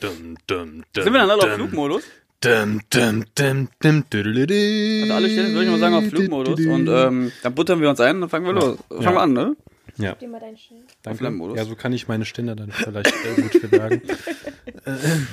[0.00, 2.02] Dum, dum, dum, Sind wir dann alle auf Flugmodus?
[2.40, 4.04] Dum, dum, dum, dum.
[4.10, 8.00] Also alle Stellen würde ich mal sagen auf Flugmodus und ähm, dann buttern wir uns
[8.00, 8.78] ein und dann fangen wir los.
[8.88, 9.12] Fangen Ja.
[9.12, 9.56] wir an, ne?
[9.98, 10.82] Ja, Gib mal deinen Schild.
[11.02, 11.56] danke.
[11.56, 14.02] Ja, so kann ich meine Ständer dann vielleicht äh, gut verbergen.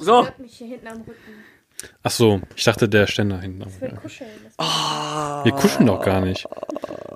[0.00, 0.28] So.
[0.38, 1.14] Mich hier hinten am Rücken.
[2.02, 3.64] Ach so, ich dachte der Ständer hinten.
[3.68, 4.30] Ich will kuscheln.
[4.44, 5.44] Das Ah.
[5.44, 6.46] Wir kuscheln doch gar nicht.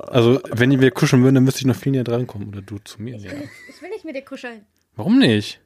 [0.09, 2.49] Also, wenn wir kuscheln würden, dann müsste ich noch viel näher drankommen.
[2.49, 3.35] Oder du zu mir, Lena.
[3.69, 4.65] ich will nicht mit dir kuscheln.
[4.97, 5.61] Warum nicht?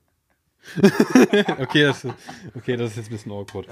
[1.60, 2.14] okay, das, ist-
[2.56, 3.66] okay, das ist jetzt ein bisschen awkward.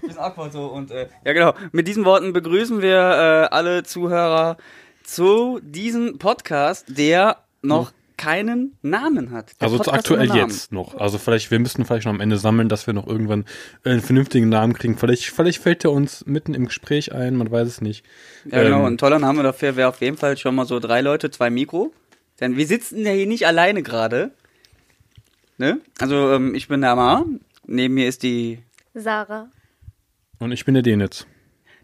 [0.00, 1.54] Bisschen awkward so und äh, ja genau.
[1.72, 4.56] Mit diesen Worten begrüßen wir äh, alle Zuhörer
[5.04, 9.52] zu diesem Podcast, der noch keinen Namen hat.
[9.60, 10.94] Der Also Podcast aktuell jetzt noch.
[10.98, 13.46] Also vielleicht, wir müssten vielleicht noch am Ende sammeln, dass wir noch irgendwann
[13.82, 14.98] einen vernünftigen Namen kriegen.
[14.98, 18.04] Vielleicht, vielleicht fällt der uns mitten im Gespräch ein, man weiß es nicht.
[18.44, 18.80] Ja genau.
[18.80, 21.48] Ähm, Ein toller Name dafür wäre auf jeden Fall schon mal so drei Leute, zwei
[21.48, 21.92] Mikro.
[22.40, 24.32] Denn wir sitzen ja hier nicht alleine gerade.
[25.60, 25.78] Ne?
[25.98, 27.26] Also ähm, ich bin der Amar.
[27.66, 28.60] Neben mir ist die
[28.94, 29.50] Sarah.
[30.38, 31.26] Und ich bin der Denitz.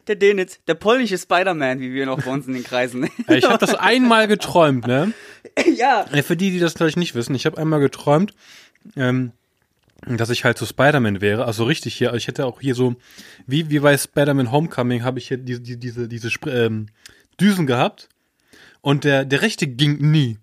[0.06, 3.04] der Denitz, der polnische Spider-Man, wie wir noch bei uns in den Kreisen.
[3.28, 5.12] Äh, Ich habe das einmal geträumt, ne?
[5.76, 6.06] ja.
[6.22, 8.32] Für die, die das vielleicht nicht wissen, ich habe einmal geträumt,
[8.96, 9.32] ähm,
[10.06, 11.44] dass ich halt so Spider-Man wäre.
[11.44, 12.96] Also richtig hier, ich hätte auch hier so,
[13.46, 16.86] wie, wie bei Spider-Man Homecoming, habe ich hier diese, diese, diese, diese Spr- ähm,
[17.38, 18.08] Düsen gehabt.
[18.80, 20.38] Und der, der rechte ging nie.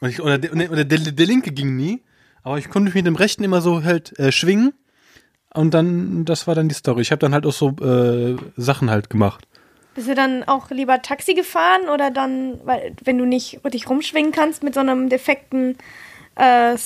[0.00, 2.02] Und ich, oder der, oder der, der linke ging nie.
[2.44, 4.72] Aber ich konnte mich mit dem rechten immer so halt äh, schwingen.
[5.52, 7.02] Und dann, das war dann die Story.
[7.02, 9.46] Ich habe dann halt auch so äh, Sachen halt gemacht.
[9.94, 14.32] Bist du dann auch lieber Taxi gefahren oder dann, weil wenn du nicht dich rumschwingen
[14.32, 15.76] kannst mit so einem defekten
[16.34, 16.76] äh,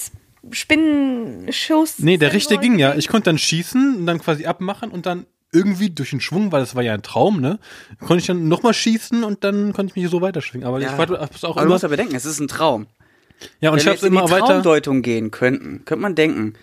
[0.50, 1.98] Spinnenschuss?
[1.98, 2.95] Nee, der rechte ging ja.
[2.95, 6.61] Ich konnte dann schießen und dann quasi abmachen und dann irgendwie durch den Schwung, weil
[6.61, 7.59] das war ja ein Traum, ne?
[8.00, 10.67] Konnte ich dann nochmal schießen und dann konnte ich mich so weiterschwingen.
[10.69, 10.93] Aber Ja.
[10.93, 11.67] ich war auch Aber du immer.
[11.69, 12.87] musst ja bedenken, es ist ein Traum.
[13.61, 14.47] Ja, und Wenn ich hab's immer weiter.
[14.47, 16.55] Traumdeutung gehen könnten, könnte man denken,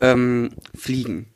[0.00, 1.26] ähm, fliegen.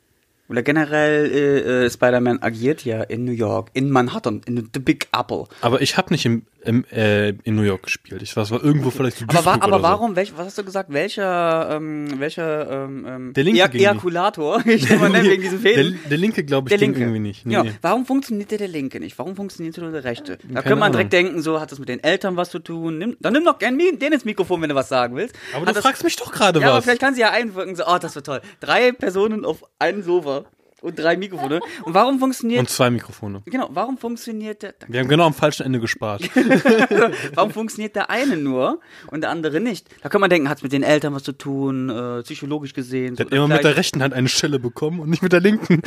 [0.49, 5.07] Oder generell äh, äh, Spider-Man agiert ja in New York, in Manhattan, in the Big
[5.15, 5.45] Apple.
[5.61, 8.21] Aber ich habe nicht im, im, äh, in New York gespielt.
[8.21, 10.57] Ich war, es war irgendwo vielleicht so Aber, wa Duisburg aber warum, welch, was hast
[10.57, 13.75] du gesagt, welcher, ähm, welcher, ähm, ähm, Der linke nicht.
[13.75, 15.99] Ejakulator, ich will mal nennen, wegen diesem Der, Fäden.
[16.09, 16.99] der linke, glaube ich, Der linke.
[16.99, 17.45] irgendwie nicht.
[17.45, 17.71] Nee, ja, nee.
[17.81, 19.17] warum funktioniert der, der linke nicht?
[19.17, 20.37] Warum funktioniert nur der rechte?
[20.37, 20.91] Da Keine könnte man Ahnung.
[20.93, 22.97] direkt denken, so hat das mit den Eltern was zu tun.
[22.97, 25.35] Nimm, dann nimm doch gerne den ins Mikrofon, wenn du was sagen willst.
[25.53, 26.83] Aber Hat du das, fragst mich doch gerade Ja, aber was.
[26.83, 28.41] vielleicht kann sie ja einwirken, so, oh, das wird toll.
[28.59, 30.45] Drei Personen auf einem Sofa
[30.81, 31.59] und drei Mikrofone.
[31.83, 33.41] Und warum funktioniert, Und zwei Mikrofone.
[33.45, 36.21] genau, warum funktioniert der, Wir haben genau am falschen Ende gespart.
[37.35, 39.87] warum funktioniert der eine nur und der andere nicht?
[40.01, 43.15] Da kann man denken, hat es mit den Eltern was zu tun, äh, psychologisch gesehen.
[43.15, 45.41] Der so, hat immer mit der rechten Hand eine Schelle bekommen und nicht mit der
[45.41, 45.81] linken.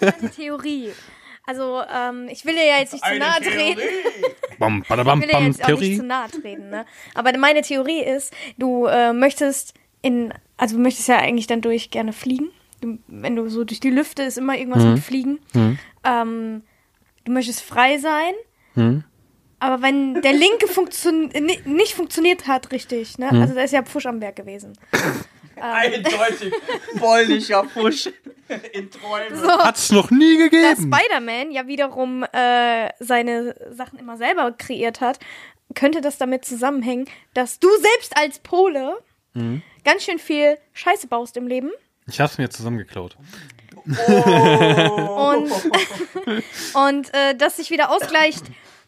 [0.00, 0.90] eine Theorie.
[1.46, 3.80] Also, ähm, ich will dir ja jetzt nicht zu nahe treten.
[4.58, 6.84] Bam, badabam, Ich will dir bam, jetzt auch nicht zu nahe treten, ne?
[7.14, 9.72] Aber meine Theorie ist, du äh, möchtest
[10.02, 12.50] in, also du möchtest ja eigentlich dann durch gerne fliegen.
[12.80, 14.92] Du, wenn du so durch die Lüfte ist immer irgendwas Mhm.
[14.94, 15.38] mit Fliegen.
[16.04, 16.62] Ähm,
[17.24, 18.32] du möchtest frei sein.
[18.74, 19.04] Mhm.
[19.60, 23.28] Aber wenn der linke Funktion ni- nicht funktioniert hat, richtig, ne?
[23.32, 23.40] Mhm.
[23.42, 24.74] Also da ist ja Pfusch am Werk gewesen.
[25.60, 26.52] Eindeutig
[27.00, 28.06] polnischer Fusch
[28.72, 29.42] in Träumen.
[29.58, 30.92] Hat's noch nie Da gegeben.
[30.94, 35.18] Spider-Man ja wiederum äh, seine Sachen immer selber kreiert hat,
[35.74, 38.96] könnte das damit zusammenhängen, dass du selbst als Pole
[39.34, 39.62] Mhm.
[39.84, 41.70] ganz schön viel Scheiße baust im Leben
[42.08, 43.16] Ich hab's mir zusammengeklaut.
[43.86, 45.50] und,
[46.74, 48.42] und äh, das sich wieder ausgleicht.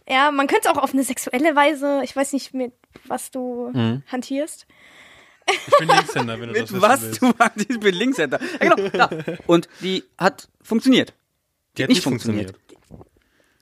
[0.08, 2.72] Ja, man könnte es auch auf eine sexuelle Weise, ich weiß nicht, mit
[3.04, 4.03] was du Mhm.
[4.10, 4.66] hantierst.
[5.48, 7.22] Ich bin Linkshänder, wenn du das Mit wissen was willst.
[7.22, 8.41] du meinst, ich bin Linkshänder.
[8.62, 9.10] Ja, genau, da.
[9.47, 11.12] Und die hat funktioniert.
[11.76, 12.54] Die hat nicht nicht funktioniert.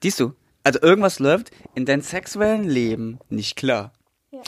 [0.03, 0.35] Siehst du?
[0.65, 3.93] Also irgendwas läuft in deinem sexuellen Leben nicht klar.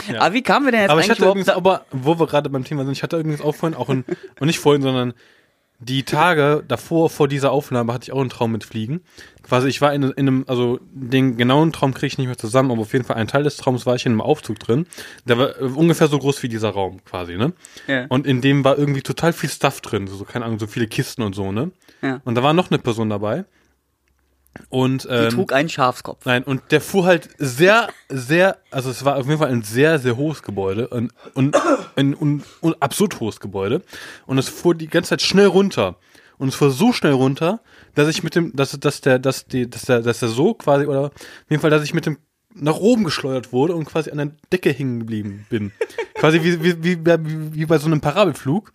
[0.09, 0.21] Ja.
[0.21, 2.27] Aber wie kamen wir denn jetzt Aber ich eigentlich hatte überhaupt übrigens, aber wo wir
[2.27, 4.05] gerade beim Thema sind, ich hatte übrigens auch vorhin, auch in,
[4.41, 5.15] und nicht vorhin, sondern
[5.83, 9.01] die Tage davor, vor dieser Aufnahme, hatte ich auch einen Traum mit Fliegen.
[9.43, 12.71] Quasi, ich war in, in einem, also den genauen Traum kriege ich nicht mehr zusammen,
[12.71, 14.87] aber auf jeden Fall ein Teil des Traums war ich in einem Aufzug drin.
[15.25, 17.55] Der war äh, ungefähr so groß wie dieser Raum, quasi, ne?
[17.87, 18.05] Ja.
[18.09, 21.23] Und in dem war irgendwie total viel Stuff drin, so, keine Ahnung, so viele Kisten
[21.23, 21.71] und so, ne?
[22.03, 22.21] Ja.
[22.25, 23.47] Und da war noch eine Person dabei.
[24.69, 26.25] Und, Die ähm, trug einen Schafskopf.
[26.27, 29.99] Nein, und der fuhr halt sehr, sehr, also es war auf jeden Fall ein sehr,
[29.99, 31.57] sehr hohes Gebäude und, und
[31.97, 33.83] ein, un- un- absurd hohes Gebäude.
[34.27, 35.97] Und es fuhr die ganze Zeit schnell runter.
[36.39, 37.61] Und es fuhr so schnell runter,
[37.95, 40.87] dass ich mit dem, dass, dass der, dass die, dass der, dass der so quasi,
[40.87, 41.13] oder auf
[41.49, 42.19] jeden Fall, dass ich mit dem
[42.53, 45.71] nach oben geschleudert wurde und quasi an der Decke hängen geblieben bin.
[46.15, 48.73] quasi wie, wie, wie, wie bei so einem Parabelflug.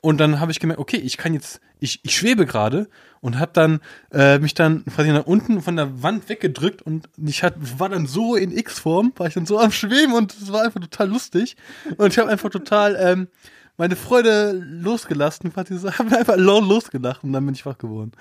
[0.00, 2.88] Und dann habe ich gemerkt, okay, ich kann jetzt, ich, ich schwebe gerade
[3.20, 3.80] und habe dann
[4.12, 8.06] äh, mich dann quasi nach unten von der Wand weggedrückt und ich hat, war dann
[8.06, 11.56] so in X-Form, war ich dann so am Schweben und es war einfach total lustig.
[11.96, 13.28] Und ich habe einfach total, ähm,
[13.76, 18.12] meine Freude losgelassen, quasi so, habe einfach losgelacht und dann bin ich wach geworden.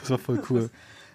[0.00, 0.70] Das war voll cool.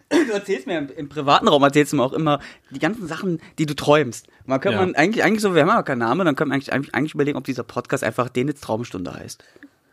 [0.10, 2.40] Du erzählst mir im, im privaten Raum, erzählst du mir auch immer
[2.72, 4.28] die ganzen Sachen, die du träumst.
[4.46, 4.86] Man könnte Ja.
[4.86, 7.38] man eigentlich, eigentlich so, wir haben ja keinen Namen, dann könnte man eigentlich, eigentlich, überlegen,
[7.38, 9.44] ob dieser Podcast einfach Denits Traumstunde heißt.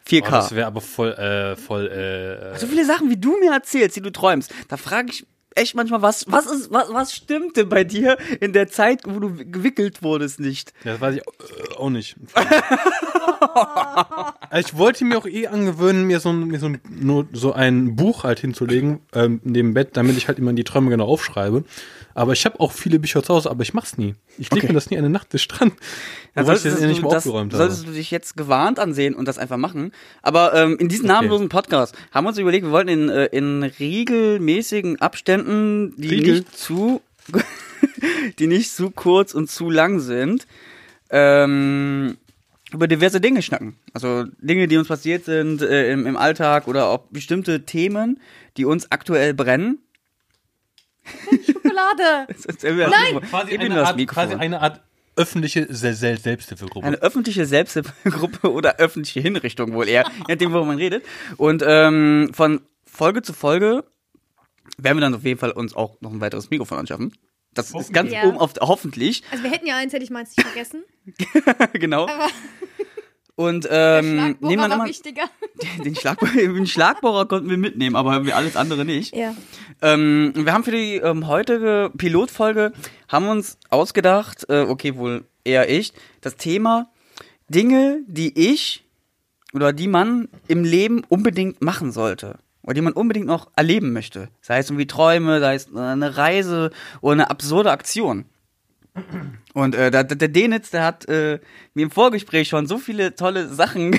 [0.09, 0.23] 4K.
[0.27, 3.97] Oh, das wäre aber voll, äh, voll, äh, so viele Sachen, wie du mir erzählst,
[3.97, 7.85] die du träumst, da frage ich echt manchmal, was, was ist, was, was stimmte bei
[7.85, 10.73] dir in der Zeit, wo du gewickelt wurdest, nicht?
[10.85, 12.17] Ja, das weiß ich äh, auch nicht.
[14.57, 17.97] Ich wollte mir auch eh angewöhnen, mir so, ein- mir so, ein- nur so ein
[17.97, 21.65] Buch halt hinzulegen, ähm, neben Bett, damit ich halt immer die Träume genau aufschreibe.
[22.15, 24.15] Aber ich habe auch viele Bücher zu Hause, aber ich mach's nie.
[24.39, 24.67] Ich lege Okay.
[24.69, 25.73] mir das nie an den Nachttisch dran.
[26.35, 29.57] Dann solltest, du, mal das, aufgeräumt solltest du dich jetzt gewarnt ansehen und das einfach
[29.57, 29.93] machen.
[30.21, 33.63] Aber ähm, in diesem namenlosen Podcast haben wir uns überlegt, wir wollten in, äh, in
[33.63, 36.35] regelmäßigen Abständen, die Riegel?
[36.39, 37.03] nicht zu,
[38.41, 40.49] die nicht zu kurz und zu lang sind,
[41.11, 42.17] ähm,
[42.73, 43.77] über diverse Dinge schnacken.
[43.93, 48.21] Also Dinge, die uns passiert sind äh, im, im Alltag oder auch bestimmte Themen,
[48.57, 49.79] die uns aktuell brennen.
[51.47, 52.27] Schokolade.
[52.91, 53.21] Nein!
[53.31, 54.81] Quasi eine, Art, quasi eine Art
[55.17, 56.87] öffentliche Sel Sel Selbsthilfegruppe.
[56.87, 61.05] Eine öffentliche Selbsthilfegruppe oder öffentliche Hinrichtung wohl eher, je nachdem, worüber man redet.
[61.37, 63.85] Und ähm, von Folge zu Folge
[64.79, 67.13] werden wir dann auf jeden Fall uns auch noch ein weiteres Mikrofon anschaffen.
[67.53, 68.25] Das ist ganz Ja.
[68.25, 70.83] oben auf hoffentlich, Also wir hätten ja eins, hätte ich meins nicht vergessen.
[71.75, 72.09] genau.
[72.09, 72.29] Aber
[73.37, 75.25] Und ähm, nehmen war immer wichtiger.
[75.85, 79.15] den, Schlagbohrer, den Schlagbohrer konnten wir mitnehmen, aber wir alles andere nicht.
[79.15, 79.35] Ja.
[79.83, 82.73] Ähm, wir haben für die ähm, heutige Pilotfolge
[83.09, 86.91] haben uns ausgedacht, äh, okay, wohl eher ich, das Thema
[87.49, 88.85] Dinge, die ich
[89.53, 92.39] oder die man im Leben unbedingt machen sollte.
[92.63, 94.29] Oder die man unbedingt noch erleben möchte.
[94.41, 96.71] Sei es irgendwie Träume, sei es eine Reise
[97.03, 98.25] oder eine absurde Aktion.
[99.55, 101.41] Und äh, der, der Denitz, der hat äh,
[101.75, 103.99] mir im Vorgespräch schon so viele tolle Sachen,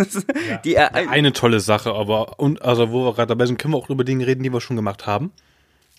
[0.64, 3.78] die er Eine tolle Sache, aber und also wo wir gerade dabei sind, können wir
[3.78, 5.32] auch über Dinge reden, die wir schon gemacht haben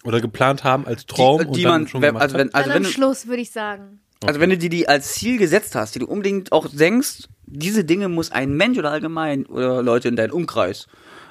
[0.03, 2.53] oder geplant haben als Traum die, und die dann man, schon wenn, gemacht also wenn,
[2.53, 3.99] also wenn du, Schluss, würde ich sagen.
[4.25, 7.83] Also wenn du dir die als Ziel gesetzt hast, die du unbedingt auch denkst, diese
[7.83, 10.87] Dinge muss ein Mensch oder allgemein oder Leute in deinem Umkreis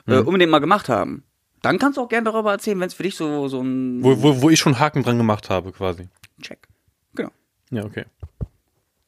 [0.06, 0.26] äh, Mhm.
[0.26, 1.24] unbedingt mal gemacht haben,
[1.62, 4.22] dann kannst du auch gerne darüber erzählen, wenn es für dich so, so ein Wo,
[4.22, 6.08] wo, wo ich schon Haken dran gemacht habe, quasi.
[6.40, 6.68] Check.
[7.72, 8.04] Ja, okay.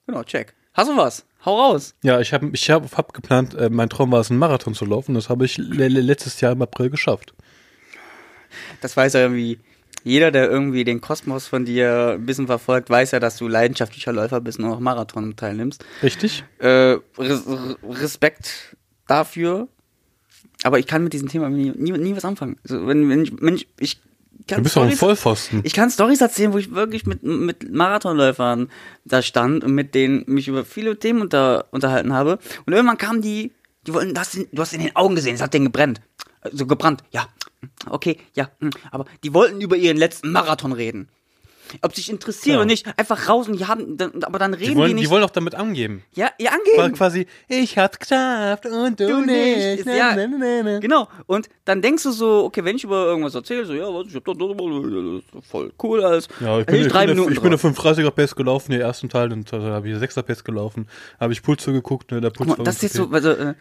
[0.06, 0.54] genau, check.
[0.72, 1.24] Hast du was?
[1.44, 1.94] Hau raus.
[2.02, 4.84] Ja, ich habe ich hab, hab geplant, äh, mein Traum war es, einen Marathon zu
[4.86, 5.14] laufen.
[5.14, 7.34] Das habe ich le- letztes Jahr im April geschafft.
[8.80, 9.58] Das weiß ja irgendwie
[10.04, 14.12] jeder, der irgendwie den Kosmos von dir ein bisschen verfolgt, weiß ja, dass du leidenschaftlicher
[14.12, 15.84] Läufer bist und auch Marathon teilnimmst.
[16.02, 16.44] Richtig?
[16.58, 17.42] Äh, Res
[17.82, 18.76] Respekt
[19.06, 19.68] dafür.
[20.62, 22.56] Aber ich kann mit diesem Thema nie, nie, nie was anfangen.
[22.64, 23.98] Also wenn, wenn ich, wenn ich, ich
[24.46, 25.60] kann Du bist doch ein Storys- Vollpfosten.
[25.64, 28.70] Ich kann Stories erzählen, wo ich wirklich mit, mit Marathonläufern
[29.04, 32.38] da stand und mit denen mich über viele Themen unter, unterhalten habe.
[32.66, 33.52] Und irgendwann kamen die,
[33.86, 36.00] die wollten, das, du hast in den Augen gesehen, es hat denen gebrannt.
[36.52, 37.28] So gebrannt, ja.
[37.88, 38.50] Okay, ja.
[38.60, 38.70] hm.
[38.90, 41.08] Aber die wollten über ihren letzten Marathon reden.
[41.82, 44.70] Ob sich interessieren oder nicht, einfach raus und die haben, dann, aber dann reden Die
[44.70, 45.06] die, wollen, nicht.
[45.06, 46.02] die wollen auch damit angeben.
[46.14, 46.96] ja, ja, War angeben.
[46.96, 49.76] quasi, ich hab's geschafft und du, Du nicht.
[49.76, 49.86] nicht.
[49.86, 50.78] Ja- Na, na, na, na.
[50.80, 51.08] Genau.
[51.26, 54.14] Und dann denkst du so, okay, wenn ich über irgendwas erzähle, so, ja, was, ich
[54.14, 56.28] hab ist voll cool alles.
[56.40, 59.08] Ja, ich bin, ich drei bin, Minuten ich bin auf 35er Pace gelaufen, den ersten
[59.08, 60.86] Teil, dann habe ich 6er Pace gelaufen,
[61.20, 63.54] habe ich Puls zugeguckt, ne, der Puls Guck mal, das ist jetzt so, also, äh,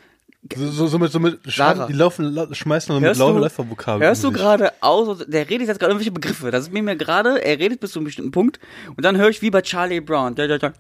[0.56, 1.88] So, so, so mit, so mit Sarah.
[1.88, 4.06] die laufen, la- schmeißen mit du- Läufervokabeln.
[4.06, 6.52] Hörst du gerade aus, der redet jetzt gerade irgendwelche Begriffe.
[6.52, 8.60] Das ist mir mir gerade, er redet bis zu einem bestimmten Punkt
[8.98, 10.36] und dann höre ich wie bei Charlie Brown.
[10.36, 10.74] Der, der, der,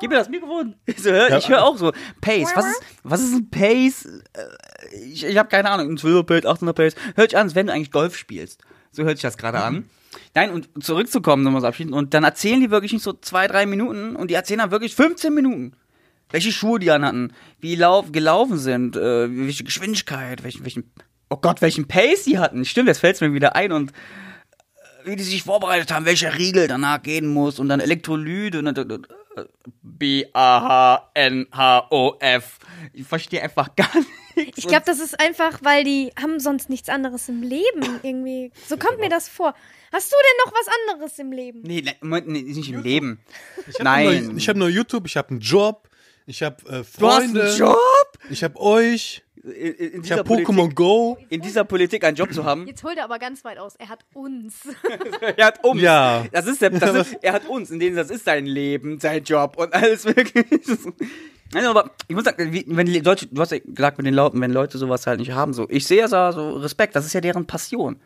[0.00, 0.74] Gib mir das Mikrofon.
[0.86, 1.92] Ich, so, hör, ich höre auch so.
[2.20, 2.50] Pace.
[2.54, 4.06] Was ist, was ist ein Pace?
[4.32, 5.90] Äh, Ich, ich habe keine Ahnung.
[5.90, 6.94] Ein 12er Pace, 800er Pace.
[7.16, 8.62] Hört sich an, als wenn du eigentlich Golf spielst.
[8.92, 9.88] So hört sich das gerade an.
[10.34, 11.92] Nein, und zurückzukommen, nochmal so abschieden.
[11.92, 14.94] Und dann erzählen die wirklich nicht so zwei, drei Minuten und die erzählen dann wirklich
[14.94, 15.72] 15 Minuten.
[16.30, 20.92] Welche Schuhe die anhatten, wie lauf, gelaufen sind, äh, welche Geschwindigkeit, welchen, welchen,
[21.28, 22.64] oh Gott, welchen Pace die hatten.
[22.64, 26.68] Stimmt, jetzt fällt's mir wieder ein und äh, wie die sich vorbereitet haben, welcher Riegel
[26.68, 28.76] danach gehen muss und dann Elektrolyte und dann
[29.36, 29.44] äh,
[29.82, 30.98] B-A-H-N-H-O-F.
[32.92, 33.90] Ich verstehe einfach gar
[34.36, 34.58] nichts.
[34.58, 38.50] Ich glaube, das ist einfach, weil die haben sonst nichts anderes im Leben irgendwie.
[38.66, 39.54] So kommt mir das vor.
[39.92, 41.62] Hast du denn noch was anderes im Leben?
[41.62, 43.20] Nee, ne, Moment, nee, nicht im Leben.
[43.68, 44.26] Ich Nein.
[44.26, 45.89] Nur, ich habe nur YouTube, ich habe einen Job,
[46.26, 47.76] ich habe äh, du hast Freunde, einen Job?
[48.30, 51.18] ich habe euch, In, in, ich dieser habe Pokémon Politik, Go.
[51.30, 52.66] in dieser Politik einen Job zu haben.
[52.66, 53.74] Jetzt holt er aber ganz weit aus.
[53.76, 54.54] Er hat uns.
[55.36, 55.80] er hat uns.
[55.80, 56.24] Ja.
[56.32, 59.22] Das ist der, das ist, er hat uns, in dem das ist sein Leben, sein
[59.24, 60.44] Job und alles wirklich.
[61.52, 64.40] Nein, aber ich muss sagen, wie- wenn Leute, du hast ja gesagt mit den Leuten,
[64.40, 67.20] wenn Leute sowas halt nicht haben, so, ich sehe ja so Respekt, das ist ja
[67.20, 67.98] deren Passion.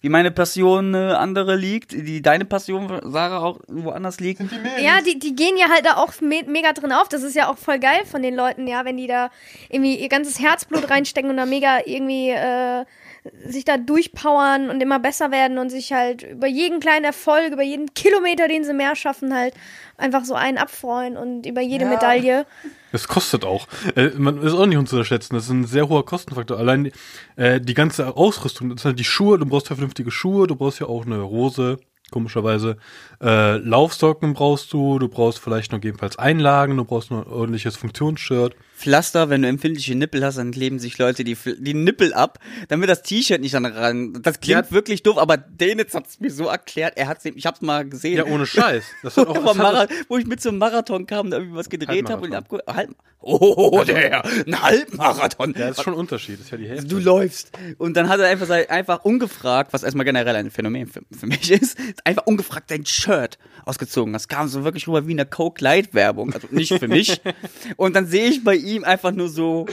[0.00, 4.42] Wie meine Passion eine andere liegt, die deine Passion, Sarah, auch woanders liegt.
[4.78, 7.08] Ja, die, die gehen ja halt da auch me mega drin auf.
[7.08, 9.30] Das ist ja auch voll geil von den Leuten, ja, wenn die da
[9.70, 12.84] irgendwie ihr ganzes Herzblut reinstecken und da mega irgendwie äh,
[13.46, 17.62] sich da durchpowern und immer besser werden und sich halt über jeden kleinen Erfolg, über
[17.62, 19.54] jeden Kilometer, den sie mehr schaffen, halt
[19.96, 21.90] einfach so einen abfreuen und über jede Ja.
[21.90, 22.46] Medaille.
[22.92, 23.66] Das kostet auch.
[23.96, 25.34] Äh, man ist auch nicht unterschätzen.
[25.34, 26.58] Das ist ein sehr hoher Kostenfaktor.
[26.58, 26.92] Allein
[27.36, 30.54] äh, die ganze Ausrüstung, das sind halt die Schuhe, du brauchst ja vernünftige Schuhe, du
[30.56, 31.78] brauchst ja auch eine Hose,
[32.10, 32.76] komischerweise.
[33.22, 37.76] Äh, Laufsocken brauchst du, du brauchst vielleicht noch jedenfalls Einlagen, du brauchst noch ein ordentliches
[37.76, 38.54] Funktionsshirt.
[38.76, 42.88] Pflaster, wenn du empfindliche Nippel hast, dann kleben sich Leute die, die Nippel ab, damit
[42.90, 44.18] das T-Shirt nicht dann ran.
[44.22, 44.70] Das klingt Ja.
[44.70, 46.94] wirklich doof, aber Denitz hat es mir so erklärt.
[46.96, 48.16] Er hat's, ich hab's mal gesehen.
[48.18, 48.84] Ja, ohne Scheiß.
[49.02, 52.10] Das hat auch, das hat, wo ich mit zum Marathon kam, da irgendwie was gedreht
[52.10, 52.60] habe und Halbmarathon.
[52.60, 52.90] abge halb
[53.26, 55.54] Oh, der, ein Halbmarathon.
[55.56, 56.34] ja, das ist schon ein Unterschied.
[56.38, 56.86] Das ist ja die Hälfte.
[56.88, 57.52] Du läufst.
[57.78, 61.50] Und dann hat er einfach, einfach ungefragt, was erstmal generell ein Phänomen für, für mich
[61.50, 64.12] ist, einfach ungefragt sein Shirt ausgezogen.
[64.12, 66.32] Das kam so wirklich rüber wie eine Coke Light Werbung.
[66.32, 67.20] Also nicht für mich.
[67.76, 69.66] Und dann sehe ich bei ihm einfach nur so,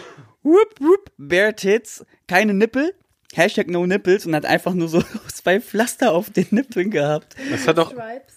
[0.44, 2.94] whoop, whoop, bare tits, keine Nippel.
[3.34, 5.02] Hashtag no nipples und hat einfach nur so
[5.34, 7.36] zwei Pflaster auf den Nippeln gehabt.
[7.50, 7.78] Das hat.
[7.78, 8.36] Stripes.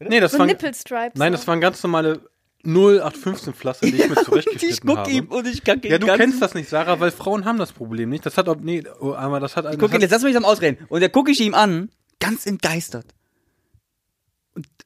[0.00, 0.48] Nee, das So waren.
[0.48, 1.18] Nippelstripes.
[1.18, 2.20] Nein, das waren ganz normale
[2.64, 5.10] 0815 Pflaster, die ich mir Und ich zurechtgeschnitten guck habe.
[5.10, 8.10] ihm und ich kacke Ja, du kennst das nicht, Sarah, weil Frauen haben das Problem
[8.10, 8.26] nicht.
[8.26, 10.44] Das hat auch, nee, oh, aber das hat, Guck das ihn, jetzt lass mich am
[10.44, 10.84] Ausreden.
[10.88, 13.06] Und da gucke ich ihm an, ganz entgeistert.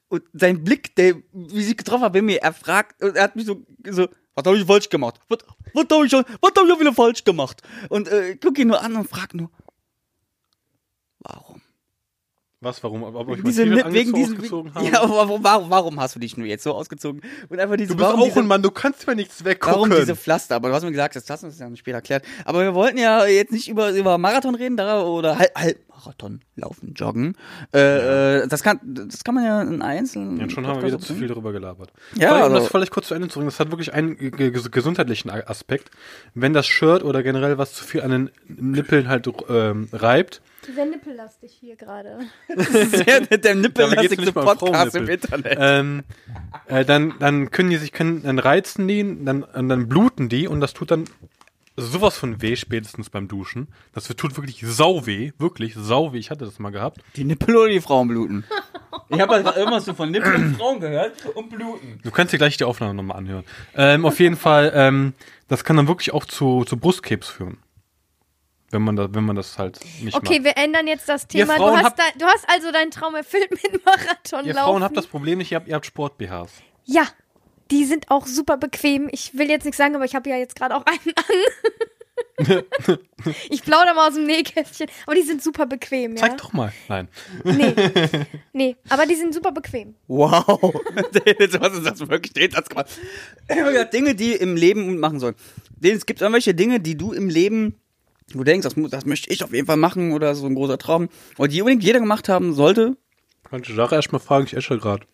[0.09, 3.37] Und, sein Blick, der, wie sich getroffen hat bei mir, er fragt, und er hat
[3.37, 5.21] mich so, so, was habe ich falsch gemacht?
[5.29, 5.39] Was,
[5.75, 7.63] was habe ich, was hab ich wieder falsch gemacht?
[7.89, 9.51] Und äh, guck ihn nur an und frag nur,
[11.21, 11.61] warum?
[12.61, 14.13] Was, warum, ob, ich Diese, mein wegen
[14.75, 14.85] habe?
[14.85, 17.23] ja, aber warum, warum, warum hast du dich nur jetzt so ausgezogen?
[17.49, 19.77] Und einfach diese, du bist auch diese, ein Mann, du kannst mir nichts weggucken.
[19.77, 20.57] Warum diese Pflaster?
[20.57, 22.25] Aber du hast mir gesagt, das hast du uns ja später erklärt.
[22.45, 25.53] Aber wir wollten ja jetzt nicht über, über Marathon reden da, oder halt,
[25.89, 27.37] Marathon, laufen, joggen.
[27.73, 30.41] Äh, äh, das, kann, das kann man ja in einzelnen.
[30.41, 31.93] Ja, schon haben wir wieder zu viel darüber gelabert.
[32.17, 34.31] Ja, um also- das vielleicht kurz zu Ende zu bringen, das hat wirklich einen ge-
[34.31, 35.93] ge- gesundheitlichen Aspekt.
[36.35, 40.41] Wenn das Shirt oder generell was zu viel an den Nippeln halt ähm, reibt,
[40.75, 42.19] Sehr nippellastig hier gerade.
[42.57, 45.09] Sehr der nippellastigste nicht mal Podcast im.
[45.09, 45.57] Internet.
[45.61, 46.05] ähm,
[46.67, 50.47] äh, dann, dann können die sich, können, dann reizen die, dann, und dann bluten die
[50.47, 51.05] und das tut dann
[51.79, 53.69] sowas von weh, spätestens beim Duschen.
[53.95, 56.19] Das tut wirklich sau weh, wirklich sau weh.
[56.19, 57.01] Ich hatte das mal gehabt.
[57.17, 58.45] Die Nippel oder die Frauen bluten?
[59.09, 62.01] Ich habe halt irgendwas so von Nippel und Frauen gehört und bluten.
[62.03, 63.45] Du kannst dir gleich die Aufnahme nochmal anhören.
[63.75, 65.15] Ähm, auf jeden Fall, ähm,
[65.49, 67.59] das kann dann wirklich auch zu, zu Brustkrebs führen.
[68.71, 70.45] Wenn man, da, wenn man das halt nicht Okay, macht.
[70.57, 71.57] wir ändern jetzt das Thema.
[71.57, 74.55] Du hast, habt- dein, du hast also deinen Traum erfüllt mit Marathon Ihr.
[74.55, 76.51] Frauen habt das Problem nicht, ihr habt, ihr habt Sport-BHs.
[76.85, 77.05] Ja,
[77.71, 79.09] die sind auch super bequem.
[79.11, 81.25] Ich will jetzt nichts sagen, aber ich habe ja jetzt gerade auch einen an.
[83.51, 86.19] ich plaudere mal aus dem Nähkästchen, aber die sind super bequem, ja.
[86.19, 86.73] Zeig doch mal.
[86.89, 87.09] Nein.
[87.45, 87.75] Nee.
[88.53, 89.95] nee, aber die sind super bequem.
[90.07, 90.47] Wow.
[91.61, 92.31] Was ist das wirklich?
[92.31, 92.91] Steht das gerade?
[93.49, 95.35] Ja, Dinge, die im Leben machen sollen.
[95.83, 97.75] Es gibt irgendwelche Dinge, die du im Leben,
[98.33, 101.09] du denkst, das, das möchte ich auf jeden Fall machen oder so ein großer Traum.
[101.39, 102.97] Oder die unbedingt jeder gemacht haben sollte.
[103.51, 105.07] Manche Sache erstmal fragen, ich esse gerade.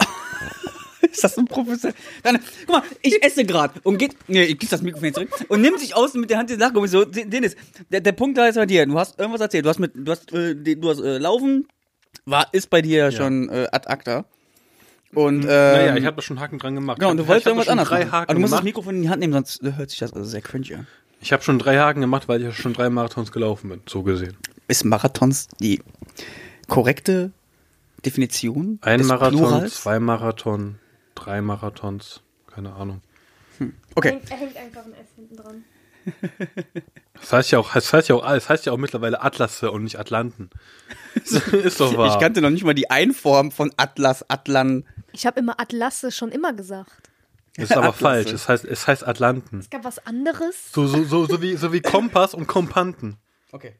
[1.00, 1.92] Ist das ein Professor?
[2.22, 5.30] Dann, guck mal, ich esse gerade und geht, nee, ich gib das Mikrofon jetzt zurück
[5.48, 7.56] und nimmt sich außen mit der Hand die Sache so, Dennis,
[7.90, 10.10] der, der Punkt da ist bei dir, du hast irgendwas erzählt, du hast mit, du
[10.10, 11.68] hast, äh, du hast äh, Laufen,
[12.24, 14.24] war, ist bei dir schon äh, ad acta.
[15.14, 16.98] Und, ähm, Naja, ich habe da schon Haken dran gemacht.
[16.98, 18.12] Genau, und du wolltest irgendwas anderes drei machen.
[18.12, 18.64] Haken Aber du musst das gemacht.
[18.64, 20.86] Mikrofon in die Hand nehmen, sonst hört sich das also sehr cringy an.
[21.20, 24.02] Ich habe schon drei Haken gemacht, weil ich ja schon drei Marathons gelaufen bin, so
[24.02, 24.36] gesehen.
[24.68, 25.82] Ist Marathons die
[26.68, 27.32] korrekte
[28.04, 29.74] Definition Ein des Marathon, Plurals?
[29.82, 30.78] zwei Marathon,
[31.14, 33.00] drei Marathons, keine Ahnung.
[33.94, 34.20] Okay.
[34.28, 35.64] Er hängt einfach ein S hinten dran.
[37.20, 39.82] Das heißt ja auch, das heißt ja auch, es heißt ja auch mittlerweile Atlasse und
[39.82, 40.50] nicht Atlanten.
[41.14, 42.14] ist doch wahr.
[42.14, 44.84] Ich kannte noch nicht mal die Einform von Atlas, Atlan.
[45.12, 47.07] Ich habe immer Atlasse schon immer gesagt.
[47.58, 47.98] Ist aber Atlasse.
[47.98, 48.32] falsch.
[48.32, 49.58] Es heißt, es heißt Atlanten.
[49.58, 50.72] Es gab was anderes.
[50.72, 53.16] So, so, so, so wie, so wie Kompass und Kompanten.
[53.52, 53.72] Okay.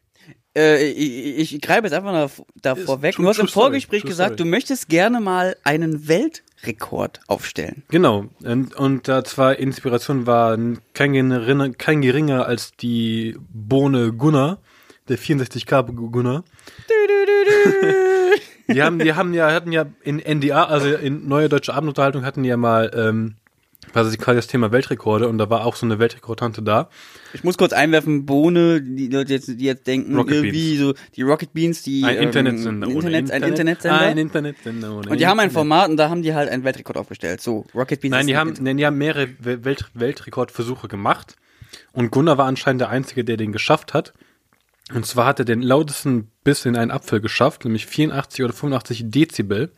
[0.56, 3.14] Äh, ich, ich greife jetzt einfach da, davor Ist weg.
[3.14, 4.44] true- Du hast im story, Vorgespräch true gesagt, story.
[4.48, 7.84] du möchtest gerne mal einen Weltrekord aufstellen.
[7.88, 8.26] Genau.
[8.42, 10.58] Und, und da zwar Inspiration war
[10.94, 14.58] kein geringer, kein geringer als die Bohne Gunnar,
[15.08, 16.44] der 64k Gunnar.
[18.70, 22.42] Die haben, die haben ja, hatten ja in NDA, also in Neue Deutsche Abendunterhaltung hatten
[22.42, 23.36] die ja mal, ähm,
[23.92, 26.88] quasi quasi das Thema Weltrekorde und da war auch so eine Weltrekordtante da.
[27.32, 31.22] Ich muss kurz einwerfen, Bohne, die Leute jetzt, die jetzt denken, Rocket irgendwie so die
[31.22, 32.86] Rocket Beans, die Ein ähm, Internetsender.
[32.88, 34.00] ohne Internet, ein Internetsender.
[34.00, 34.92] Ein Internetsender.
[34.96, 35.52] ohne und die haben ein Internet.
[35.52, 37.40] Format und da haben die halt einen Weltrekord aufgestellt.
[37.40, 38.12] So, Rocket Beans.
[38.12, 41.36] Nein, die haben, Internet- nein, die haben mehrere Wel- Welt, Weltrekordversuche gemacht.
[41.92, 44.14] Und Gunnar war anscheinend der Einzige, der den geschafft hat.
[44.94, 49.04] Und zwar hat er den lautesten Biss in einen Apfel geschafft, nämlich 84 oder 85
[49.10, 49.70] Dezibel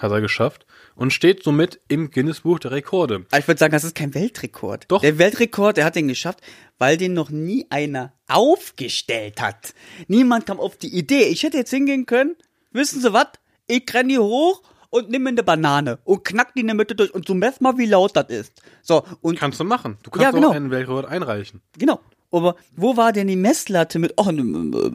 [0.00, 0.66] hat er geschafft
[0.98, 3.14] und steht somit im Guinness-Buch der Rekorde.
[3.14, 4.84] Aber Ah, ich würde sagen, das ist kein Weltrekord.
[4.88, 5.00] Doch.
[5.00, 6.40] Der Weltrekord, der hat den geschafft,
[6.76, 9.74] weil den noch nie einer aufgestellt hat.
[10.08, 11.22] Niemand kam auf die Idee.
[11.28, 12.36] Ich hätte jetzt hingehen können,
[12.72, 13.28] wissen Sie was?
[13.66, 16.94] Ich renn die hoch und nimm mir eine Banane und knack die in der Mitte
[16.94, 18.52] durch und so mess mal, wie laut das ist.
[18.82, 19.98] So, und Kannst du machen.
[20.02, 20.48] Du kannst Ja, genau.
[20.50, 21.62] auch einen Weltrekord einreichen.
[21.78, 22.00] Genau.
[22.30, 24.42] Aber wo war denn die Messlatte mit, ach, ne,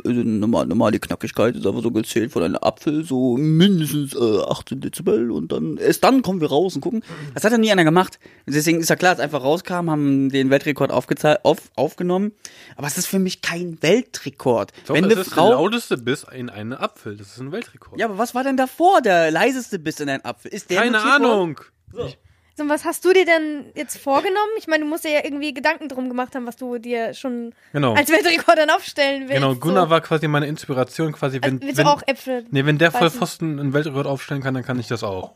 [0.06, 4.42] äh, normal, normal die Knackigkeit ist aber so gezählt von einem Apfel, so mindestens äh,
[4.42, 7.04] 18 Dezibel und dann, erst dann kommen wir raus und gucken.
[7.34, 8.20] Das hat ja nie einer gemacht.
[8.46, 12.34] Deswegen ist ja klar, als einfach rauskam, haben den Weltrekord aufgezahlt, auf, aufgenommen.
[12.76, 14.72] Aber es ist für mich kein Weltrekord.
[14.86, 17.18] Doch, Wenn eine ist der Frau, lauteste Biss in einen Apfel.
[17.18, 18.00] Das ist ein Weltrekord.
[18.00, 20.54] ja, aber was war denn davor der leiseste Biss in einen Apfel?
[20.54, 21.56] Ist der Keine halt notiert
[21.94, 22.16] worden?
[22.56, 24.52] So, was hast du dir denn jetzt vorgenommen?
[24.60, 27.52] Ich meine, du musst dir ja irgendwie Gedanken drum gemacht haben, was du dir schon
[27.72, 27.96] Genau.
[27.96, 29.34] als Weltrekord dann aufstellen willst.
[29.34, 29.90] Genau, Gunnar so.
[29.90, 32.46] war quasi meine Inspiration, quasi, wenn, Also, willst wenn, du auch Äpfel?
[32.52, 32.92] nee, wenn der?
[32.92, 35.32] Vollpfosten einen Weltrekord aufstellen kann, dann kann ich das auch.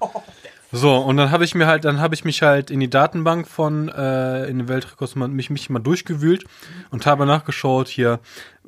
[0.71, 3.47] So, und dann habe ich mir halt, dann habe ich mich halt in die Datenbank
[3.47, 6.43] von, äh, in den Weltrekords mal, mich, mich mal durchgewühlt
[6.91, 8.19] und habe nachgeschaut hier,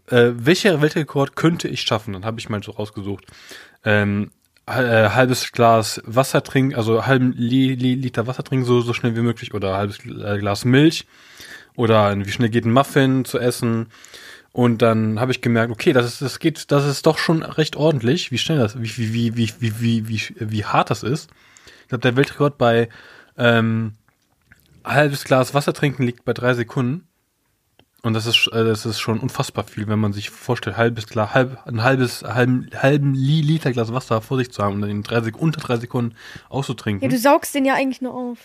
[0.09, 2.13] äh, welcher Weltrekord könnte ich schaffen?
[2.13, 3.25] Dann habe ich mal so rausgesucht.
[3.85, 4.38] Ähm, äh,
[4.69, 9.55] äh, halbes Glas Wasser trinken, also halben Liter Wasser trinken, so, so schnell wie möglich,
[9.55, 11.07] oder halbes äh, Glas Milch,
[11.75, 13.87] oder wie schnell geht ein Muffin zu essen.
[14.51, 17.77] Und dann habe ich gemerkt, okay, das ist, das geht, das ist doch schon recht
[17.77, 21.31] ordentlich, wie schnell das, wie, wie, wie, wie, wie, wie, wie hart das ist.
[21.81, 22.89] Ich glaube, der Weltrekord bei
[23.37, 23.93] ähm,
[24.83, 27.08] halbes Glas Wasser trinken liegt bei drei Sekunden.
[28.01, 31.33] Und das ist, äh, das ist schon unfassbar viel, wenn man sich vorstellt, halbes Glas,
[31.33, 34.89] halb, ein halbes, halben, halben Li- Liter Glas Wasser vor sich zu haben und dann
[34.89, 36.15] in drei Sek unter drei Sekunden
[36.47, 37.03] auszutrinken.
[37.03, 38.37] Ja, du saugst den ja eigentlich nur auf.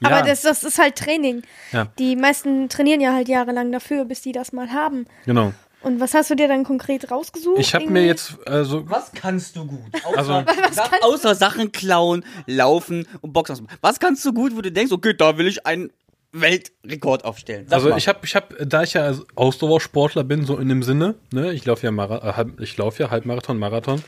[0.00, 0.10] Ja.
[0.10, 1.42] Aber das, das ist halt Training.
[1.72, 1.86] Ja.
[1.98, 5.06] Die meisten trainieren ja halt jahrelang dafür, bis die das mal haben.
[5.24, 5.52] genau.
[5.82, 7.58] Und was hast du dir dann konkret rausgesucht?
[7.58, 9.80] Ich habe mir jetzt äh, so Was kannst du gut?
[10.04, 13.66] Außer, Also- außer Sachen klauen, laufen und Boxen.
[13.80, 15.90] Was kannst du gut, wo du denkst, okay, da will ich einen
[16.32, 17.66] Weltrekord aufstellen?
[17.66, 17.98] Sag Also mal.
[17.98, 21.64] ich habe, ich habe, da ich ja Ausdauersportler bin, so in dem Sinne, ne, ich
[21.64, 24.02] laufe ja Mara äh, halb- ich laufe ja Halbmarathon, Marathon,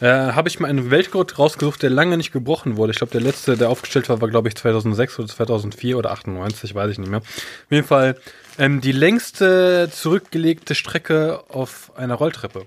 [0.00, 2.92] äh, habe ich mir einen Weltrekord rausgesucht, der lange nicht gebrochen wurde.
[2.92, 6.74] Ich glaube, der letzte, der aufgestellt war, war glaube ich 2006 oder 2004 oder 98,
[6.74, 7.20] weiß ich nicht mehr.
[7.20, 7.26] Auf
[7.70, 8.16] jeden Fall
[8.58, 12.64] ähm, die längste zurückgelegte Strecke auf einer Rolltreppe.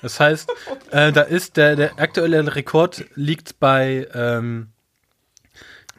[0.00, 0.50] Das heißt,
[0.90, 4.70] äh, da ist der, der aktuelle Rekord liegt bei ähm,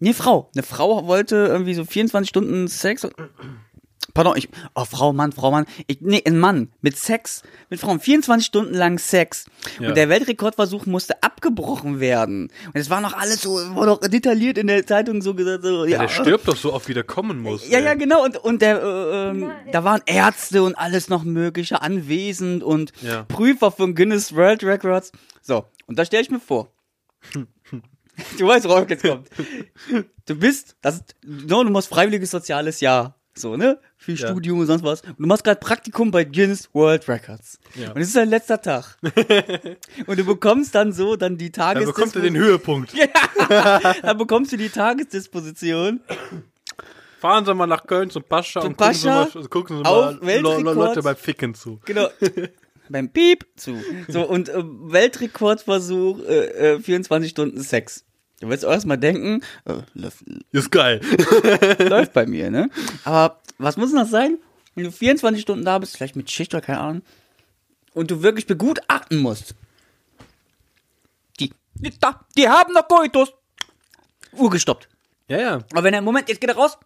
[0.00, 0.50] nee, Frau.
[0.54, 3.06] Eine Frau wollte irgendwie so 24 Stunden Sex.
[4.14, 4.48] Pardon, ich.
[4.74, 5.64] Oh, Frau, Mann, Frau, Mann.
[5.86, 7.98] Ich, nee, ein Mann mit Sex, mit Frauen.
[8.00, 9.46] 24 Stunden lang Sex.
[9.80, 9.88] Ja.
[9.88, 12.48] Und der Weltrekordversuch musste abgebrochen werden.
[12.66, 15.84] Und es war noch alles so, wurde noch detailliert in der Zeitung so gesagt, so,
[15.86, 17.68] Ja, der stirbt doch so oft, wie der kommen muss.
[17.68, 17.84] ja, ey.
[17.84, 18.24] ja, genau.
[18.24, 23.22] Und, und der, äh, ähm, da waren Ärzte und alles noch Mögliche anwesend und Ja.
[23.24, 25.12] Prüfer von Guinness World Records.
[25.40, 26.68] So, und da stelle ich mir vor.
[28.38, 29.28] du weißt, worauf jetzt kommt.
[30.26, 33.16] Du bist, das ist, no, du machst freiwilliges soziales Jahr.
[33.34, 33.78] So, ne?
[33.96, 34.28] Für Ja.
[34.28, 35.00] Studium und sonst was.
[35.02, 37.58] Und du machst gerade Praktikum bei Guinness World Records.
[37.74, 37.92] Ja.
[37.92, 38.98] Und es ist dein letzter Tag.
[40.06, 42.92] und du bekommst dann so dann die Dann Tages bekommt er den Höhepunkt.
[44.02, 46.00] dann bekommst du die Tagesdisposition
[47.22, 50.20] Fahren Sie mal nach Köln zum Pascha Zum und gucken Sie mal, gucken Sie auf
[50.20, 50.74] mal Weltrekord.
[50.74, 51.78] Leute beim Ficken zu.
[51.84, 52.08] Genau.
[52.88, 53.76] Beim Piep zu.
[54.08, 58.04] So, und äh, Weltrekordversuch, äh, äh, 24 Stunden Sex.
[58.42, 61.00] Du willst auch erstmal denken, äh, läuft, Ist geil.
[61.78, 62.70] läuft bei mir, ne?
[63.04, 64.36] Aber was muss denn das sein?
[64.74, 67.02] Wenn du 24 Stunden da bist, vielleicht mit Schicht oder keine Ahnung,
[67.94, 69.54] und du wirklich begutachten musst.
[71.38, 73.32] Die, die, da, die haben noch Koitus.
[74.32, 74.88] Uhr gestoppt.
[75.28, 75.54] Ja, ja.
[75.70, 76.78] Aber wenn er, Moment, jetzt geht er raus.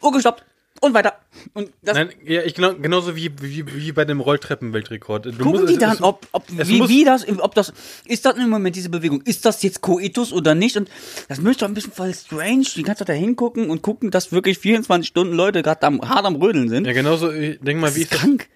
[0.00, 0.42] Uhr gestoppt.
[0.80, 1.14] Und weiter.
[1.54, 5.26] Und das Nein, ja, ich genau, genauso wie, wie, wie bei dem Rolltreppenweltrekord.
[5.26, 7.72] Du gucken musst- die es- dann, es- ob, ob wie, wie das, ob das,
[8.06, 10.76] ist das im Moment diese Bewegung, ist das jetzt Koitus oder nicht?
[10.76, 10.88] Und
[11.28, 14.32] das müsste doch ein bisschen voll strange, die ganze Zeit da hingucken und gucken, dass
[14.32, 16.86] wirklich 24 Stunden Leute gerade hart am Rödeln sind.
[16.86, 18.48] Ja, genauso, ich denk mal, das wie ist krank.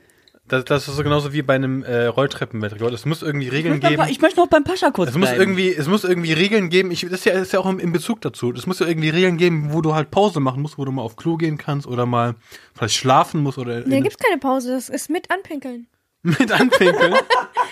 [0.51, 2.93] Das, das ist so genauso wie bei einem äh, Rolltreppenweltrekord.
[2.93, 4.09] Es muss irgendwie Ich Regeln möchte, geben.
[4.11, 5.41] ich möchte noch beim Pascha kurz Es muss bleiben.
[5.43, 6.91] irgendwie, es muss irgendwie Regeln geben.
[6.91, 8.53] Ich, das ist ja, das ist ja auch im, in Bezug dazu.
[8.53, 11.03] Es muss ja irgendwie Regeln geben, wo du halt Pause machen musst, wo du mal
[11.03, 12.35] auf Klo gehen kannst oder mal
[12.75, 15.87] vielleicht schlafen musst oder Nee, da gibt's keine Pause, das ist mit anpinkeln.
[16.23, 17.17] mit anpinkeln.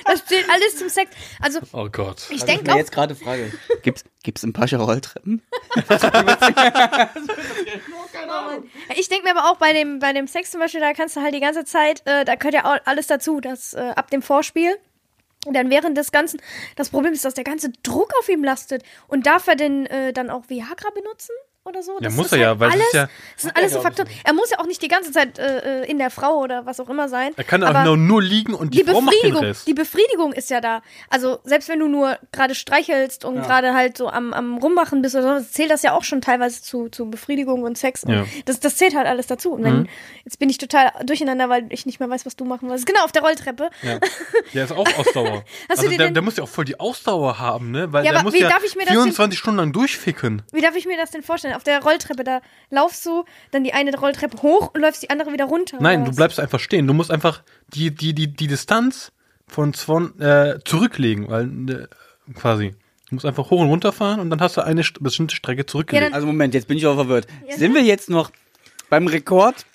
[0.04, 1.10] Das zählt alles zum Sex.
[1.40, 2.28] Also, Oh Gott.
[2.30, 5.42] ich denke mir auch, jetzt gerade frage, gibt's, gibt's im Pascha Rolltreppen?
[8.96, 11.20] ich denke mir aber auch bei dem, bei dem Sex zum Beispiel, da kannst du
[11.20, 14.22] halt die ganze Zeit, äh, da gehört ja auch alles dazu, dass äh, ab dem
[14.22, 14.78] Vorspiel,
[15.46, 16.40] und dann während des Ganzen,
[16.76, 18.82] das Problem ist, dass der ganze Druck auf ihm lastet.
[19.06, 21.32] Und darf er denn äh, dann auch Viagra benutzen?
[21.68, 21.92] Oder so?
[21.94, 23.72] Ja, Das muss ist er ja, halt weil es alles, ist ja- Das sind alles
[23.72, 24.08] so Faktoren.
[24.24, 26.80] Er muss ja auch nicht die ganze Zeit äh, äh, in der Frau oder was
[26.80, 27.32] auch immer sein.
[27.36, 29.66] Er kann auch aber nur, nur liegen und die, die Frau macht den Befriedigung, Rest.
[29.66, 30.82] die Befriedigung ist ja da.
[31.10, 35.14] Also selbst wenn du nur gerade streichelst und gerade halt so am, am rummachen bist
[35.14, 38.04] oder so, zählt das ja auch schon teilweise zu, zu Befriedigung und Sex.
[38.04, 38.24] Und Ja.
[38.46, 39.52] das, das zählt halt alles dazu.
[39.52, 39.88] Und wenn,
[40.24, 42.86] jetzt bin ich total durcheinander, weil ich nicht mehr weiß, was du machen willst.
[42.86, 43.70] Genau, auf der Rolltreppe.
[43.82, 43.98] Ja.
[44.54, 45.44] Der ist auch Ausdauer.
[45.68, 47.92] Also der, denn- der muss ja auch voll die Ausdauer haben, ne?
[47.92, 50.42] Weil Ja, der aber muss wie ja darf ich mir das 24 Stunden lang durchficken.
[50.52, 51.54] Wie darf ich mir das denn vorstellen?
[51.58, 52.40] Auf der Rolltreppe, da
[52.70, 55.76] laufst du dann die eine Rolltreppe hoch und läufst die andere wieder runter.
[55.80, 56.86] Nein, du bleibst einfach stehen.
[56.86, 57.42] Du musst einfach
[57.74, 59.10] die, die, die, die Distanz
[59.48, 62.76] von zwei, äh, zurücklegen, weil äh, quasi.
[63.08, 65.66] Du musst einfach hoch und runter fahren und dann hast du eine st- bestimmte Strecke
[65.66, 66.12] zurückgelegt.
[66.14, 67.26] Also Moment, jetzt bin ich auch verwirrt.
[67.48, 67.56] Ja.
[67.56, 68.30] Sind wir jetzt noch
[68.88, 69.66] beim Rekord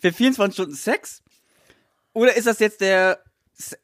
[0.00, 1.22] für 24 Stunden Sex?
[2.14, 3.18] Oder ist das jetzt der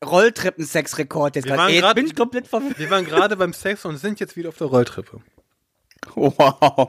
[0.04, 1.36] Rolltreppen-Sex-Rekord?
[1.36, 2.78] Jetzt, grad- bin ich komplett verwirrt.
[2.78, 5.20] Wir waren gerade beim Sex und sind jetzt wieder auf der Rolltreppe.
[6.14, 6.88] Wow.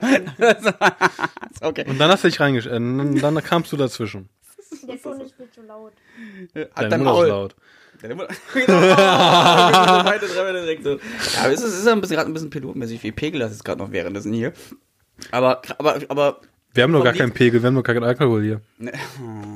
[1.60, 1.84] okay.
[1.88, 2.66] Und dann hast du dich reingesch...
[2.66, 4.28] Äh, dann, dann kamst du dazwischen.
[4.86, 5.92] Der Ton ist viel zu laut.
[6.54, 7.24] Hat Deine dein Mutter Maul.
[7.24, 7.56] ist laut.
[8.02, 8.80] Deine Mutter- Genau.
[8.80, 10.00] Ja,
[11.42, 13.52] aber es ist, es ist ja ein bisschen, gerade ein bisschen pilotmäßig, wie Pegel das
[13.52, 14.52] ist gerade noch währenddessen hier.
[15.32, 16.40] Aber, aber, aber
[16.72, 18.60] Wir haben noch gar Lied- keinen Pegel, wir haben noch gar keinen Alkohol hier.
[18.78, 18.92] Ne.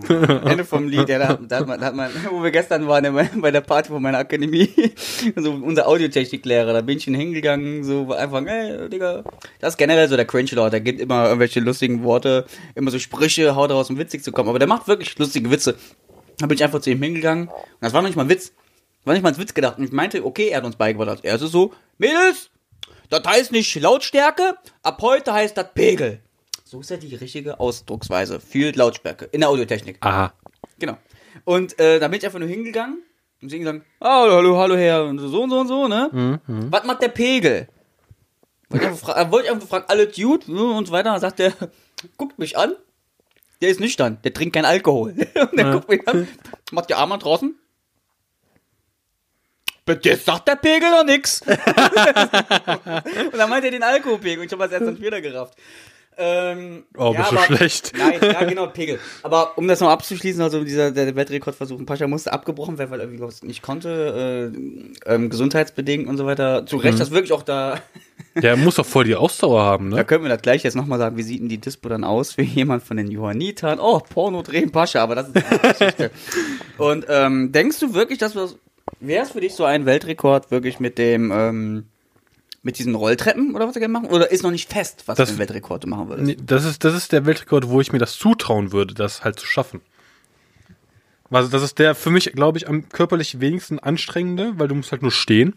[0.51, 3.15] Ende vom Lied, ja, da, da, hat man, da hat man, wo wir gestern waren
[3.41, 4.69] bei der Party von meiner Akademie,
[5.37, 9.23] so unser Audiotechniklehrer, da bin ich hingegangen, so war einfach, ey, Digga,
[9.61, 13.55] das ist generell so der Cringe-Lord, der gibt immer irgendwelche lustigen Worte, immer so Sprüche,
[13.55, 15.77] haut raus, um witzig zu kommen, aber der macht wirklich lustige Witze.
[16.39, 18.53] Da bin ich einfach zu ihm hingegangen, und das war noch nicht mal ein Witz,
[19.05, 21.21] war nicht mal ein Witz gedacht, und ich meinte, okay, er hat uns beigebracht, als
[21.21, 22.51] erstes so, Mädels,
[23.09, 26.19] das heißt nicht Lautstärke, ab heute heißt das Pegel.
[26.75, 29.99] So ist ja die richtige Ausdrucksweise für Lautstärke in der Audiotechnik.
[30.01, 30.33] Aha.
[30.81, 30.99] Genau.
[31.45, 33.01] Und äh, da bin ich einfach nur hingegangen
[33.41, 36.41] und sie gesagt, oh, hallo, hallo Herr, und so und so und so, ne?
[36.49, 37.69] Was macht der Pegel?
[38.71, 41.13] Wollte ich einfach, äh, wollte ich einfach fragen, alle Dude und so weiter.
[41.13, 41.53] Dann sagt der,
[42.17, 42.75] guckt mich an,
[43.63, 45.11] der ist nüchtern, der trinkt keinen Alkohol.
[45.53, 46.27] und der guckt mich an,
[46.73, 47.55] macht die Arme draußen.
[49.87, 51.41] Bitte, Jetzt sagt der Pegel noch nix.
[51.47, 51.49] und
[53.39, 55.57] dann meint er den Alkoholpegel und ich habe das erst dann später gerafft.
[56.17, 57.93] Ähm, Oh, bist du aber- schlecht.
[57.99, 58.99] Nein, ja, genau, Pegel.
[59.23, 63.01] Aber um das noch abzuschließen, also dieser der Weltrekordversuch in Pascha musste abgebrochen werden, weil
[63.01, 64.53] er irgendwie nicht konnte,
[65.07, 66.67] äh, ähm, gesundheitsbedingt und so weiter.
[66.67, 66.83] Zu Mhm.
[66.83, 67.79] Recht, das wirklich auch da.
[68.41, 70.05] Der muss doch voll die Ausdauer haben, Da ne?
[70.05, 72.43] können wir das gleich jetzt nochmal sagen, wie sieht denn die Dispo dann aus für
[72.43, 73.79] jemand von den Johannitern?
[73.81, 76.11] Oh, Porno drehen Pascha, aber das ist eine Geschichte.
[76.79, 78.49] Und ähm, denkst du wirklich, dass wir
[79.01, 81.85] wäre es für dich so ein Weltrekord wirklich mit dem ähm,
[82.65, 84.09] mit diesen Rolltreppen oder was du gerne machen?
[84.09, 86.27] Oder ist noch nicht fest, was Das- für ein Weltrekord du machen würdest?
[86.27, 89.39] Nee, Das ist, das ist der Weltrekord, wo ich mir das zutrauen würde, das halt
[89.39, 89.81] zu schaffen.
[91.31, 94.93] Also das ist der für mich, glaube ich, am körperlich wenigsten anstrengende, weil du musst
[94.93, 95.55] halt nur stehen.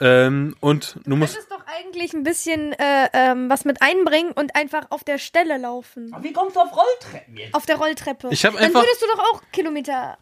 [0.00, 1.34] Ähm, und du Du musst.
[1.36, 5.56] müsstest doch eigentlich ein bisschen äh, ähm, was mit einbringen und einfach auf der Stelle
[5.58, 6.14] laufen.
[6.20, 7.54] Wie kommst du auf Rolltreppen jetzt?
[7.54, 8.28] Auf der Rolltreppe.
[8.30, 10.18] Ich hab Dann einfach- würdest du doch auch Kilometer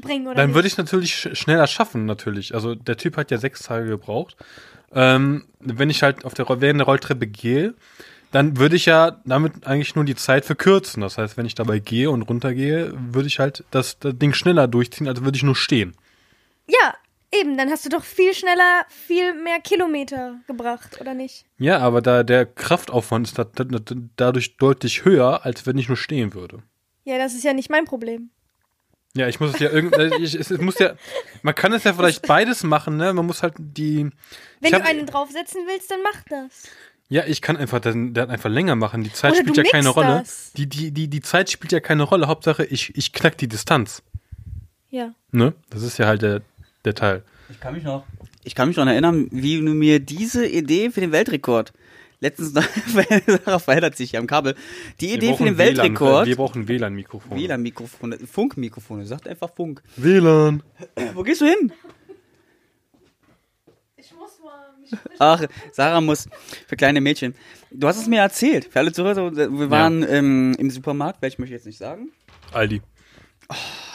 [0.00, 0.36] bringen, oder?
[0.36, 0.54] Dann nicht?
[0.56, 2.54] würde ich natürlich sch schneller schaffen, natürlich.
[2.54, 4.36] Also der Typ hat ja sechs Tage gebraucht.
[4.92, 7.74] Ähm, wenn ich halt auf der während der Rolltreppe gehe,
[8.30, 11.00] dann würde ich ja damit eigentlich nur die Zeit verkürzen.
[11.00, 14.68] Das heißt, wenn ich dabei gehe und runtergehe, würde ich halt das, das Ding schneller
[14.68, 15.94] durchziehen, als würde ich nur stehen.
[16.66, 16.94] Ja,
[17.32, 21.46] eben, dann hast du doch viel schneller, viel mehr Kilometer gebracht, oder nicht?
[21.58, 25.88] Ja, aber da der Kraftaufwand ist da, da, da, dadurch deutlich höher, als wenn ich
[25.88, 26.62] nur stehen würde.
[27.04, 28.30] Ja, das ist ja nicht mein Problem.
[29.18, 30.94] Ja, ich muss es ja irgendwie, ich, es, es muss ja,
[31.42, 33.12] man kann es ja vielleicht beides machen, ne?
[33.12, 34.04] Man muss halt die.
[34.04, 34.12] Wenn
[34.62, 36.68] ich du hab- einen draufsetzen willst, dann mach das.
[37.10, 39.02] Ja, ich kann einfach dann, dann einfach länger machen.
[39.02, 40.18] Die Zeit Oder spielt du ja keine Rolle.
[40.20, 40.52] das.
[40.52, 42.28] Die, die, die, die Zeit spielt ja keine Rolle.
[42.28, 44.02] Hauptsache, ich, ich knack die Distanz.
[44.90, 45.14] Ja.
[45.32, 45.54] Ne?
[45.70, 46.42] Das ist ja halt der,
[46.84, 47.22] der Teil.
[47.50, 48.04] Ich kann mich noch.
[48.44, 51.72] Ich kann mich noch erinnern, wie du mir diese Idee für den Weltrekord
[52.20, 52.64] letztens noch,
[53.26, 54.54] Sarah verheddert sich hier am Kabel,
[55.00, 56.26] die Idee für den WLAN, Weltrekord.
[56.26, 57.38] Wir brauchen WLAN-Mikrofon.
[57.38, 59.82] WLAN-Mikrofone, Funkmikrofone, sagt einfach Funk.
[59.96, 60.62] WLAN.
[61.14, 61.72] Wo gehst du hin?
[63.96, 66.28] Ich muss mal mich Ach, Sarah muss
[66.66, 67.34] für kleine Mädchen.
[67.70, 68.66] Du hast es mir erzählt.
[68.66, 72.10] Für alle Zuhörer, wir waren ähm, im Supermarkt, welchen möchte ich jetzt nicht sagen.
[72.52, 72.82] Aldi.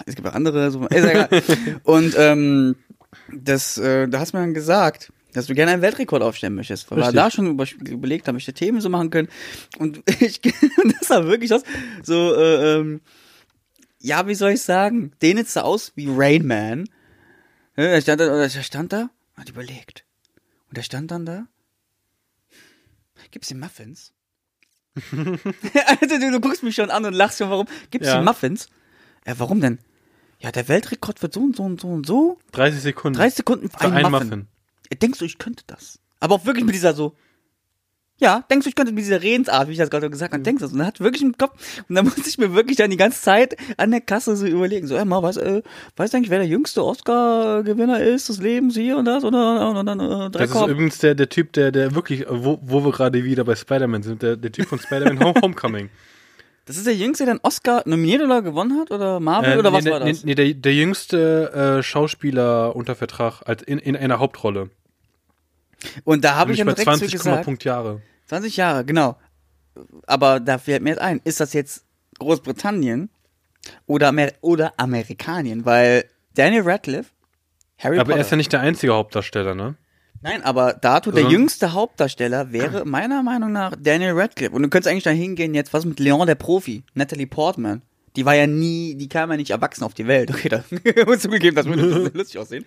[0.06, 0.72] Es gibt auch andere.
[0.72, 1.44] So, ist ja egal.
[1.84, 2.76] Und ähm,
[3.32, 6.90] das, äh, da hast du mir dann gesagt, dass du gerne einen Weltrekord aufstellen möchtest.
[6.90, 7.16] Weil wir Richtig.
[7.22, 9.28] da schon über, überlegt haben, welche Themen so machen können.
[9.80, 11.64] Und ich, das war wirklich das,
[12.04, 13.02] so, äh, ähm,
[14.00, 15.12] ja, wie soll ich sagen?
[15.22, 16.90] Den jetzt sah aus wie Rain Man.
[17.76, 20.06] Ja, Er stand da, oder er stand da, hat überlegt.
[20.70, 21.48] Und er stand dann da.
[23.32, 24.14] Gibt's die Muffins?
[25.12, 27.68] also, du, du guckst mich schon an und lachst schon, warum?
[27.90, 28.20] Gibt's Ja.
[28.20, 28.70] die Muffins?
[29.26, 29.80] Ja, warum denn?
[30.40, 32.38] Ja, der Weltrekord wird so und so und so und so.
[32.52, 33.18] 30 Sekunden.
[33.18, 34.28] 30 Sekunden für Für einen einen Muffin.
[34.28, 34.48] Muffin.
[34.94, 36.00] Ja, Denkst du, ich könnte das?
[36.20, 37.16] Aber auch wirklich mit dieser so.
[38.20, 40.60] Ja, denkst du, ich könnte mit dieser Redensart, wie ich das gerade gesagt habe, denkst
[40.62, 40.74] du das?
[40.74, 41.54] Und er hat wirklich im Kopf,
[41.90, 44.88] und da musste ich mir wirklich dann die ganze Zeit an der Kasse so überlegen,
[44.88, 45.62] so, Emma, was, äh,
[45.98, 49.86] weißt du eigentlich, wer der jüngste Oscar-Gewinner ist des Lebens hier und das, oder, und
[49.86, 53.24] dann, äh, Das ist übrigens der, der Typ, der, der wirklich, wo, wo wir gerade
[53.24, 55.90] wieder bei Spider-Man sind, der, der Typ von Spider-Man Home- Homecoming.
[56.66, 59.72] Das ist der jüngste, der einen Oscar nominiert oder gewonnen hat, oder Marvel, Äh, oder
[59.72, 60.24] nee, was nee, war das?
[60.24, 64.70] Nee, der, der jüngste äh, Schauspieler unter Vertrag als in, in einer Hauptrolle.
[66.04, 68.02] Und da habe ich dann bei direkt 20, zu gesagt, Punkt Jahre.
[68.28, 69.18] 20 Jahre, genau.
[70.06, 71.84] Aber da fällt mir jetzt ein, ist das jetzt
[72.20, 73.10] Großbritannien
[73.86, 75.66] oder, Amer oder Amerikanien?
[75.66, 77.10] Weil Daniel Radcliffe,
[77.78, 78.18] Harry Aber Potter.
[78.18, 79.76] er ist ja nicht der einzige Hauptdarsteller, ne?
[80.22, 84.56] Nein, aber dato der jüngste Hauptdarsteller wäre meiner Meinung nach Daniel Radcliffe.
[84.56, 87.82] Und du könntest eigentlich da hingehen jetzt, was mit Leon der Profi, Natalie Portman.
[88.16, 90.30] Die war ja nie, die kam ja nicht erwachsen auf die Welt.
[90.34, 90.64] Okay, da
[91.06, 92.66] muss zugegeben, das würde lustig aussehen.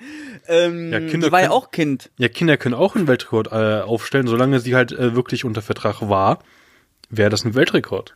[0.48, 2.11] Ähm, Ja, Kinder die war ja können- auch Kind.
[2.18, 6.00] Ja, Kinder können auch einen Weltrekord äh, aufstellen, solange sie halt äh, wirklich unter Vertrag
[6.09, 6.40] war,
[7.11, 8.14] wäre das ein Weltrekord.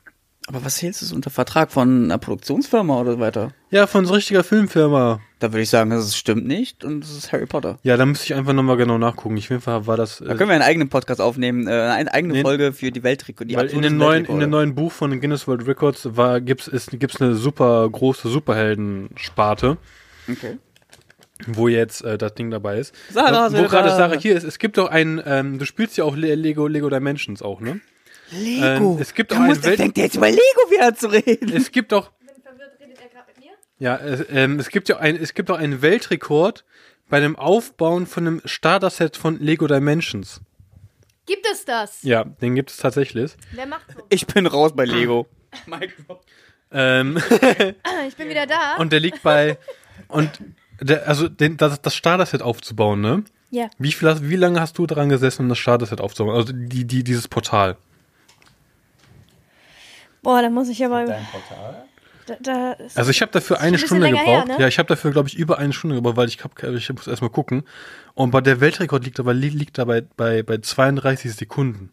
[0.52, 3.52] Aber was hältst du unter Vertrag von einer Produktionsfirma oder so weiter?
[3.70, 5.20] Ja, von so richtiger Filmfirma.
[5.38, 7.78] Da würde ich sagen, das stimmt nicht und das ist Harry Potter.
[7.84, 9.36] Ja, da müsste ich einfach nochmal genau nachgucken.
[9.36, 10.18] Ich jeden Fall war das.
[10.18, 12.42] Da Äh, können wir einen eigenen Podcast aufnehmen, äh, eine eigene Nee.
[12.42, 13.48] Folge für die Weltrekord.
[13.48, 14.40] Die weil in dem neuen, in Weltrekorde.
[14.46, 19.76] dem neuen Buch von Guinness World Records war, gibt's, ist, gibt's eine super große Superhelden-Sparte,
[20.28, 20.58] Okay.
[21.46, 22.92] wo jetzt äh, das Ding dabei ist.
[23.12, 23.68] Sarah, wo Sarah.
[23.68, 26.66] gerade Sarah hier ist, es gibt doch ein, ähm, du spielst ja auch Le Lego,
[26.66, 27.78] Lego Dimensions auch, ne?
[28.32, 28.94] Lego.
[28.94, 31.52] Ähm, es gibt auch einen muss, Welt- fängt der jetzt über Lego wieder zu reden.
[31.54, 33.52] Es gibt doch, bin verwirrt, redet er gerade mit mir?
[33.78, 36.64] ja, es, ähm, es gibt ja ein, es gibt auch einen Weltrekord
[37.08, 40.40] bei dem Aufbauen von einem Starter-Set von Lego Dimensions.
[41.26, 42.02] Gibt es das?
[42.02, 43.32] Ja, den gibt es tatsächlich.
[43.52, 44.02] Wer macht so?
[44.08, 45.26] Ich bin raus bei Lego.
[46.72, 47.16] Ähm,
[48.08, 48.76] Ich bin wieder da.
[48.78, 49.58] und der liegt bei,
[50.08, 50.30] und
[50.80, 53.24] der, also den, das, das Starter-Set aufzubauen, ne?
[53.50, 53.68] ja.
[53.78, 56.36] Wie, viel, hast- wie lange hast du dran gesessen, um das Starter-Set aufzubauen?
[56.36, 57.76] Also die, die, dieses Portal.
[60.22, 61.04] Boah, da muss ich aber.
[61.04, 61.84] Portal?
[62.26, 64.26] Da, da ist Also ich habe dafür ein eine bisschen Stunde gebraucht.
[64.48, 64.60] her, ne?
[64.62, 67.06] Ja, ich habe dafür, glaube ich, über eine Stunde gebraucht, weil ich, hab, ich muss
[67.08, 67.64] erstmal gucken.
[68.14, 71.90] Und bei der Weltrekord liegt aber li- liegt dabei bei, bei 32 Sekunden.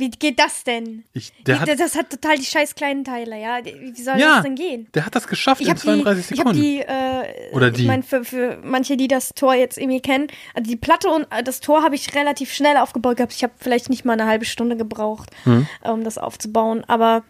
[0.00, 1.02] Wie geht das denn?
[1.12, 3.58] Ich, der, Wie- hat, das hat total die scheiß kleinen Teile, ja.
[3.64, 4.36] Wie soll Ja.
[4.36, 4.86] das denn gehen?
[4.94, 6.62] der hat das geschafft Ich in habe die, 32 ich hab Sekunden.
[6.62, 7.80] die, äh, Oder die.
[7.82, 11.26] Ich meine, für, für manche, die das Tor jetzt irgendwie kennen, also die Platte und
[11.32, 13.32] äh, das Tor habe ich relativ schnell aufgebaut gehabt.
[13.34, 15.66] Ich habe vielleicht nicht mal eine halbe Stunde gebraucht, Hm.
[15.82, 16.84] äh, um das aufzubauen.
[16.86, 17.24] Aber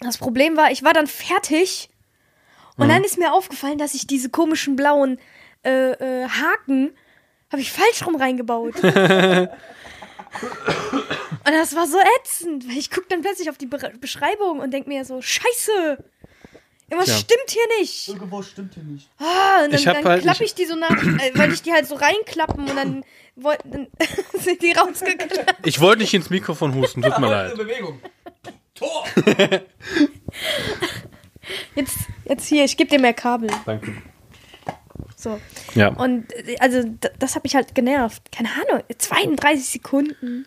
[0.00, 1.88] das Problem war, ich war dann fertig
[2.76, 5.18] und dann ist mir aufgefallen, dass ich diese komischen blauen
[5.64, 6.90] äh, äh, Haken
[7.52, 8.74] habe ich falsch rum reingebaut.
[11.44, 14.70] Und das war so ätzend, weil ich gucke dann plötzlich auf die Be Beschreibung und
[14.72, 15.98] denk mir so, scheiße,
[16.88, 17.16] irgendwas Tja.
[17.18, 18.08] stimmt hier nicht.
[18.08, 19.08] Irgendwo stimmt hier nicht.
[19.18, 21.88] Ah, und dann, dann halt- klappe ich- die so nach, äh, wollte ich die halt
[21.88, 23.04] so reinklappen und dann,
[23.36, 23.88] wollten, dann
[24.40, 25.66] sind die rausgeklappt.
[25.66, 27.56] Ich wollte nicht ins Mikrofon husten, tut mir leid.
[27.56, 28.00] Bewegung.
[28.74, 29.04] Tor!
[31.74, 33.50] Jetzt, jetzt hier, ich gebe dir mehr Kabel.
[33.66, 33.94] Danke.
[35.22, 35.40] So.
[35.74, 35.88] Ja.
[35.88, 36.26] Und
[36.60, 36.82] also
[37.18, 38.22] das hat mich halt genervt.
[38.32, 40.46] Keine Ahnung, 32 Sekunden.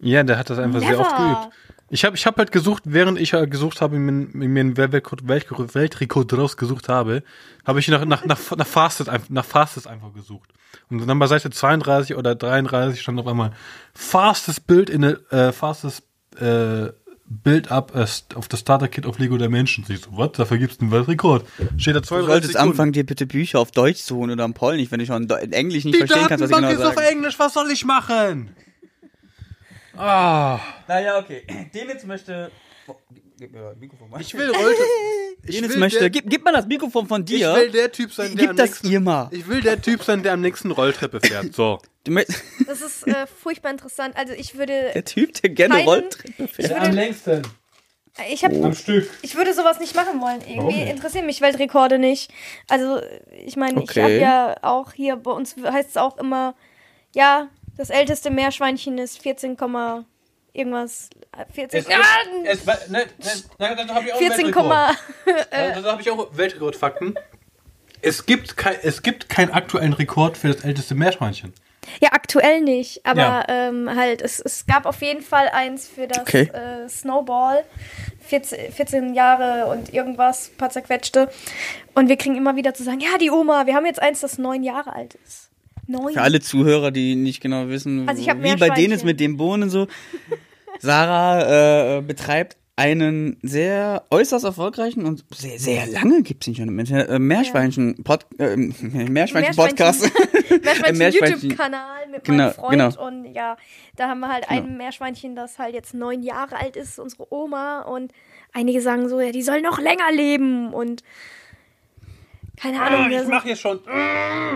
[0.00, 1.40] ja, der hat das einfach sehr oft Never.
[1.42, 1.54] geübt.
[1.92, 5.26] Ich habe ich hab halt gesucht, während ich halt gesucht habe, mir, mir einen Weltrekord,
[5.26, 7.24] Weltrekord, rausgesucht habe,
[7.66, 10.50] habe ich nach, nach, nach, nach, Fastest, einfach- nach Fastest einfach gesucht.
[10.88, 13.52] Und dann bei Seite 32 oder 33 stand auf einmal
[13.92, 16.04] Fastest Build in a, äh, Fastest
[16.40, 16.90] äh,
[17.32, 19.88] Build up äh, st- auf das Starter Kit of Lego Dimensions.
[19.88, 20.36] Ich so, what?
[20.36, 21.46] Dafür gibt's einen Weltrekord.
[21.76, 22.70] Steht da Du 32 solltest Sekunden.
[22.72, 25.52] anfangen, dir bitte Bücher auf Deutsch zu holen oder am Polnisch, wenn du schon in
[25.52, 27.14] Englisch nicht Die verstehen kannst, was ich Datenbank genau ist auf sage.
[27.16, 28.50] Englisch, was soll ich machen?
[29.96, 31.42] Ah, Naja, okay.
[31.74, 32.50] Denitz möchte...
[33.40, 34.20] Gib mir das Mikrofon mal.
[34.20, 34.82] ich will Rolte.
[35.42, 35.98] Ich Denitz will möchte...
[36.00, 37.54] der- Gib, gib mal das Mikrofon von Ich dir.
[37.54, 39.28] will der Typ sein, der Gib am das nächsten, ihr mal.
[39.32, 41.54] Ich will der Typ sein, der am nächsten Rolltreppe fährt.
[41.54, 41.78] So.
[42.66, 44.16] Das ist äh, furchtbar interessant.
[44.18, 46.70] Also ich würde, Der Typ, der gerne Keinen- Rolltreppe ich fährt.
[46.82, 47.42] würde, längsten.
[48.30, 49.08] ich habe Am Stück.
[49.22, 50.40] Ich würde sowas nicht machen wollen.
[50.46, 52.30] Irgendwie interessieren mich Weltrekorde nicht.
[52.68, 53.00] Also,
[53.44, 54.02] ich meine, ich Okay.
[54.02, 56.54] habe ja auch hier, bei uns heißt es auch immer,
[57.14, 57.48] ja,
[57.78, 60.04] das älteste Meerschweinchen ist 14, Komma
[60.52, 61.10] irgendwas.
[61.36, 61.98] äh, 14, ja,
[62.44, 63.06] es, ne, ne,
[63.58, 64.94] ne, habe ich auch 14, Komma-
[65.50, 67.14] Da habe ich auch Weltrekordfakten.
[68.02, 71.52] Es gibt, kein, es gibt keinen aktuellen Rekord für das älteste Meerschweinchen.
[72.00, 73.44] ja, aktuell nicht, aber Ja.
[73.48, 76.50] ähm, halt, es, es gab auf jeden Fall eins für das Okay.
[76.52, 77.64] äh, Snowball.
[78.26, 81.28] 14, 14 Jahre und irgendwas, paar zerquetschte.
[81.94, 84.38] Und wir kriegen immer wieder zu sagen, ja, die Oma, wir haben jetzt eins, das
[84.38, 85.49] neun Jahre alt ist.
[85.90, 86.12] Neun.
[86.12, 89.68] Für alle Zuhörer, die nicht genau wissen, Also wie bei denen ist mit dem Bohnen
[89.70, 89.86] so.
[90.78, 96.68] Sarah äh, betreibt einen sehr äußerst erfolgreichen und sehr, sehr lange gibt es ihn schon
[96.68, 100.10] im Internet, äh, Meerschweinchen, Pod, äh, Meerschweinchen Podcast.
[100.48, 101.40] Meerschweinchen Meerschweinchen.
[101.50, 103.06] YouTube-Kanal mit Genau, meinem Freund genau.
[103.06, 103.58] und ja,
[103.96, 107.82] da haben wir halt ein Meerschweinchen, das halt jetzt neun Jahre alt ist, unsere Oma
[107.82, 108.12] und
[108.54, 111.02] einige sagen so, ja, die soll noch länger leben und
[112.60, 113.80] keine Ahnung, das- hier schon.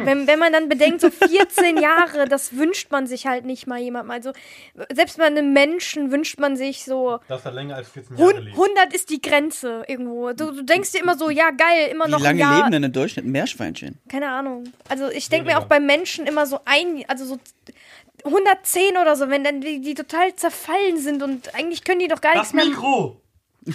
[0.05, 3.79] wenn, wenn man dann bedenkt, so 14 Jahre, das wünscht man sich halt nicht mal
[3.79, 4.11] jemandem.
[4.11, 4.33] Also
[4.93, 8.93] selbst bei einem Menschen wünscht man sich so, Dass er länger als 14 hun- 100
[8.93, 10.33] ist die Grenze irgendwo.
[10.33, 12.57] Du, du denkst dir immer so, ja geil, immer Wie noch ein lange Jahr.
[12.59, 13.99] leben denn im Durchschnitt ein Meerschweinchen?
[14.09, 14.65] Keine Ahnung.
[14.89, 17.39] Also ich denke mir auch bei Menschen immer so ein, also so
[18.25, 22.21] 110 oder so, wenn dann die, die total zerfallen sind und eigentlich können die doch
[22.21, 22.65] gar nichts mehr.
[22.67, 23.21] Mikro!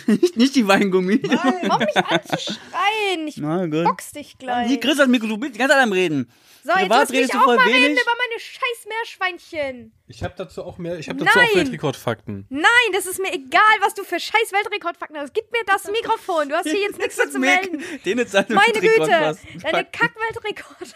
[0.08, 1.20] Nicht, nicht die Weingummi.
[1.24, 3.28] Warum mich anzuschreien?
[3.28, 3.84] Ich Na gut.
[3.86, 4.68] box dich gleich.
[4.68, 6.32] Hier, Chris, das Mikro, du bist die ganze Zeit am Reden.
[6.64, 8.02] so, jetzt Privat mich redest du auch mal reden wenig.
[8.02, 9.92] über meine scheiß Meerschweinchen.
[10.08, 11.56] Ich habe dazu auch mehr, ich habe dazu auch Nein.
[11.56, 12.46] Weltrekordfakten.
[12.50, 15.34] Nein, das ist mir egal, was du für scheiß Weltrekordfakten hast.
[15.34, 16.50] Gib mir das Mikrofon.
[16.50, 17.84] Du hast hier jetzt nichts mehr zu melden.
[18.06, 19.08] Den jetzt seine Meine Güte,
[19.62, 20.96] deine Kack-Weltrekord.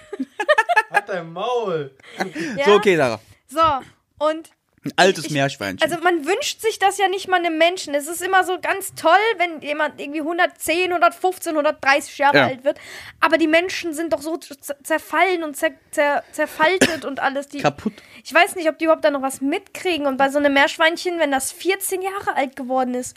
[0.92, 1.96] Hat dein Maul!
[2.58, 2.66] Ja?
[2.66, 3.20] So, okay, Sarah.
[3.48, 4.52] So, und
[4.86, 5.82] Ein altes Ich- Meerschweinchen.
[5.90, 7.96] Also man wünscht sich das ja nicht mal einem Menschen.
[7.96, 12.46] Es ist immer so ganz toll, wenn jemand irgendwie 110, 115, 130 Jahre Ja.
[12.48, 12.78] alt wird.
[13.22, 17.48] Aber die Menschen sind doch so zerfallen und zer zer zerfaltet und alles.
[17.48, 17.94] Die, Kaputt.
[18.26, 20.06] ich weiß nicht, ob die überhaupt da noch was mitkriegen.
[20.06, 23.16] Und bei so einem Meerschweinchen, wenn das 14 Jahre alt geworden ist,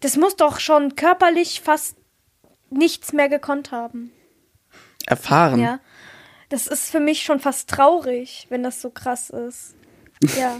[0.00, 1.96] das muss doch schon körperlich fast
[2.68, 4.12] nichts mehr gekonnt haben.
[5.06, 5.60] Erfahren.
[5.60, 5.80] Ja.
[6.50, 9.74] Das ist für mich schon fast traurig, wenn das so krass ist.
[10.38, 10.58] Ja.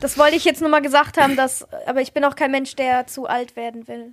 [0.00, 2.74] Das wollte ich jetzt nur mal gesagt haben, dass, aber ich bin auch kein Mensch,
[2.76, 4.12] der zu alt werden will.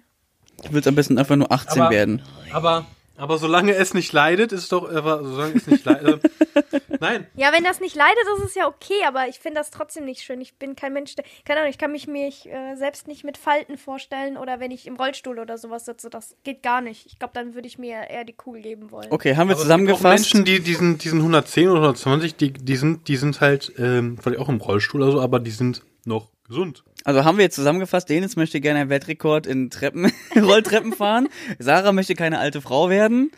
[0.63, 2.21] Du willst am besten einfach nur 18 Aber- werden.
[2.53, 2.85] Aber,
[3.21, 6.23] aber solange es nicht leidet, ist doch, aber solange es nicht leidet.
[6.99, 10.05] Nein, Ja, wenn das nicht leidet, ist es ja okay, aber ich finde das trotzdem
[10.05, 10.41] nicht schön.
[10.41, 13.37] Ich bin kein Mensch, der, keine Ahnung, ich kann mich mir äh, selbst nicht mit
[13.37, 17.05] Falten vorstellen oder wenn ich im Rollstuhl oder sowas sitze, das geht gar nicht.
[17.05, 19.07] Ich glaube, dann würde ich mir eher die Kugel geben wollen.
[19.11, 20.33] Okay, haben wir Aber es gibt auch zusammengefasst.
[20.33, 24.39] Menschen, die diesen, diesen 110 oder 120, die, die sind, die sind halt, ähm, vielleicht
[24.39, 26.83] auch im Rollstuhl oder so, aber die sind noch gesund.
[27.03, 31.27] Also haben wir jetzt zusammengefasst, Denis möchte gerne einen Weltrekord in Treppen, Rolltreppen fahren.
[31.57, 33.31] Sarah möchte keine alte Frau werden.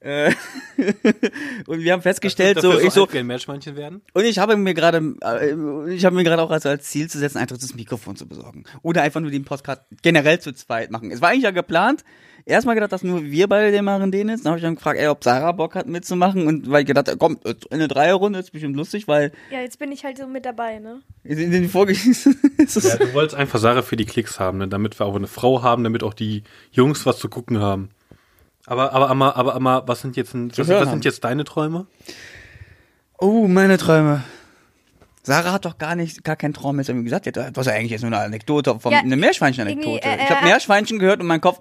[0.00, 0.32] Äh,
[1.66, 4.00] und wir haben festgestellt, so, ich so, ein Meerschweinchen werden.
[4.14, 7.18] und ich habe mir gerade, äh, ich habe mir gerade auch als, als Ziel zu
[7.18, 8.64] setzen, ein drittes Mikrofon zu besorgen.
[8.80, 11.10] Oder einfach nur den Podcast generell zu zweit machen.
[11.10, 12.04] Es war eigentlich ja geplant.
[12.46, 14.42] Erstmal gedacht, dass nur wir beide den machen, Denis.
[14.42, 16.46] Dann habe ich dann gefragt, ey, ob Sarah Bock hat mitzumachen.
[16.46, 19.78] Und weil ich gedacht, komm, jetzt in eine Dreierrunde ist bestimmt lustig, weil Ja, jetzt
[19.78, 21.00] bin ich halt so mit dabei, ne?
[21.24, 21.92] in den Folge
[22.58, 24.68] Ja, du wolltest einfach Sarah für die Klicks haben, ne?
[24.68, 27.90] damit wir auch eine Frau haben, damit auch die Jungs was zu gucken haben.
[28.66, 31.86] Aber, aber, aber, aber, aber was sind jetzt, was, was sind jetzt deine Träume?
[33.18, 34.22] Oh, meine Träume.
[35.30, 37.26] Sarah hat doch gar nicht, gar keinen Traum jetzt irgendwie gesagt.
[37.26, 40.02] Ist ja eigentlich jetzt nur eine Anekdote, von, Ja, eine Meerschweinchen-Anekdote.
[40.06, 41.60] äh, ich habe äh, Meerschweinchen gehört und mein Kopf,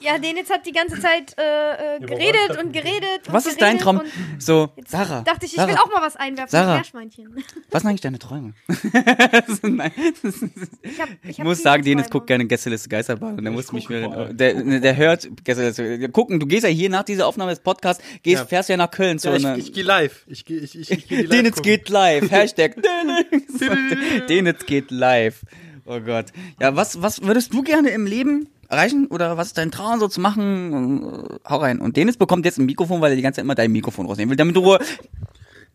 [0.00, 3.26] Ja, Denitz hat die ganze Zeit äh, äh, geredet und geredet.
[3.28, 3.98] Und was ist dein geredet Traum?
[4.00, 5.20] und So, Jetzt Sarah.
[5.22, 6.66] Dachte ich, ich Sarah, will auch mal was einwerfen Sarah.
[6.78, 7.44] mit Meerschweinchen.
[7.70, 8.52] Was sind eigentlich deine Träume?
[8.68, 10.42] Das sind Nein, das ist-
[10.82, 13.72] Ich, hab, ich, ich hab muss sagen, Dennis guckt gerne Gästeliste Geisterbahn und der muss
[13.72, 14.36] mich, allem.
[14.36, 16.08] der, der hört Gästeliste.
[16.10, 18.46] Gucken, du gehst ja hier nach dieser Aufnahme des Podcasts, gehst, Ja.
[18.46, 20.24] fährst ja nach Köln zu Ja, ich, einer- ich gehe live.
[20.28, 21.62] Ich gehe ich, ich, ich geh live Denitz gucken.
[21.70, 22.30] geht live.
[22.30, 24.26] Hashtag Denitz.
[24.28, 25.42] Denitz geht live.
[25.86, 26.26] Oh Gott.
[26.60, 29.06] Ja, was, was würdest du gerne im Leben erreichen?
[29.08, 31.02] Oder was ist dein Traum so zu machen?
[31.04, 31.80] Äh, Hau rein.
[31.80, 34.30] Und Denitz bekommt jetzt ein Mikrofon, weil er die ganze Zeit immer dein Mikrofon rausnehmen
[34.30, 34.78] will, damit du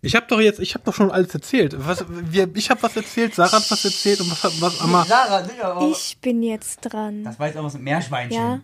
[0.01, 1.75] Ich habe doch jetzt, ich habe doch schon alles erzählt.
[1.77, 5.87] Was, wir, ich habe was erzählt, Sarah hat was erzählt und was, was Sarah, Digga,
[5.91, 7.23] Ich bin jetzt dran.
[7.23, 8.41] Das war jetzt auch was mit Meerschweinchen.
[8.41, 8.61] Ja.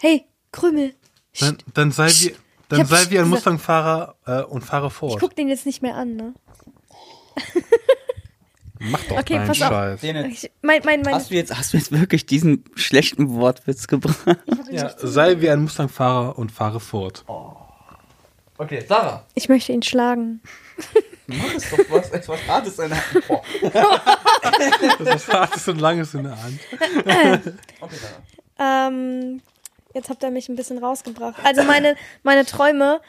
[0.00, 0.94] Hey, Krümel.
[1.38, 2.34] dann, dann sei wie,
[2.68, 5.20] dann sei wie ein Mustang-Fahrer äh, und fahre Ich fort.
[5.20, 6.34] guck den jetzt nicht mehr an, ne?
[8.82, 9.54] Mach doch Okay, deinen.
[9.54, 10.02] Scheiß.
[10.02, 14.38] Ich, mein, mein, mein, hast du jetzt, hast du jetzt wirklich diesen schlechten Wortwitz gebracht?
[14.70, 17.24] Ja, sei wie ein Mustang-Fahrer und fahre fort.
[18.56, 19.26] Okay, Sarah.
[19.34, 20.40] Ich möchte ihn schlagen.
[21.26, 23.28] Mach es doch was, etwas Hartes in der Hand.
[23.28, 23.42] Boah.
[24.98, 26.60] Das ist hartes und langes in der Hand.
[27.80, 28.88] Okay, Sarah.
[28.88, 29.40] Ähm,
[29.94, 31.36] jetzt habt ihr mich ein bisschen rausgebracht.
[31.44, 33.00] Also meine, meine Träume.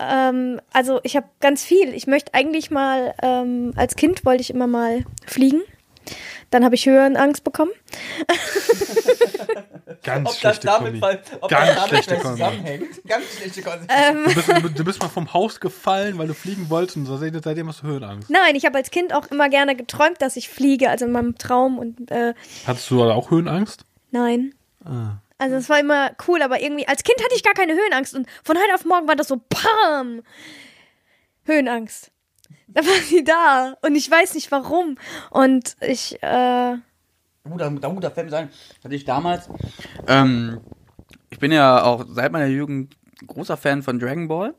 [0.00, 1.92] Ähm, also ich habe ganz viel.
[1.94, 5.62] Ich möchte eigentlich mal, ähm, als Kind wollte ich immer mal fliegen.
[6.50, 7.72] Dann habe ich Höhenangst bekommen.
[10.02, 11.02] Ganz Ob das schlechte damit, Kombi.
[11.02, 12.86] weil, ob Ganz das damit schlechte zusammenhängt.
[13.06, 13.62] Ganz schlechte.
[13.88, 17.42] Ähm, Du bist, du bist mal vom Haus gefallen, weil du fliegen wolltest und seitdem
[17.42, 18.30] seitdem hast du Höhenangst.
[18.30, 21.36] nein, ich habe als Kind auch immer gerne geträumt, dass ich fliege, also in meinem
[21.36, 22.32] Traum und äh,
[22.66, 23.84] Hattest du auch Höhenangst?
[24.10, 24.54] nein.
[24.84, 25.18] Ah.
[25.38, 28.26] Also es war immer cool, aber irgendwie als Kind hatte ich gar keine Höhenangst und
[28.42, 30.22] von heute auf morgen war das so PAM!
[31.44, 32.10] Höhenangst.
[32.66, 34.98] Da war sie da und ich weiß nicht warum.
[35.30, 36.76] Und ich, äh,
[37.50, 38.50] Oh, da, da, da fällt mir ein,
[38.84, 39.48] hatte ich damals,
[40.06, 40.60] ähm,
[41.30, 44.54] ich bin ja auch seit meiner Jugend großer Fan von Dragon Ball.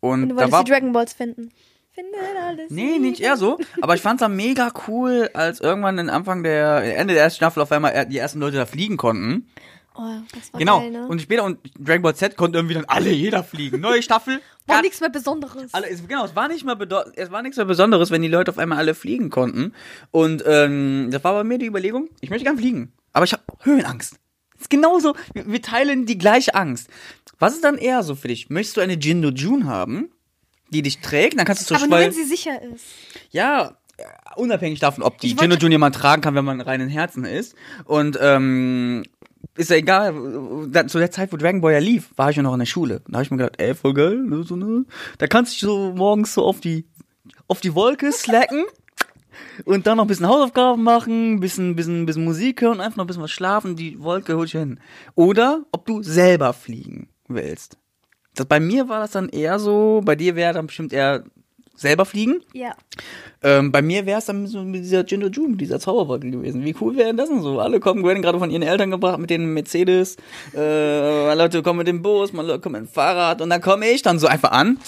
[0.00, 1.52] Und du da wolltest war, die Dragon Balls finden.
[1.92, 2.70] Findet alles.
[2.70, 6.96] nee, nicht eher so, aber ich fand's dann mega cool, als irgendwann den Anfang der,
[6.98, 9.48] Ende der ersten Staffel auf einmal die ersten Leute da fliegen konnten.
[9.94, 10.00] Oh,
[10.34, 10.80] das war Genau.
[10.80, 11.06] geil, ne?
[11.06, 13.80] Und später, und Dragon Ball Z konnte irgendwie dann alle, jeder fliegen.
[13.80, 14.40] Neue Staffel.
[14.66, 15.74] war nichts mehr Besonderes.
[15.74, 16.76] alle, es, genau, es war nicht mehr
[17.16, 19.74] es war nichts mehr Besonderes, wenn die Leute auf einmal alle fliegen konnten.
[20.10, 23.42] Und ähm, das war bei mir die Überlegung, ich möchte gern fliegen, aber ich habe
[23.62, 24.14] Höhenangst.
[24.54, 26.88] Das ist genauso, wir, wir teilen die gleiche Angst.
[27.38, 28.48] Was ist dann eher so für dich?
[28.50, 30.10] Möchtest du eine Jindo June haben,
[30.70, 31.38] die dich trägt?
[31.38, 32.84] Dann kannst du zur aber nur wenn sie sicher ist.
[33.30, 34.04] Ja, äh,
[34.36, 37.56] unabhängig davon, ob die Jindo June jemand tragen kann, wenn man reinen Herzen ist.
[37.84, 39.02] Und ähm,
[39.56, 40.14] ist ja egal,
[40.86, 43.02] zu der Zeit, wo Dragon Ball ja lief, war ich ja noch in der Schule.
[43.06, 44.84] Da habe ich mir gedacht, ey, voll geil, ne, so, ne?
[45.18, 46.86] Da kannst du dich so morgens so auf die,
[47.48, 48.64] auf die Wolke slacken
[49.64, 53.04] und dann noch ein bisschen Hausaufgaben machen, ein bisschen, bisschen, bisschen Musik hören, einfach noch
[53.04, 54.80] ein bisschen was schlafen, die Wolke holt dich hin.
[55.14, 57.76] Oder ob du selber fliegen willst.
[58.34, 61.24] Das, bei mir war das dann eher so, bei dir wäre dann bestimmt eher
[61.74, 62.42] selber fliegen.
[62.52, 62.74] Ja.
[63.42, 66.64] Ähm, bei mir wäre es dann so mit dieser Jindo June, mit dieser Zauberwolke gewesen.
[66.64, 67.60] Wie cool wäre das denn so?
[67.60, 70.16] Alle kommen, werden gerade von ihren Eltern gebracht mit den Mercedes,
[70.54, 73.88] äh, Leute kommen mit dem Bus, mal Leute kommen mit dem Fahrrad und dann komme
[73.88, 74.78] ich dann so einfach an.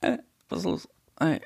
[0.00, 0.18] Äh,
[0.48, 0.88] was ist los?
[1.20, 1.40] Äh,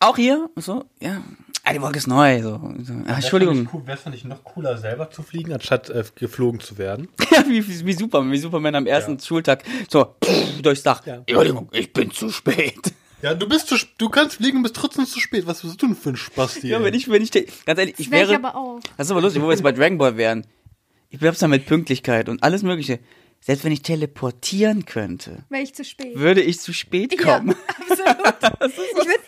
[0.00, 0.50] auch hier?
[0.56, 1.22] So, ja.
[1.66, 2.42] Ah, die Wolke ist neu.
[2.42, 2.60] So.
[3.06, 3.68] Ah, Entschuldigung.
[3.86, 7.08] Wäre es nicht noch cooler, selber zu fliegen, anstatt äh, geflogen zu werden?
[7.30, 9.64] Ja, wie, wie, wie Superman, wie Superman am ersten Schultag.
[9.88, 11.04] So, pff, durchs Dach.
[11.04, 11.16] Ja.
[11.26, 12.92] Entschuldigung, ich bin zu spät.
[13.22, 15.46] Ja, du bist zu, du kannst fliegen und bist trotzdem zu spät.
[15.46, 16.70] Was bist du denn für ein Spaß hier?
[16.78, 18.78] Ja, wenn ich, wenn ich, ganz ehrlich, ich Das wäre ich aber auch.
[18.96, 20.46] Das ist aber lustig, wo wir jetzt bei Dragon Ball wären.
[21.08, 23.00] Ich hab's ja mit Pünktlichkeit und alles Mögliche.
[23.40, 26.16] Selbst wenn ich teleportieren könnte, Wäre ich zu spät.
[26.18, 27.54] würde ich zu spät kommen.
[27.90, 28.72] Ja, absolut.
[28.90, 29.20] ich würde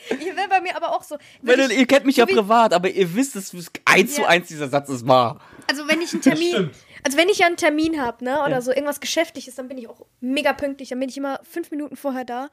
[0.66, 1.16] mir aber auch so.
[1.42, 4.22] Wenn ich, ihr kennt mich so ja privat, aber ihr wisst, dass es eins zu
[4.22, 4.28] Ja.
[4.28, 5.40] eins dieser Satz ist wahr.
[5.68, 6.70] Also wenn ich einen Termin.
[7.04, 9.88] Also wenn ich ja einen Termin habe, ne, oder so irgendwas Geschäftliches, dann bin ich
[9.88, 10.88] auch mega pünktlich.
[10.90, 12.48] Dann bin ich immer fünf Minuten vorher da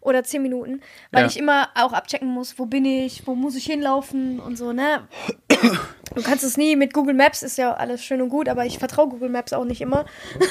[0.00, 0.80] oder zehn Minuten,
[1.12, 1.26] weil Ja.
[1.28, 5.06] ich immer auch abchecken muss, wo bin ich, wo muss ich hinlaufen und so, ne.
[6.14, 8.78] Du kannst es nie mit Google Maps, ist ja alles schön und gut, aber ich
[8.78, 10.04] vertraue Google Maps auch nicht immer.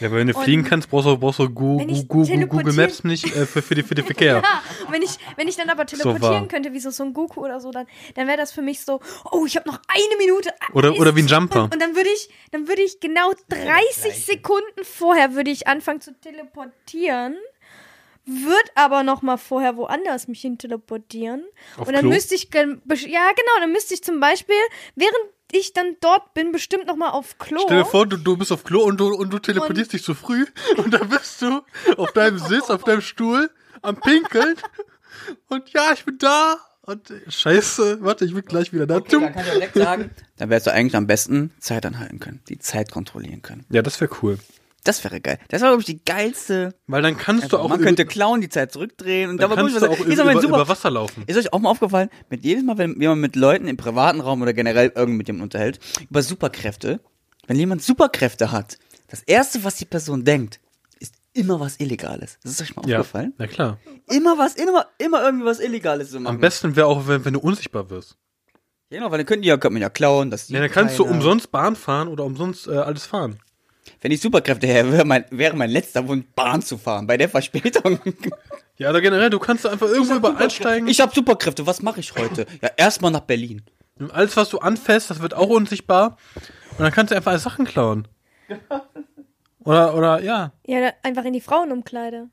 [0.00, 1.76] Ja, aber wenn du fliegen kannst, brauchst du, brauchst du Gu
[2.08, 4.36] Gu Google Maps nicht äh, für, für, die, für den Verkehr.
[4.42, 6.48] Ja, und wenn ich, wenn ich dann aber teleportieren wahr.
[6.48, 9.44] könnte, wie so Son Goku oder so, dann, dann wäre das für mich so, oh,
[9.46, 10.50] ich habe noch eine Minute.
[10.72, 11.64] Oder- Ist- oder wie ein Jumper.
[11.64, 16.00] Und, und dann würde ich, dann würde ich genau 30 Sekunden vorher würde ich anfangen
[16.00, 17.36] zu teleportieren.
[18.24, 21.44] Würde aber noch mal vorher woanders mich hin teleportieren.
[21.76, 22.10] Auf und dann Klo?
[22.10, 22.72] müsste ich, ja
[23.32, 24.54] genau, dann müsste ich zum Beispiel,
[24.94, 25.16] während
[25.50, 27.60] ich dann dort bin, bestimmt noch mal auf Klo.
[27.64, 30.14] Stell dir vor, du, du bist auf Klo und du, und du teleportierst dich zu
[30.14, 31.62] früh und dann bist du
[31.96, 33.50] auf deinem Sitz, auf deinem Stuhl,
[33.82, 34.56] am Pinkeln
[35.48, 38.96] und ja, ich bin da und äh, scheiße, warte, ich bin gleich wieder da.
[38.96, 42.40] Okay, dann kann ich direkt sagen, dann wärst du eigentlich am besten Zeit anhalten können,
[42.48, 43.64] die Zeit kontrollieren können.
[43.70, 44.38] ja, das wäre cool.
[44.84, 45.38] Das wäre geil.
[45.48, 46.74] Das war, glaube ich, die geilste.
[46.88, 49.80] Weil dann kannst du auch man könnte klauen, die Zeit zurückdrehen und dann aber kannst
[49.80, 51.22] du auch ist über, über, super, über Wasser laufen.
[51.28, 54.42] Ist euch auch mal aufgefallen, mit jedes Mal, wenn man mit Leuten im privaten Raum
[54.42, 55.78] oder generell irgendwie mit jemandem unterhält,
[56.10, 56.98] über Superkräfte,
[57.46, 58.78] wenn jemand Superkräfte hat,
[59.08, 60.58] das erste, was die Person denkt,
[61.34, 62.38] immer was Illegales.
[62.42, 63.32] Das ist euch mal Ja, aufgefallen?
[63.38, 63.78] na klar.
[64.08, 66.34] Immer was, immer, immer irgendwie was Illegales zu machen.
[66.36, 68.16] Am besten wäre auch, wenn, wenn du unsichtbar wirst.
[68.90, 71.04] Genau, weil dann könnten die ja, könnte man ja klauen, das Ja, dann kannst du
[71.06, 73.38] umsonst Bahn fahren oder umsonst äh, alles fahren.
[74.00, 77.28] Wenn ich Superkräfte hätte, wäre mein, wäre mein letzter Wunsch, Bahn zu fahren, bei der
[77.28, 77.98] Verspätung.
[78.78, 80.88] Ja, oder generell, du kannst einfach irgendwo über einsteigen.
[80.88, 82.46] Ich habe Superkräfte, was mache ich heute?
[82.60, 83.62] Ja, erstmal nach Berlin.
[84.00, 86.16] Und alles, was du anfasst, das wird auch unsichtbar.
[86.72, 88.08] Und dann kannst du einfach alle Sachen klauen.
[89.64, 90.52] Oder, oder, ja.
[90.66, 92.28] Ja, einfach in die Frauenumkleide.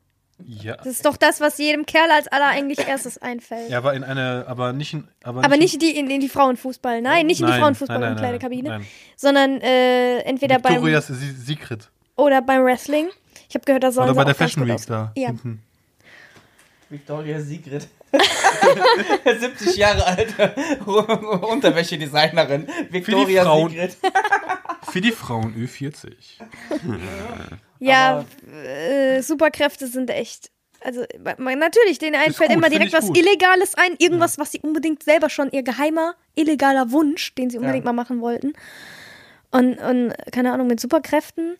[0.46, 0.78] Ja.
[0.78, 3.70] Das ist doch das, was jedem Kerl als aller eigentlich erstes einfällt.
[3.70, 6.30] Ja, aber in eine, aber nicht in, aber, Aber in- nicht die in, in die
[6.30, 11.90] Frauenfußball, nein, nicht in die Nein, Frauenfußball-Umkleidekabine, nein, nein, sondern äh, entweder beim Victoria's Secret.
[12.16, 13.10] oder beim Wrestling.
[13.50, 15.12] Ich habe gehört, da sollen Oder bei der Fashion Week da.
[15.18, 15.28] Ja.
[15.28, 15.62] hinten.
[16.90, 17.88] Victoria Sigrid.
[19.26, 20.54] 70 Jahre alte
[21.50, 22.68] Unterwäschedesignerin.
[22.90, 23.70] Victoria Frauen.
[23.72, 23.98] Sigrid.
[24.92, 26.14] Für die Frauen Ü40.
[27.80, 28.26] Ja,
[28.66, 30.52] äh, Superkräfte sind echt.
[30.82, 31.04] Also
[31.38, 33.18] man, natürlich, denen einen fällt gut, immer direkt was gut.
[33.18, 37.84] Illegales ein, irgendwas, was sie unbedingt selber schon, ihr geheimer, illegaler Wunsch, den sie unbedingt
[37.86, 37.92] Ja.
[37.92, 38.54] mal machen wollten.
[39.52, 41.58] Und, und keine Ahnung, mit Superkräften.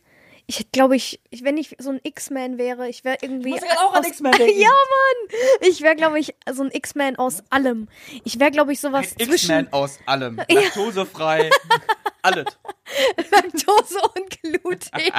[0.52, 3.52] Ich glaube, ich, ich, wenn ich so ein X-Man wäre, ich wäre irgendwie.
[3.52, 4.60] musste gerade auch an X-Men denken.
[4.60, 5.40] Ja, Mann!
[5.70, 7.88] Ich wäre, glaube ich, so ein X-Man aus allem.
[8.24, 10.42] Ich wäre, glaube ich, sowas Ein zwischen X-Man aus allem.
[10.50, 11.52] Laktosefrei.
[12.24, 12.48] Alles.
[13.32, 15.12] Laktose und glutenfrei.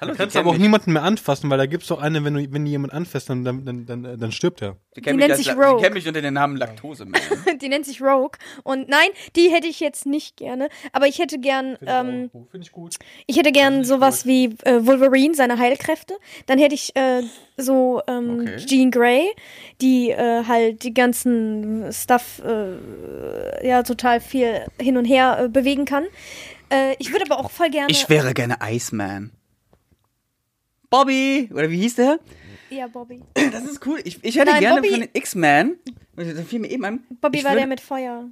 [0.00, 2.52] Hallo, Du kannst aber auch niemanden mehr anfassen, weil da gibt's doch eine, wenn du,
[2.52, 4.76] wenn du jemanden anfasst, dann, dann, dann, dann, dann stirbt er.
[4.96, 5.78] Die mich nennt sich La- Rogue.
[5.78, 7.06] Sie kennen mich unter dem Namen Laktose.
[7.60, 8.38] Die nennt sich Rogue.
[8.62, 10.68] Und nein, die hätte ich jetzt nicht gerne.
[10.92, 12.96] Aber ich hätte gern, ähm, Finde ich gut.
[13.26, 16.14] ich hätte gern sowas wie äh, Wolverine, seine Heilkräfte.
[16.46, 17.22] Dann hätte ich äh,
[17.56, 18.56] so ähm, Okay.
[18.66, 19.22] Jean Grey,
[19.80, 25.84] die äh, halt die ganzen Stuff äh, ja total viel hin und her äh, bewegen
[25.84, 26.04] kann.
[26.70, 27.90] Äh, ich würde aber auch voll gerne.
[27.90, 29.30] Ich wäre gerne Iceman.
[30.90, 31.48] Bobby!
[31.52, 32.18] Oder wie hieß der?
[32.70, 33.20] ja, Bobby.
[33.52, 34.00] Das ist cool.
[34.04, 35.76] Ich, ich hätte Nein, gerne Bobby- von den X-Men.
[36.16, 37.04] Da fiel mir eben ein.
[37.20, 38.28] Bobby ich war würde, der mit Feuer.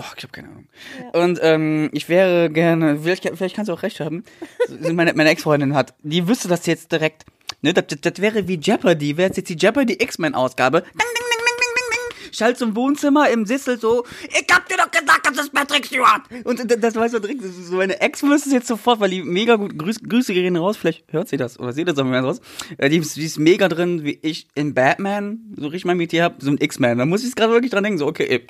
[0.00, 0.68] Oh, ich habe keine Ahnung.
[1.12, 1.20] Ja.
[1.22, 4.22] Und ähm, ich wäre gerne, vielleicht, vielleicht kannst du auch recht haben.
[4.92, 7.24] Meine, meine Ex-Freundin hat, die wüsste das jetzt direkt.
[7.62, 9.16] Ne, das, das, das wäre wie Jeopardy.
[9.16, 10.82] Wäre jetzt die Jeopardy X-Men-Ausgabe.
[10.82, 12.32] Ding, ding, ding, ding, ding, ding, ding.
[12.32, 16.22] Schalt zum Wohnzimmer im Sessel so, ich hab dir doch gesagt, das ist Patrick Stewart.
[16.44, 19.22] Und das, das weiß man direkt, so meine Ex wüsste es jetzt sofort, weil die
[19.22, 22.20] mega gut, Grüß, Grüße gehen raus, vielleicht hört sie das oder sieht das auch mal
[22.20, 22.40] raus.
[22.80, 26.40] Die, ist- die ist mega drin, wie ich in Batman, so richtig mit dir hab,
[26.40, 26.98] so ein X-Men.
[26.98, 28.46] Da muss ich gerade wirklich dran denken, so, okay, ey,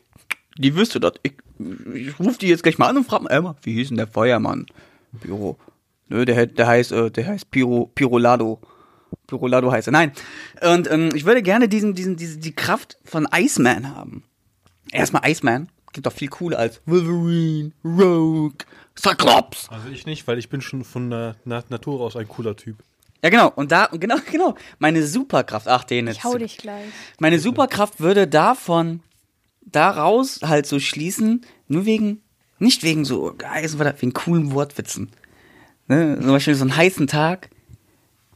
[0.58, 1.12] die wüsste das.
[1.22, 1.32] Ich,
[1.94, 4.06] ich rufe die jetzt gleich mal an und frage mal, Emma, wie hieß denn der
[4.06, 4.66] Feuermann?
[5.20, 5.58] Pyro.
[6.08, 8.60] Nö, der, der heißt, äh, der heißt Piro, Pirolado.
[9.26, 9.92] Pirolado heißt er.
[9.92, 10.12] Nein.
[10.62, 14.24] Und ähm, ich würde gerne diesen, diesen, diese, die Kraft von Iceman haben.
[14.90, 15.68] Erstmal Iceman.
[15.92, 18.58] Gibt doch viel cooler als Wolverine, Rogue,
[18.98, 19.68] Cyclops.
[19.70, 22.76] Also ich nicht, weil ich bin schon von der Na Natur aus ein cooler Typ.
[23.22, 23.50] Ja, genau.
[23.54, 24.54] Und da, genau, genau.
[24.78, 26.24] Meine Superkraft, ach, den Ich jetzt.
[26.24, 26.86] hau dich gleich.
[27.18, 29.00] Meine Superkraft würde davon,
[29.72, 32.22] daraus halt so schließen, nur wegen,
[32.58, 35.10] nicht wegen so, Eisen, wegen coolen Wortwitzen.
[35.86, 36.18] Ne?
[36.20, 37.50] Zum Beispiel so einen heißen Tag,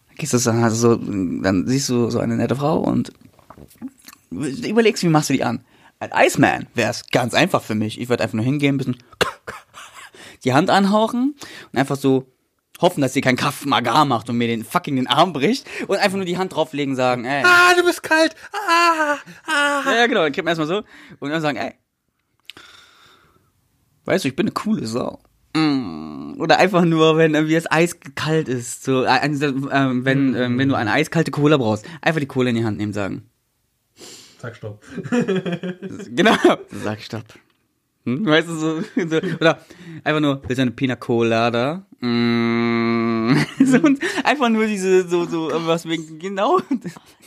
[0.08, 3.12] dann gehst du so, also so, dann siehst du so eine nette Frau und
[4.30, 5.64] überlegst, wie machst du die an.
[5.98, 8.00] Als Iceman wäre es ganz einfach für mich.
[8.00, 8.96] Ich würde einfach nur hingehen, ein bisschen
[10.44, 11.34] die Hand anhauchen
[11.72, 12.31] und einfach so
[12.82, 15.98] hoffen, dass sie kein Kraft Magar macht und mir den fucking den Arm bricht und
[15.98, 17.42] einfach nur die Hand drauflegen, sagen, ey.
[17.44, 18.34] Ah, du bist kalt.
[18.52, 19.16] Ah,
[19.46, 19.82] ah.
[19.86, 20.82] Ja, ja, genau, dann kippen wir erstmal so
[21.20, 21.74] und dann sagen, ey,
[24.04, 25.20] weißt du, ich bin eine coole Sau.
[25.54, 26.34] Mm.
[26.38, 30.68] Oder einfach nur, wenn irgendwie das Eis kalt ist, so, äh, äh, wenn, äh, wenn
[30.68, 33.28] du eine eiskalte Cola brauchst, einfach die Cola in die Hand nehmen, sagen.
[34.40, 34.82] Sag stopp.
[36.08, 36.36] Genau,
[36.70, 37.24] sag stopp.
[38.04, 38.26] Hm?
[38.26, 39.60] Weißt du, so, so, oder
[40.02, 41.86] einfach nur, willst du eine Pina Colada?
[42.00, 43.36] Mm.
[43.64, 46.60] so, und einfach nur diese, so, so, was wegen, genau.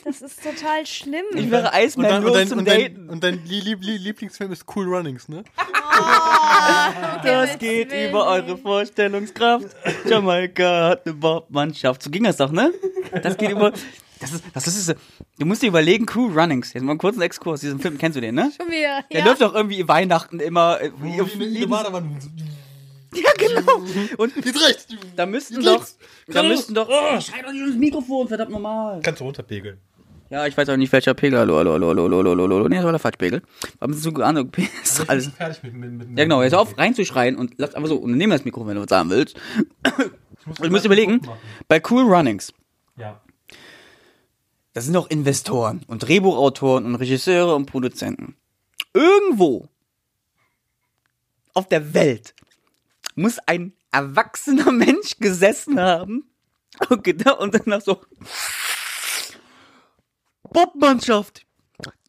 [0.03, 1.23] Das ist total schlimm.
[1.33, 3.09] Ich wäre Und, Eisman dann, und, dein, zum und, Daten.
[3.09, 5.43] und dein Lie- Lie- Lie- Lieblingsfilm ist Cool Runnings, ne?
[7.23, 9.67] Das geht über eure Vorstellungskraft.
[10.07, 12.03] Jamaika hat eine Bobmannschaft.
[12.03, 12.71] So ging das doch, ne?
[13.23, 13.71] Das geht über.
[14.19, 14.93] Das ist, das ist, so-
[15.39, 16.73] du musst dir überlegen, Cool Runnings.
[16.73, 17.61] Jetzt mal einen kurzen Exkurs.
[17.61, 18.51] Diesen Film kennst du den, ne?
[18.55, 19.03] Schon wieder.
[19.11, 19.25] Der ja.
[19.25, 20.79] läuft doch irgendwie Weihnachten immer.
[20.81, 20.89] äh,
[21.21, 22.29] auf Lebens-
[23.15, 23.77] ja, genau.
[24.17, 24.87] Und Jetzt rechts.
[25.15, 25.85] da müssten Jetzt doch,
[26.33, 28.99] da müssten doch, oh, schrei doch nicht ins Mikrofon, verdammt normal.
[29.03, 29.77] Kannst du runterpegeln.
[30.29, 31.39] Ja, ich weiß auch nicht, welcher Pegel.
[31.39, 32.67] Hallo, hallo, hallo, hallo, hallo, hallo, hallo.
[32.67, 33.41] Nee, das war der Falschpegel.
[33.79, 34.37] Aber so an,
[34.83, 35.27] ist doch alles.
[35.27, 38.31] fertig mit, mit, mit Ja, genau, jetzt auf reinzuschreien und lass einfach so, und nimm
[38.31, 39.37] das Mikrofon, wenn du was sagen willst.
[40.61, 41.21] Du musst überlegen,
[41.67, 42.51] bei Cool Runnings,
[42.97, 43.21] Ja.
[44.75, 48.35] Da sind auch Investoren und Drehbuchautoren und Regisseure und Produzenten.
[48.93, 49.69] Irgendwo
[51.53, 52.35] auf der Welt
[53.15, 56.29] muss ein erwachsener Mensch gesessen haben
[56.89, 58.01] und, danach so
[60.43, 61.45] Bobmannschaft,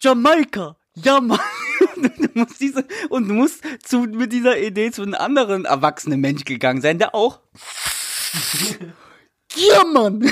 [0.01, 1.39] Jamaika, ja Mann.
[1.97, 6.45] Du musst diese, und du musst zu, mit dieser Idee zu einem anderen erwachsenen Mensch
[6.45, 7.41] gegangen sein, der auch
[9.57, 10.23] ja Mann,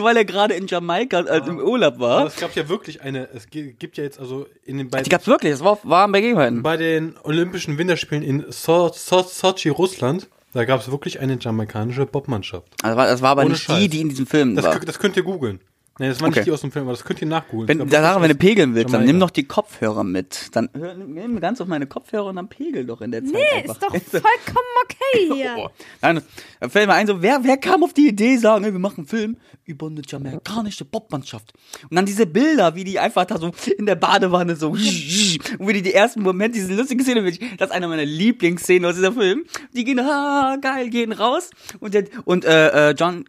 [0.00, 2.26] weil er gerade in Jamaika also im Urlaub Aber war.
[2.26, 5.10] es gab ja wirklich eine, es gi- gibt ja jetzt also in den beiden Die
[5.10, 6.62] gab's wirklich, das war, war bei Gegebenheiten.
[6.62, 12.06] Bei den Olympischen Winterspielen in so so Sochi, Russland, da gab es wirklich eine jamaikanische
[12.06, 12.68] Bobmannschaft.
[12.82, 13.90] Also das war aber Ohne nicht die, Scheiß.
[13.90, 14.78] die in diesem Film Das, war.
[14.80, 15.60] das könnt ihr googeln.
[15.98, 16.44] Nee, das war nicht Okay.
[16.44, 17.68] die aus dem Film, aber das könnt ihr nachgoogeln.
[17.68, 20.48] Wenn, das wenn du pegeln willst, dann nimm doch die Kopfhörer mit.
[20.52, 23.32] Dann hör, nimm ganz auf meine Kopfhörer und dann pegel doch in der Zeit.
[23.32, 23.92] Nee, einfach.
[23.94, 25.54] ist doch vollkommen okay hier.
[25.58, 25.68] Oh.
[26.00, 26.20] Nein,
[26.60, 28.98] da fällt mir ein, so, wer, wer kam auf die Idee, sagen, ey, wir machen
[28.98, 31.52] einen Film über eine jamaikanische Popmannschaft.
[31.90, 35.72] Und dann diese Bilder, wie die einfach da so in der Badewanne so, und wie
[35.72, 37.22] die die ersten Momente, diese lustige Szene,
[37.58, 39.44] das ist einer meiner Lieblingsszenen aus dieser Film.
[39.74, 41.50] Die gehen, ah, geil, gehen raus.
[41.80, 43.24] Und, der, und äh, äh, John,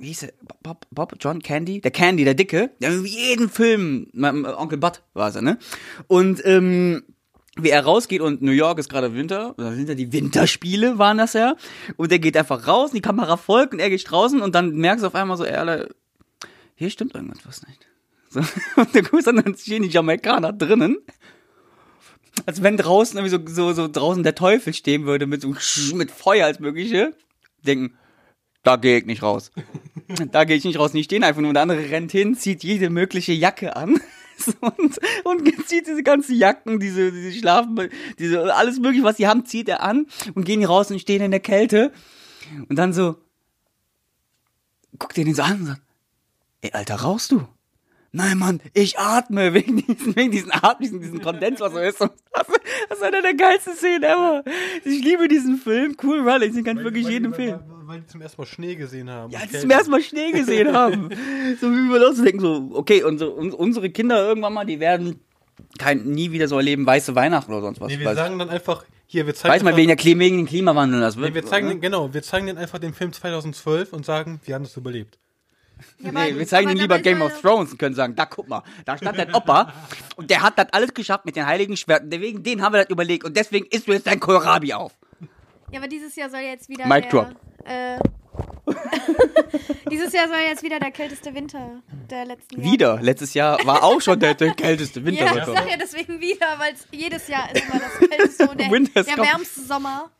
[0.00, 0.32] wie hieß er?
[0.62, 1.80] Bob, Bob, John Candy?
[1.80, 5.58] Der Candy, der Dicke, der in jedem Film, mein, Onkel Bud war es, ne?
[6.06, 7.02] Und, ähm,
[7.56, 11.18] wie er rausgeht und New York ist gerade Winter, da sind ja die Winterspiele, waren
[11.18, 11.56] das ja.
[11.96, 14.76] Und er geht einfach raus, und die Kamera folgt und er geht draußen und dann
[14.76, 15.88] merkst du auf einmal so, ey, Alter,
[16.74, 17.86] hier stimmt irgendwas nicht.
[18.30, 18.40] So,
[18.76, 20.98] und der guckst dann, dann stehen die Jamaikaner drinnen.
[22.46, 25.54] Als wenn draußen irgendwie so, so, so draußen der Teufel stehen würde mit so
[25.94, 27.14] mit Feuer als mögliche.
[27.66, 27.98] Denken,
[28.62, 29.50] da gehe ich nicht raus.
[30.32, 30.92] Da gehe ich nicht raus.
[30.92, 31.50] Und stehen einfach nur.
[31.50, 34.00] Und der andere rennt hin, zieht jede mögliche Jacke an.
[34.60, 39.44] Und, und zieht diese ganzen Jacken, diese, diese Schlafen, diese, alles mögliche, was sie haben,
[39.44, 41.92] zieht er an und gehen die raus und stehen in der Kälte.
[42.70, 43.16] Und dann so,
[44.98, 45.82] guckt ihr den so an und sagt,
[46.62, 47.46] ey, Alter, rauchst du?
[48.12, 51.80] Nein, Mann, ich atme wegen diesen, wegen diesen Atmen, diesen, diesen Kondenswasser.
[51.82, 54.42] Das, das ist einer der geilsten Szenen ever.
[54.84, 55.96] Ich liebe diesen Film.
[56.02, 57.60] Cool Runnings, den kann ich wirklich jedem empfehlen.
[57.68, 59.32] Weil, weil die zum ersten Mal Schnee gesehen haben.
[59.32, 59.60] Ja, Kälte.
[59.60, 61.08] zum ersten Mal Schnee gesehen haben.
[61.60, 65.20] so wie wir denken, so, okay, unsere, uns- unsere Kinder irgendwann mal, die werden
[65.78, 67.88] kein, nie wieder so erleben, weiße Weihnachten oder sonst was.
[67.92, 70.46] Nee, wir sagen dann einfach, hier, wir zeigen weiß man wegen, der Klima, wegen dem
[70.46, 71.28] Klimawandel das wird.
[71.28, 71.74] Nee, wir zeigen ne?
[71.74, 75.18] den, genau, wir zeigen den einfach den Film 2012 und sagen, wir haben es überlebt.
[75.98, 78.62] Ja, Nee, wir zeigen ihnen lieber Game of Thrones und können sagen, da guck mal,
[78.84, 79.72] da stand dein Opa
[80.16, 82.10] und der hat das alles geschafft mit den heiligen Schwerten.
[82.10, 84.92] Deswegen, den haben wir das überlegt und deswegen isst du jetzt dein Kohlrabi auf.
[85.70, 87.36] Ja, aber dieses Jahr soll jetzt wieder Mic der, drop.
[87.64, 87.98] Äh,
[89.90, 92.72] dieses Jahr soll jetzt wieder der kälteste Winter der letzten Jahre.
[92.72, 95.26] Wieder, letztes Jahr war auch schon der, der kälteste Winter.
[95.26, 98.58] Ja, ich sag ja deswegen wieder, weil es jedes Jahr ist immer das kälteste und
[98.94, 100.10] der, der wärmste Sommer.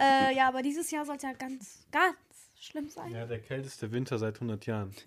[0.00, 2.16] Äh, ja, aber dieses Jahr sollte ja ganz, ganz
[2.62, 3.10] schlimm sein.
[3.12, 4.90] Ja, der kälteste Winter seit 100 Jahren.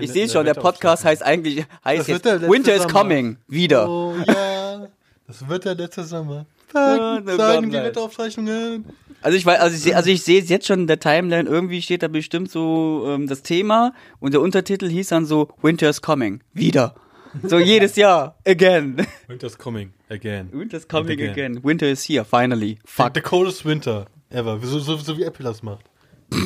[0.00, 2.82] Ich sehe schon, der Podcast heißt eigentlich, heißt Das jetzt wird der letzte Winter is
[2.84, 2.92] Sommer.
[2.94, 3.88] coming, wieder.
[3.88, 4.88] Oh ja,
[5.26, 6.46] das wird der letzte Sommer.
[6.74, 7.76] Ja, Sagen, sagen die.
[7.76, 8.86] Wetteraufzeichnungen.
[9.20, 11.48] Also ich weiß, also ich sehe, also ich sehe es jetzt schon in der Timeline,
[11.48, 15.90] irgendwie steht da bestimmt so ähm, das Thema und der Untertitel hieß dann so Winter
[15.90, 16.94] is coming, wieder.
[17.42, 19.06] So jedes Jahr, again.
[19.28, 20.48] Winter's coming again.
[20.50, 21.30] Winter is coming again.
[21.30, 21.60] again.
[21.62, 22.78] Winter is here, finally.
[22.86, 23.06] Fuck.
[23.08, 24.58] Fuck, The coldest winter ever.
[24.62, 25.84] So, so, so wie Apple das macht.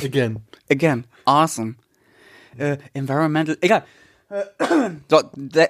[0.05, 0.41] Again.
[0.70, 1.05] again.
[1.24, 1.76] Awesome.
[2.59, 3.85] Äh, environmental, egal.
[4.28, 4.43] Äh,
[5.09, 5.20] So,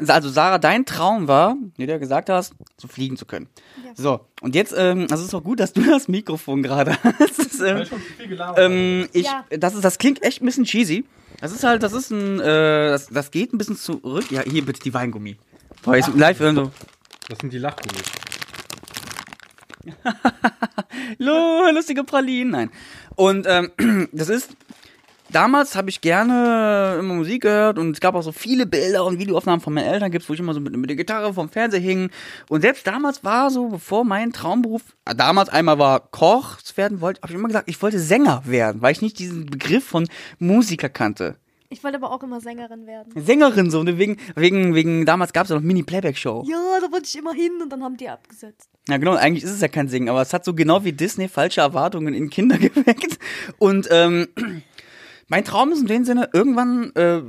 [0.09, 3.49] also Sarah, dein Traum war, wie du ja gesagt hast, so fliegen zu können.
[3.85, 3.93] Ja.
[3.95, 7.39] So, und jetzt, ähm, also es ist auch gut, dass du das Mikrofon gerade hast.
[7.39, 7.85] Das ist, ähm,
[8.57, 9.45] Ähm, ich, Ja.
[9.51, 11.05] das ist, das klingt echt ein bisschen cheesy.
[11.41, 14.31] Das ist halt, das ist ein, äh, das, das geht ein bisschen zurück.
[14.31, 15.37] Ja, hier bitte die Weingummi.
[15.83, 16.71] Boah, jetzt live irgendwo.
[17.29, 18.03] Das sind die Lachgummis.
[21.19, 22.71] Lustige Pralinen, nein.
[23.17, 24.57] Und ähm, das ist,
[25.31, 29.19] damals habe ich gerne immer Musik gehört und es gab auch so viele Bilder und
[29.19, 31.81] Videoaufnahmen von meinen Eltern gibt's, wo ich immer so mit, mit der Gitarre vom Fernseher
[31.81, 32.11] hing.
[32.49, 37.21] Und selbst damals war so, bevor mein Traumberuf, äh, damals einmal war Koch werden wollte,
[37.23, 40.09] habe ich immer gesagt, ich wollte Sänger werden, weil ich nicht diesen Begriff von
[40.39, 41.37] Musiker kannte.
[41.73, 43.13] Ich wollte aber auch immer Sängerin werden.
[43.15, 46.45] Sängerin so, und wegen, wegen, wegen, damals gab es ja noch Mini-Playback-Show.
[46.49, 48.69] Ja, da wollte ich immer hin und dann haben die abgesetzt.
[48.89, 51.29] Ja, genau, eigentlich ist es ja kein Singen, aber es hat so genau wie Disney
[51.29, 53.21] falsche Erwartungen in Kinder geweckt.
[53.59, 54.27] Und ähm,
[55.29, 57.23] mein Traum ist in dem Sinne, irgendwann, äh,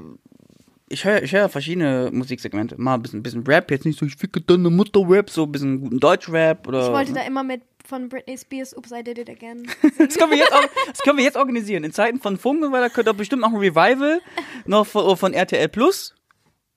[0.90, 2.82] ich höre ich hör verschiedene Musiksegmente.
[2.82, 5.52] Mal ein bisschen, bisschen Rap, jetzt nicht so, ich ficke deine Mutter Rap, so ein
[5.52, 6.88] bisschen guten Deutsch-Rap oder.
[6.88, 7.62] Ich wollte da immer mit
[7.92, 9.68] von Britney Spears Oops, I Did It Again.
[9.98, 11.84] das, können wir jetzt auch, das können wir jetzt organisieren.
[11.84, 14.22] In Zeiten von Funk und weiter könnte doch bestimmt auch ein Revival
[14.66, 16.16] noch von, von RTL Plus.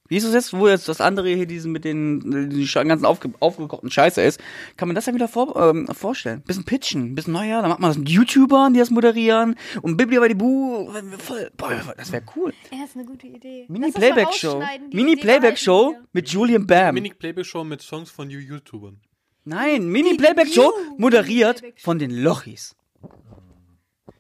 [0.09, 3.33] Wie ist es jetzt, wo jetzt das andere hier diesen mit den, die ganzen aufge,
[3.39, 4.41] aufgekochten Scheiße ist,
[4.77, 6.43] kann man das ja wieder vor, ähm, vorstellen.
[6.43, 10.19] Bisschen pitchen, bisschen neuer, dann macht man das mit YouTubern, die das moderieren und Bibli
[10.19, 12.53] bei die Bu, voll, boah, das wäre cool.
[12.71, 13.67] Ja, ist eine gute Idee.
[13.69, 14.63] Mini-Playback-Show.
[14.93, 16.95] Mini-Playback-Show mit Julian Bam.
[16.97, 19.01] Mini-Playback-Show mit Songs von you YouTubern.
[19.45, 22.75] Nein, Mini-Playback-Show moderiert von den Lochis.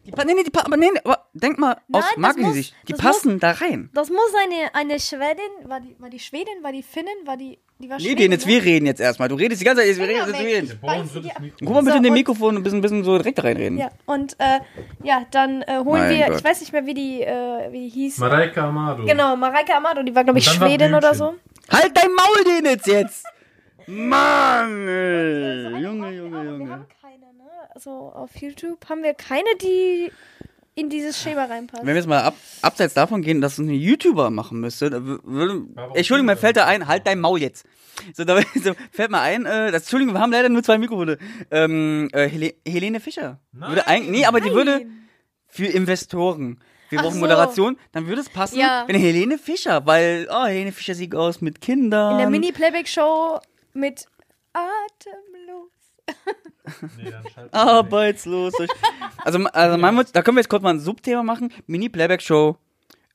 [0.07, 2.17] Die, pa- nee, nee, die, pa- aber nee, nee, aber denk mal Nein, aus das
[2.19, 2.75] Marketing-Sicht.
[2.75, 3.89] muss- Die das passen da rein.
[3.95, 7.59] Das muss eine, eine Schwedin, war die, war die Schwedin, war die Finnin, war die,
[7.79, 8.53] die war Nee, Schwedin, den jetzt, ne?
[8.53, 9.29] wir reden jetzt erstmal.
[9.31, 10.79] Du redest die ganze Zeit, jetzt, wir reden, jetzt, wir reden.
[11.59, 13.79] Guck mal bitte So, in den und- Mikrofon ein bisschen, bisschen so direkt reinreden.
[13.79, 14.61] Ja, und äh,
[15.05, 16.37] ja, dann äh, holen Mein wir, Gott.
[16.39, 18.19] ich weiß nicht mehr, wie die, äh, wie die hieß.
[18.19, 19.07] Mareike Amado.
[19.07, 21.29] Genau, Mareike Amado, die war, glaube ich, Und dann war Schwedin oder so.
[21.31, 21.51] Blümchen.
[21.71, 23.25] Halt dein Maul, den jetzt jetzt!
[23.87, 25.67] Mann, ey.
[25.67, 26.71] Also, Junge, aber Junge, Wir Junge.
[26.71, 27.51] haben keine, ne?
[27.75, 30.11] Also auf YouTube haben wir keine, die
[30.77, 31.83] in dieses Schema reinpasst.
[31.83, 34.91] Wenn wir jetzt mal ab, abseits davon gehen, dass es ein YouTuber machen müsste,
[35.25, 37.65] würde, Entschuldigung, mir fällt da ein, halt dein Maul jetzt.
[38.13, 41.19] So, da so, fällt mir ein, äh, das, Entschuldigung, wir haben leider nur zwei Mikrofone.
[41.51, 43.39] Ähm, äh, Hele, Helene Fischer.
[43.53, 45.09] Würde eigentlich, nee, aber die würde Nein.
[45.47, 46.59] für Investoren.
[46.91, 47.21] Wir brauchen so.
[47.21, 48.85] Moderation, dann würde es passen, Ja.
[48.87, 52.13] wenn Helene Fischer, weil, oh, Helene Fischer sieht aus mit Kindern.
[52.13, 53.39] In der Mini-Playback-Show
[53.75, 54.07] mit
[54.53, 55.71] Atemlos.
[56.97, 58.55] Nee, dann Arbeitslos.
[59.23, 61.53] Also, also mein Wunsch- da können wir jetzt kurz mal ein Subthema machen.
[61.67, 62.57] Mini-Playback-Show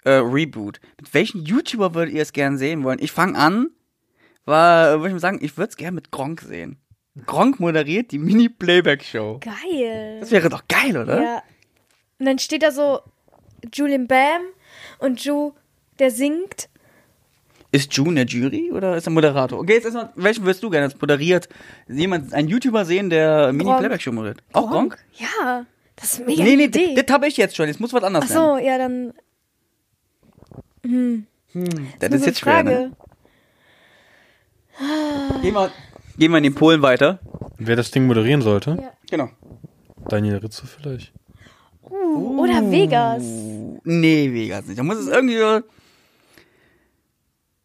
[0.05, 0.80] äh, Reboot.
[0.99, 2.99] Mit welchen YouTuber würdet ihr es gern sehen wollen?
[3.01, 3.72] Ich fange an,
[4.45, 6.78] war, würde ich mal sagen, ich würde es gern mit Gronk sehen.
[7.26, 9.39] Gronk moderiert die Mini-Playback-Show.
[9.39, 10.18] Geil.
[10.20, 11.22] Das wäre doch geil, oder?
[11.22, 11.43] Ja.
[12.20, 12.99] Und dann steht da so
[13.74, 14.41] Julian Bam
[14.99, 15.53] und Ju,
[15.97, 16.70] der singt.
[17.72, 19.59] Ist June der Jury oder ist er Moderator?
[19.59, 21.47] Okay, jetzt erstmal, welchen würdest du gerne als moderiert?
[21.88, 24.41] Jemand, einen YouTuber sehen, der Mini-Playback-Show moderiert?
[24.53, 24.97] Auch Gronk?
[25.13, 25.65] Ja,
[25.95, 26.95] das ist mega Nee, nee, Idee.
[26.95, 27.67] das, das habe ich jetzt schon.
[27.67, 29.13] Jetzt muss was anderes Ach so, ja, dann
[30.84, 31.28] sein.
[31.99, 32.91] Das nur ist jetzt schwer, ne?
[34.74, 35.41] Frage.
[35.41, 35.72] Gehen wir,
[36.17, 37.20] gehen wir in den Polen weiter.
[37.57, 38.78] Wer das Ding moderieren sollte?
[38.82, 38.91] Ja.
[39.09, 39.30] Genau.
[40.07, 41.11] Daniel Ritze vielleicht.
[41.84, 43.24] Uh, oder Vegas.
[43.84, 44.80] Nee, Vegas nicht.
[44.80, 45.61] Da muss es irgendwie so.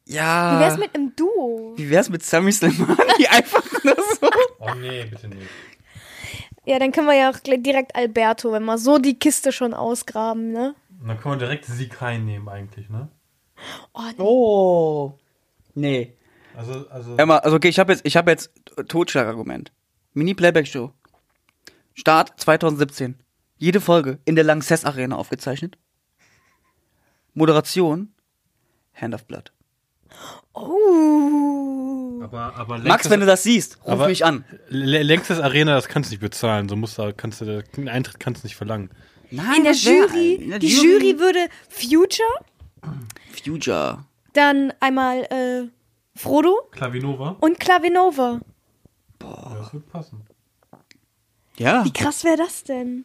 [0.07, 0.57] Ja.
[0.57, 1.74] Wie wär's mit einem Duo?
[1.76, 3.26] Wie wär's mit Sammy Slimani?
[3.30, 4.28] Einfach nur so.
[4.59, 5.48] Oh nee, bitte nicht.
[6.66, 10.52] Ja, dann können wir ja auch direkt Alberto, wenn wir so die Kiste schon ausgraben,
[10.52, 10.74] ne?
[11.00, 13.09] Und dann können wir direkt Sieg reinnehmen eigentlich, ne?
[13.92, 14.14] Oh, nee.
[14.18, 15.18] Oh.
[15.74, 16.16] Nee.
[16.57, 17.16] Also, also.
[17.16, 18.50] Emma, also okay, ich habe jetzt, ich habe jetzt
[18.88, 19.72] Totschlagargument.
[20.14, 20.92] Mini-Playback-Show.
[21.94, 23.18] Start 2017.
[23.59, 25.76] Jede Folge in der Lanxess Arena aufgezeichnet.
[27.34, 28.12] Moderation.
[28.94, 29.53] Hand of Blood.
[30.52, 32.20] Oh.
[32.22, 34.44] aber, aber Max, wenn du das siehst, ruf aber- mich an.
[34.68, 36.68] Längstes Arena, das kannst du nicht bezahlen.
[36.68, 38.90] So musst du, kannst du, den Eintritt kannst du nicht verlangen.
[39.30, 42.28] Nein, In der wär- Jury, in der die Jury würde Future,
[43.44, 44.04] Future.
[44.32, 45.68] dann einmal äh,
[46.16, 47.36] Frodo Klavinova?
[47.40, 48.40] und Klavinova.
[49.22, 50.20] Ja, das wird passen.
[51.56, 51.84] Ja.
[51.84, 53.04] Wie krass wäre das denn?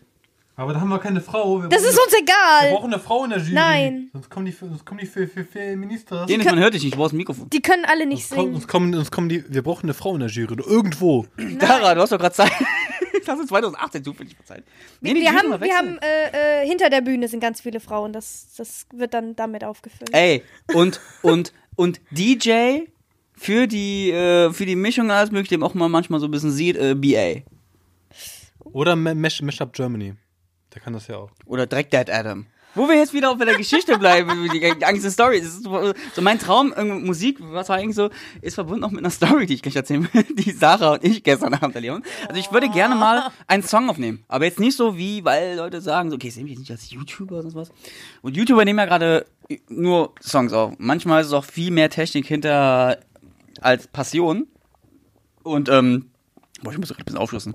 [0.59, 1.61] Aber da haben wir keine Frau.
[1.61, 2.33] Wir Das ist uns eine, wir
[2.67, 2.73] egal.
[2.75, 3.53] brauchen eine Frau in der Jury.
[3.53, 4.09] Nein.
[4.11, 6.25] Sonst kommen die, sonst kommen die für, für, für Minister.
[6.25, 7.49] Den man hört dich nicht, du brauchst ein Mikrofon.
[7.49, 8.55] Die können alle nicht Sonst kommen, singen.
[8.55, 10.51] uns kommen, uns kommen die, wir brauchen eine Frau in der Jury.
[10.51, 11.25] Oder irgendwo.
[11.59, 12.51] Dara, du hast doch gerade Zeit.
[13.25, 14.63] Das ist 2018 zufällig verzeiht.
[15.01, 18.11] Nee, wir haben, wir haben äh, äh, hinter der Bühne sind ganz viele Frauen.
[18.11, 20.09] Das, das wird dann damit aufgefüllt.
[20.13, 20.41] Ey,
[20.73, 22.85] und, und, und DJ
[23.33, 26.31] für die, äh, für die Mischung und alles mögliche, dem auch mal manchmal so ein
[26.31, 27.41] bisschen sieht, äh, BA.
[28.63, 30.13] Oder Ma- Mash, Mash Up Germany.
[30.73, 31.31] Der kann das ja auch.
[31.45, 32.45] Oder Dreck Dead Adam.
[32.75, 35.41] Wo wir jetzt wieder auf der Geschichte bleiben, die ganze Story.
[35.41, 35.91] So,
[36.21, 36.71] mein Traum,
[37.03, 38.11] Musik, was war eigentlich so,
[38.41, 41.23] ist verbunden auch mit einer Story, die ich gleich erzählen will, die Sarah und ich
[41.23, 42.03] gestern Abend erleben.
[42.27, 44.23] Also ich würde gerne mal einen Song aufnehmen.
[44.27, 47.39] Aber jetzt nicht so wie, weil Leute sagen, so, okay, wir jetzt nicht als YouTuber
[47.39, 47.71] oder sowas.
[48.21, 49.25] Und YouTuber nehmen ja gerade
[49.67, 50.73] nur Songs auf.
[50.77, 52.99] Manchmal ist es auch viel mehr Technik hinter
[53.61, 54.47] als Passion.
[55.41, 56.11] Und, ähm,
[56.63, 57.53] boah, ich muss gerade ein bisschen aufschlüssen.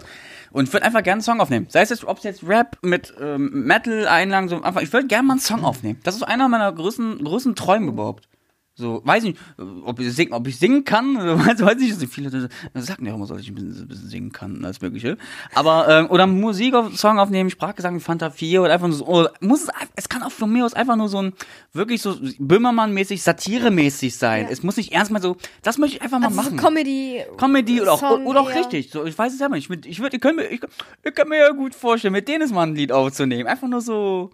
[0.50, 1.66] Und ich würde einfach gerne einen Song aufnehmen.
[1.68, 5.26] Sei es jetzt, ob es jetzt Rap mit ähm, Metal-Einlagen, so einfach, ich würde gerne
[5.26, 6.00] mal einen Song aufnehmen.
[6.02, 8.28] Das ist einer meiner größten, größten Träume überhaupt.
[8.77, 9.39] So, weiß nicht,
[9.85, 12.12] ob ich singen, ob ich singen kann, weiß, weiß ich nicht.
[12.12, 15.16] Viele Leute sagen ja immer, dass ich ein bisschen, ein bisschen singen kann, alles Mögliche.
[15.55, 19.33] Aber, ähm, oder Musik auf, Song aufnehmen, Sprachgesang, Fanta 4 oder einfach nur so, oder
[19.41, 21.35] muss es, es kann auch von mir aus einfach nur so ein,
[21.72, 24.47] wirklich so Böhmermann-mäßig, Satire-mäßig sein.
[24.47, 24.51] Ja.
[24.51, 26.59] Es muss nicht ernst mal so, das möchte ich einfach mal also machen.
[26.59, 27.22] so Comedy.
[27.37, 28.91] Comedy oder auch, Song oder auch richtig.
[28.91, 29.70] So, ich weiß es ja nicht.
[29.70, 30.61] Ich, ich, würd, ich, kann mir, ich,
[31.05, 33.47] ich kann mir ja gut vorstellen, mit denen mal ein Lied aufzunehmen.
[33.47, 34.31] Einfach nur so,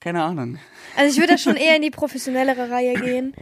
[0.00, 0.58] keine Ahnung.
[0.98, 3.34] Also ich würde da schon eher in die professionellere Reihe gehen.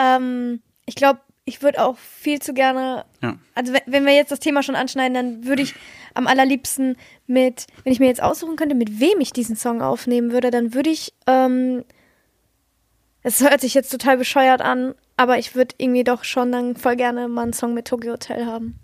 [0.00, 3.36] Ähm, ich glaube, ich würde auch viel zu gerne, Ja.
[3.54, 5.74] also wenn, wir jetzt das Thema schon anschneiden, dann würde ich
[6.14, 6.96] am allerliebsten
[7.26, 10.74] mit, wenn ich mir jetzt aussuchen könnte, mit wem ich diesen Song aufnehmen würde, dann
[10.74, 11.84] würde ich, ähm,
[13.22, 16.96] es hört sich jetzt total bescheuert an, aber ich würde irgendwie doch schon dann voll
[16.96, 18.78] gerne mal einen Song mit Tokyo Hotel haben.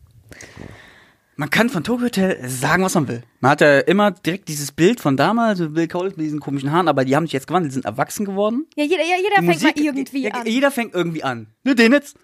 [1.39, 3.23] Man kann von Tokyo Hotel sagen, was man will.
[3.41, 6.73] Man hat ja immer direkt dieses Bild von damals, mit Bill Cole mit diesen komischen
[6.73, 8.67] Haaren, aber die haben sich jetzt gewandelt, die sind erwachsen geworden.
[8.75, 10.47] Ja, jeder, ja, jeder Die fängt Musik- mal irgendwie ja, an.
[10.47, 11.49] Jeder fängt irgendwie an.
[11.63, 12.17] Nur den jetzt.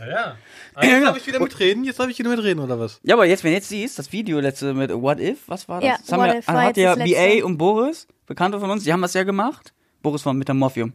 [0.00, 0.36] Ja, ja.
[0.74, 1.82] Ah, jetzt darf ich wieder mitreden?
[1.82, 3.00] Jetzt darf ich wieder mitreden, oder was?
[3.02, 5.88] Ja, aber jetzt, wenn jetzt siehst, das Video letzte mit What If, was war das?
[5.88, 6.94] Ja, das haben What wir, If hat ja.
[6.94, 9.72] BA und Boris, Bekannte von uns, die haben das ja gemacht.
[10.02, 10.92] Boris von Metamorphium.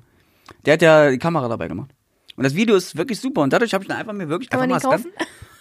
[0.65, 1.91] Der hat ja die Kamera dabei gemacht.
[2.37, 4.61] Und das Video ist wirklich super und dadurch habe ich dann einfach mir wirklich Kann
[4.61, 5.05] einfach mal das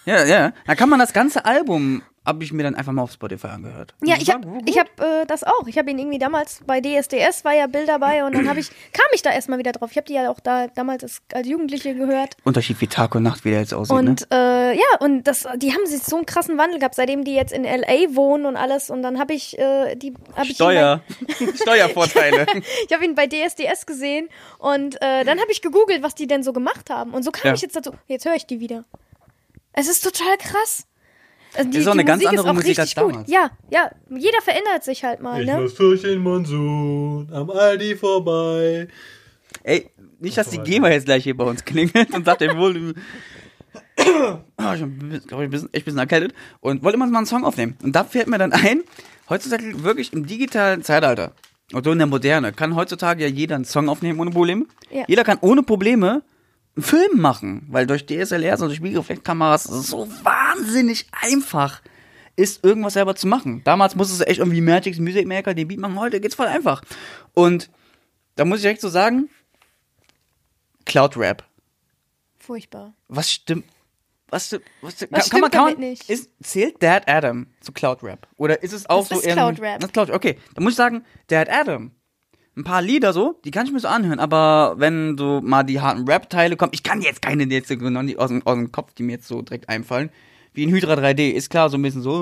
[0.04, 0.52] Ja, ja.
[0.66, 3.94] Da kann man das ganze Album habe ich mir dann einfach mal auf Spotify angehört.
[4.00, 5.66] Ja, ich habe ich hab, äh, das auch.
[5.66, 8.68] Ich habe ihn irgendwie damals bei DSDS war ja Bill dabei und dann habe ich
[8.92, 9.90] kam ich da erstmal wieder drauf.
[9.90, 13.24] Ich habe die ja auch da damals als, als Jugendliche gehört Unterschied wie Tag und
[13.24, 14.00] Nacht, wie der jetzt aussieht.
[14.00, 14.10] ne?
[14.10, 17.34] und äh, ja und das die haben sich so einen krassen Wandel gehabt, seitdem die
[17.34, 21.00] jetzt in LA wohnen und alles und dann habe ich äh, die hab ich Steuer.
[21.56, 22.46] Steuervorteile.
[22.86, 24.28] ich habe ihn bei DSDS gesehen
[24.58, 27.48] und äh, dann habe ich gegoogelt, was die denn so gemacht haben und so kam
[27.48, 27.54] Ja.
[27.54, 27.90] ich jetzt dazu.
[28.06, 28.84] Jetzt höre ich die wieder.
[29.72, 30.86] Es ist total krass.
[31.54, 33.12] Also die, ist auch die eine ganz Musik andere ist auch Musik als richtig gut.
[33.12, 33.30] damals.
[33.30, 35.60] Ja, ja, jeder verändert sich halt mal, Ich ne?
[35.60, 38.88] muss durch den Monsun am Aldi vorbei.
[39.62, 42.94] Ey, nicht, dass die GEMA jetzt gleich hier bei uns klingelt und sagt, ey, wohl.
[44.56, 47.18] Ah, ich bin, glaub ich, ein bisschen, echt ein bisschen erkältet und wollte immer mal
[47.18, 47.76] einen Song aufnehmen.
[47.82, 48.82] Und da fällt mir dann ein,
[49.28, 51.34] heutzutage wirklich im digitalen Zeitalter,
[51.72, 54.66] und so in der Moderne, kann heutzutage ja jeder einen Song aufnehmen ohne Probleme.
[54.90, 55.04] Ja.
[55.06, 56.22] Jeder kann ohne Probleme
[56.78, 61.82] Film machen, weil durch DSLRs und durch Spiegelreflexkameras es so wahnsinnig einfach
[62.34, 63.62] ist, irgendwas selber zu machen.
[63.64, 66.82] Damals musstest du echt irgendwie Magic's Music Maker den Beat machen, heute geht's voll einfach.
[67.34, 67.70] Und
[68.36, 69.28] da muss ich direkt so sagen,
[70.86, 71.44] Cloud Rap.
[72.38, 72.94] Furchtbar.
[73.08, 73.64] Was stimmt?
[74.28, 74.50] Was,
[74.80, 76.08] was, stimmt- Was kann, man, stimmt kann man, damit nicht?
[76.08, 78.26] Ist, zählt Dad Adam zu Cloud Rap?
[78.38, 79.34] Oder ist es auch Das so ist eher.
[79.34, 79.80] Cloud Rap.
[79.80, 81.90] Das ist Cloud, okay, dann muss ich sagen, Dad Adam.
[82.54, 85.80] Ein paar Lieder so, die kann ich mir so anhören, aber wenn so mal die
[85.80, 89.04] harten Rap-Teile kommen, ich kann jetzt keine jetzt die aus dem, aus dem Kopf, die
[89.04, 90.10] mir jetzt so direkt einfallen,
[90.52, 92.12] wie in Hydra 3D, ist klar, so ein bisschen so.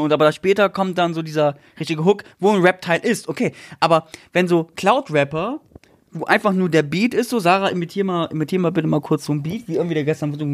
[0.00, 3.50] Und aber später kommt dann so dieser richtige Hook, wo ein Rap-Teil ist, okay.
[3.80, 5.60] Aber wenn so Cloud-Rapper,
[6.12, 9.24] wo einfach nur der Beat ist, so, Sarah, imitier mal, imitier mal bitte mal kurz
[9.24, 10.44] so ein Beat, wie irgendwie der gestern so.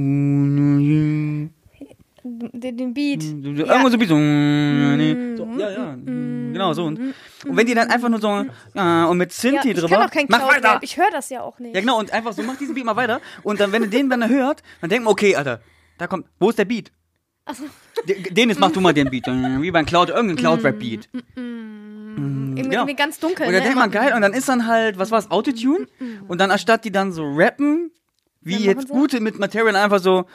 [2.26, 3.22] Den, den Beat.
[3.22, 5.44] Irgendwo so ein bisschen so.
[5.44, 5.60] so.
[5.60, 5.94] Ja, ja.
[5.94, 6.84] Genau so.
[6.84, 8.28] Und, und wenn die dann einfach nur so.
[8.30, 9.88] Und mit Ja, Sinti ich drüber.
[9.88, 10.78] kann auch kein mach Cloud weiter!
[10.80, 11.74] Ich höre das ja auch nicht.
[11.74, 11.98] Ja, genau.
[11.98, 13.20] Und einfach so, mach diesen Beat mal weiter.
[13.42, 15.60] Und dann, wenn du den dann hört, dann denkt man, okay, Alter,
[15.98, 16.26] da kommt.
[16.40, 16.92] Wo ist der Beat?
[17.44, 17.64] Achso.
[18.30, 19.26] Den mach du mal den Beat.
[19.60, 21.10] Wie beim Cloud, irgendein Cloud-Rap-Beat.
[21.36, 22.74] Irgendwie, genau.
[22.74, 23.46] irgendwie ganz dunkel.
[23.46, 23.68] Und dann ne?
[23.68, 25.86] denkt man, geil, und dann ist dann halt, was war's, Autotune?
[26.28, 27.90] Und dann anstatt die dann so rappen,
[28.44, 30.26] wie Dann jetzt gute mit Material einfach so.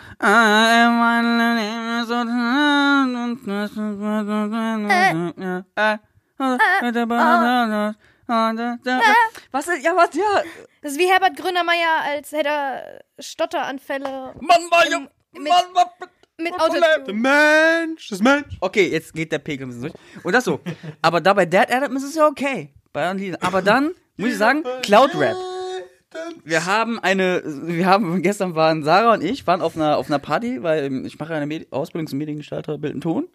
[9.51, 10.43] Was ist, ja, was, ja.
[10.81, 15.85] Das ist wie Herbert Grönemeyer, als hätte er Stotteranfälle Mann, Mann, Mit- Mann, Mann.
[16.37, 17.13] mit Autotune.
[17.13, 18.55] Mensch, das Mensch.
[18.61, 20.23] Okay, jetzt geht der Pegel ein bisschen durch.
[20.23, 20.59] Und das so.
[21.01, 22.73] Aber da bei Dead Adam ist es ja okay.
[22.93, 23.41] Bei anderen Liedern.
[23.41, 25.35] Aber dann, muss ich sagen, Cloud Rap.
[26.43, 30.19] Wir haben eine, wir haben, gestern waren Sarah und ich, waren auf einer, auf einer
[30.19, 33.27] Party, weil ich mache eine Medi Ausbildung zum Mediengestalter, Bild und Ton.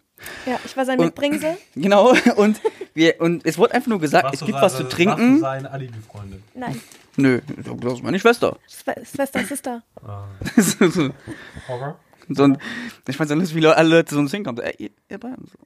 [0.45, 1.57] Ja, ich war sein Und- Mitbringsel.
[1.75, 2.59] Genau, und
[2.93, 5.39] wir, und es wurde einfach nur gesagt, es gibt was zu trinken.
[5.39, 6.43] seine Alibi-Freundin.
[6.53, 6.81] Nein,
[7.17, 7.39] Nö,
[7.81, 8.57] das ist meine Schwester.
[8.69, 9.83] Schwe- Schwester, Sister.
[10.57, 11.09] so, so,
[12.29, 12.57] so ein,
[13.07, 14.57] ich fand es lustig, wie alle Leute so ein haben.
[14.57, 15.45] So, ey, ihr, ihr beiden.
[15.47, 15.57] So.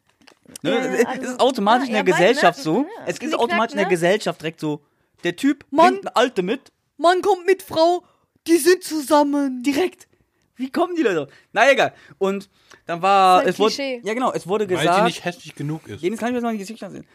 [0.61, 0.75] Ne?
[0.75, 2.63] Ja, es, also- es ist automatisch ja, in der Gesellschaft ne?
[2.63, 2.81] so.
[2.81, 3.91] Ja, es ist automatisch in der ne?
[3.91, 4.81] Gesellschaft direkt so.
[5.23, 5.93] Der Typ Mann.
[5.93, 6.71] bringt eine Alte mit.
[6.99, 8.03] Mann kommt mit Frau,
[8.47, 9.63] die sind zusammen.
[9.63, 10.07] Direkt.
[10.55, 11.27] Wie kommen die Leute?
[11.53, 11.93] Na egal.
[12.17, 12.49] Und
[12.85, 14.01] dann war Voll es wurde, Klischee.
[14.03, 16.01] ja genau, es wurde Weil sie gesagt, nicht hässlich genug ist.
[16.01, 17.05] jedes kann ich mir noch nicht Gesicht ansehen.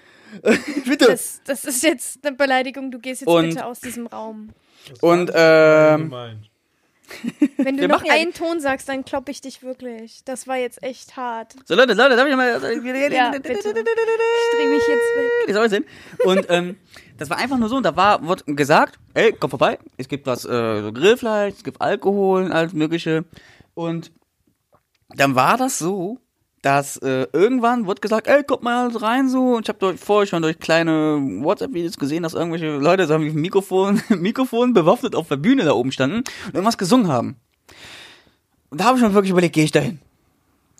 [0.86, 1.06] Bitte.
[1.06, 2.90] Das, das ist jetzt eine Beleidigung.
[2.90, 4.50] Du gehst jetzt Und- bitte aus diesem Raum.
[5.00, 6.12] Und ähm.
[7.56, 10.24] Wenn du Wir noch machen einen Ton sagst, dann klopp ich dich wirklich.
[10.24, 11.54] Das war jetzt echt hart.
[11.64, 12.50] so Leute, Leute, darf ich mal
[13.12, 13.52] Ja, bitte.
[13.52, 15.30] Ich dreh mich jetzt weg.
[15.46, 15.84] Wie soll sehen?
[16.24, 16.76] Und ähm,
[17.16, 20.26] das war einfach nur so, und da war, wurde gesagt, ey, komm vorbei, es gibt
[20.26, 23.24] was, äh, so Grillfleisch, es gibt Alkohol und alles mögliche.
[23.74, 24.12] Und
[25.08, 26.18] dann war das so,
[26.64, 29.56] dass äh, irgendwann wurde gesagt, ey, kommt mal rein so.
[29.56, 33.34] Und ich habe durch, vorher schon durch kleine WhatsApp-Videos gesehen, dass irgendwelche Leute so mit
[33.34, 37.36] Mikrofon, Mikrofon bewaffnet auf der Bühne da oben standen und irgendwas gesungen haben.
[38.70, 40.00] Und da habe ich mir wirklich überlegt, gehe ich da hin?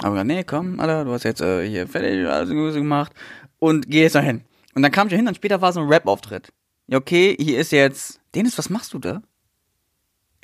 [0.03, 3.13] Aber nee, komm, Alter, du hast jetzt äh, hier fertig alles gemacht
[3.59, 4.41] und geh jetzt da hin.
[4.75, 6.51] Und dann kam ich da hin und später war so ein Rap-Auftritt.
[6.87, 8.21] Ja, okay, hier ist jetzt.
[8.35, 9.23] Dennis, was machst du da?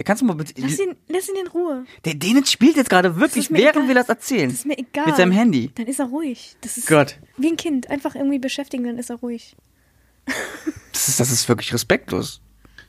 [0.05, 0.55] Kannst du mal bitte.
[0.57, 1.84] Lass ihn, lass ihn in Ruhe.
[2.05, 3.88] Der Dennis spielt jetzt gerade wirklich, während egal.
[3.88, 4.48] wir das erzählen.
[4.48, 5.07] Das ist mir egal.
[5.07, 5.70] Mit seinem Handy.
[5.74, 6.57] Dann ist er ruhig.
[6.62, 7.18] Das ist Gott.
[7.36, 7.90] wie ein Kind.
[7.90, 9.57] Einfach irgendwie beschäftigen, dann ist er ruhig.
[10.92, 12.40] Das ist, das ist wirklich respektlos.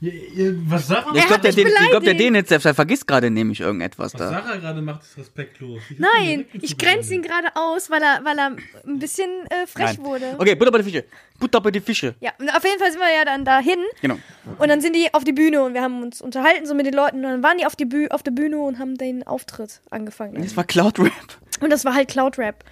[0.02, 2.16] Was Sarah, Ich glaube, der, mich Den- ich glaub, der.
[2.16, 4.30] Dennis, der, der vergisst gerade nämlich irgendetwas was da.
[4.30, 5.80] Sarah gerade macht, ist respektlos.
[5.92, 8.56] Ich Nein, ich grenze ihn gerade aus, weil er, weil er
[8.88, 10.06] ein bisschen äh, frech Nein.
[10.06, 10.36] wurde.
[10.40, 11.06] Okay, Butter bei die Fische.
[11.40, 12.16] Butter bei die Fische.
[12.20, 14.18] Ja, und auf jeden Fall sind wir ja dann dahin Genau.
[14.58, 16.96] und dann sind die auf die Bühne und wir haben uns unterhalten so mit den
[16.96, 19.82] Leuten und dann waren die auf, die Büh auf der Bühne und haben den Auftritt
[19.92, 20.42] angefangen.
[20.42, 21.12] Das war Cloud Rap.
[21.60, 22.64] Und das war halt Cloud Rap.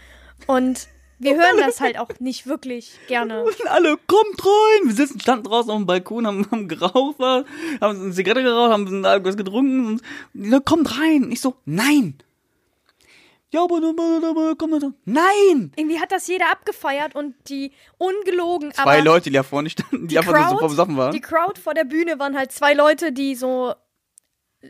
[0.47, 0.87] Und
[1.19, 3.43] wir hören das halt auch nicht wirklich gerne.
[3.43, 4.87] Und alle, kommt rein!
[4.87, 7.45] Wir sitzen, standen draußen auf dem Balkon, haben, haben geraucht, haben
[7.81, 10.01] eine Zigarette geraucht, haben was getrunken und
[10.33, 11.29] die so, kommt rein.
[11.31, 12.15] Ich so, nein!
[13.51, 14.93] ja, aber, komm.
[15.05, 15.71] Nein!
[15.75, 20.03] Irgendwie hat das jeder abgefeiert und die ungelogen, Zwei aber Leute, die da vorne standen,
[20.03, 21.11] die, die einfach so Crowd, super besoffen waren.
[21.11, 23.73] die Crowd vor der Bühne waren halt zwei Leute, die so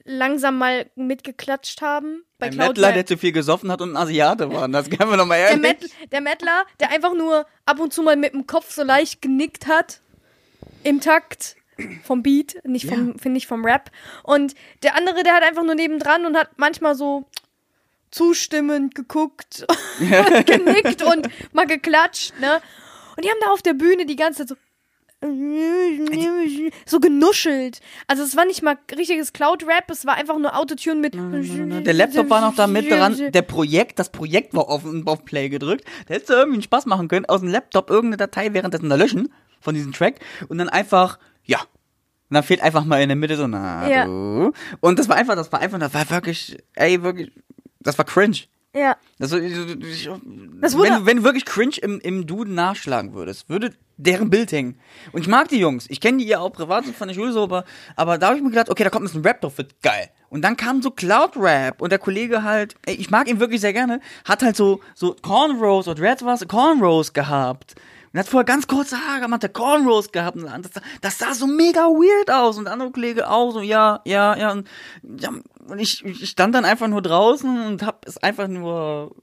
[0.04, 2.24] langsam mal mitgeklatscht haben.
[2.38, 4.68] Bei ein Cloud Mettler, der zu viel gesoffen hat und ein Asiate war.
[4.68, 5.62] Das können wir doch mal der, ehrlich.
[5.62, 9.22] Met der Mettler, der einfach nur ab und zu mal mit dem Kopf so leicht
[9.22, 10.02] genickt hat.
[10.84, 11.56] Im Takt
[12.04, 13.92] vom Beat, nicht vom, finde ich, vom Rap.
[14.24, 17.26] Und der andere, der hat einfach nur nebendran und hat manchmal so
[18.12, 19.66] zustimmend geguckt,
[20.00, 22.62] genickt und mal geklatscht, ne?
[23.16, 24.56] Und die haben da auf der Bühne die ganze Zeit so
[26.86, 27.80] so genuschelt.
[28.07, 32.30] Also es war nicht mal richtiges Cloud-Rap, es war einfach nur Autotune mit Der Laptop
[32.30, 33.17] war noch da mit dran.
[33.32, 35.86] Der Projekt, das Projekt war auf, auf Play gedrückt.
[36.07, 38.95] Da hättest du irgendwie einen Spaß machen können, aus dem Laptop irgendeine Datei währenddessen da
[38.95, 41.59] löschen von diesem Track und dann einfach, ja.
[41.59, 44.05] Und dann fehlt einfach mal in der Mitte so, na Ja.
[44.05, 44.51] du.
[44.82, 47.32] Und das war einfach, das war einfach, das war wirklich, ey, wirklich,
[47.80, 48.38] das war cringe.
[48.76, 48.95] Ja.
[49.17, 50.07] Das, war- ich,
[50.61, 54.52] Das wurde- wenn, wenn du wirklich cringe im, im Duden nachschlagen würdest, würde deren Bild
[54.52, 54.80] hängen.
[55.12, 55.86] Und ich mag die Jungs.
[55.89, 58.43] Ich kenne die ja auch privat von der Schule so, aber, aber da habe ich
[58.43, 60.10] mir gedacht, okay, da kommt ein Rap drauf, wird geil.
[60.30, 63.60] Und dann kam so Cloud Rap und der Kollege halt, ey, ich mag ihn wirklich
[63.60, 67.76] sehr gerne, hat halt so, so Cornrows oder Red was, Cornrows gehabt.
[68.14, 70.38] Und hat vorher ganz kurze Haare gemacht, der Cornrows gehabt.
[70.38, 70.72] Und das,
[71.02, 72.58] das sah so mega weird aus.
[72.58, 74.52] Und der andere Kollege auch so, ja, ja, ja.
[74.52, 74.68] Und,
[75.04, 75.30] ja,
[75.68, 79.16] und ich, ich stand dann einfach nur draußen und hab es einfach nur,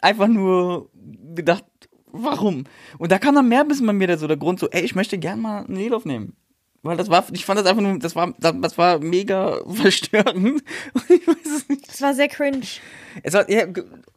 [0.00, 0.90] einfach nur
[1.34, 1.64] gedacht,
[2.12, 2.64] warum?
[2.98, 4.82] Und da kam dann mehr ein bisschen bei mir der, so der Grund, so, ey,
[4.82, 6.34] ich möchte gern mal ein Lied aufnehmen.
[6.82, 10.62] Weil das war, ich fand das einfach nur, das war, das, das war mega verstörend.
[11.08, 11.88] Ich weiß es nicht.
[11.88, 12.62] Das war sehr cringe.
[13.24, 13.64] Es war, ja,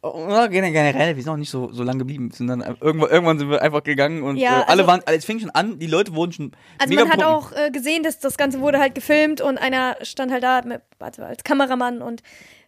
[0.03, 3.49] oder generell, wir sind auch nicht so, so lange geblieben, sind dann irgendwann, irgendwann sind
[3.49, 6.13] wir einfach gegangen und Ja, äh, alle also- waren, es fing schon an, die Leute
[6.13, 9.57] wurden schon Also man hat auch äh, gesehen, dass das Ganze wurde halt gefilmt und
[9.57, 12.21] einer stand halt da mit, warte, als Kameramann und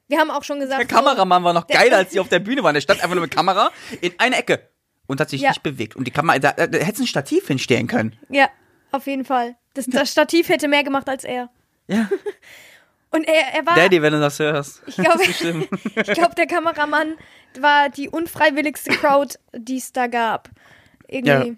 [0.08, 2.64] wir haben auch schon gesagt, Der Kameramann war noch geiler, als die auf der Bühne
[2.64, 2.74] waren.
[2.74, 3.72] Der stand einfach nur mit Kamera
[4.02, 4.70] in einer Ecke
[5.08, 5.50] und hat sich Ja.
[5.50, 5.96] nicht bewegt.
[5.96, 8.16] Und die Kamera, da, da, da hätte ein Stativ hinstellen können.
[8.30, 8.48] Ja,
[8.92, 9.56] auf jeden Fall.
[9.74, 11.50] Das, das Stativ hätte mehr gemacht als er.
[11.88, 12.10] Ja.
[13.12, 14.82] Und er, er war, Daddy, wenn du das hörst.
[14.88, 15.68] ich glaube, Das ist schlimm.
[15.96, 17.16] ich glaube, der Kameramann
[17.60, 20.50] war die unfreiwilligste Crowd, die es da gab.
[21.08, 21.50] Irgendwie.
[21.50, 21.56] Ja.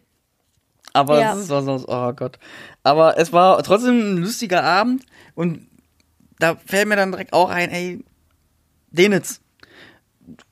[0.91, 1.33] Aber Ja.
[1.33, 2.39] es war so, oh Gott.
[2.83, 5.67] Aber es war trotzdem ein lustiger Abend und
[6.39, 8.03] da fällt mir dann direkt auch ein, ey,
[8.91, 9.39] Denitz.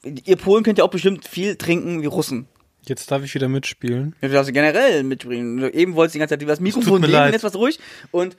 [0.04, 2.48] Ihr Polen könnt ja auch bestimmt viel trinken wie Russen.
[2.88, 4.16] Jetzt darf ich wieder mitspielen.
[4.22, 5.70] Ja, Du darfst generell mitbringen.
[5.72, 7.34] Eben wolltest du die ganze Zeit über das Mikrofon reden, leid.
[7.34, 7.80] jetzt was ruhig.
[8.12, 8.36] Und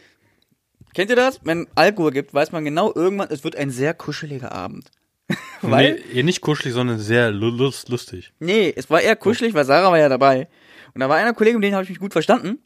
[0.95, 1.40] kennt ihr das?
[1.45, 4.90] Wenn Alkohol gibt, weiß man genau irgendwann, es wird ein sehr kuscheliger Abend.
[5.62, 8.32] Weil, Nee, nicht kuschelig, sondern sehr lu- lust, lustig.
[8.38, 10.49] nee, es war eher kuschelig, weil Sarah war ja dabei.
[10.92, 12.59] Und da war einer Kollege, mit dem habe ich mich gut verstanden.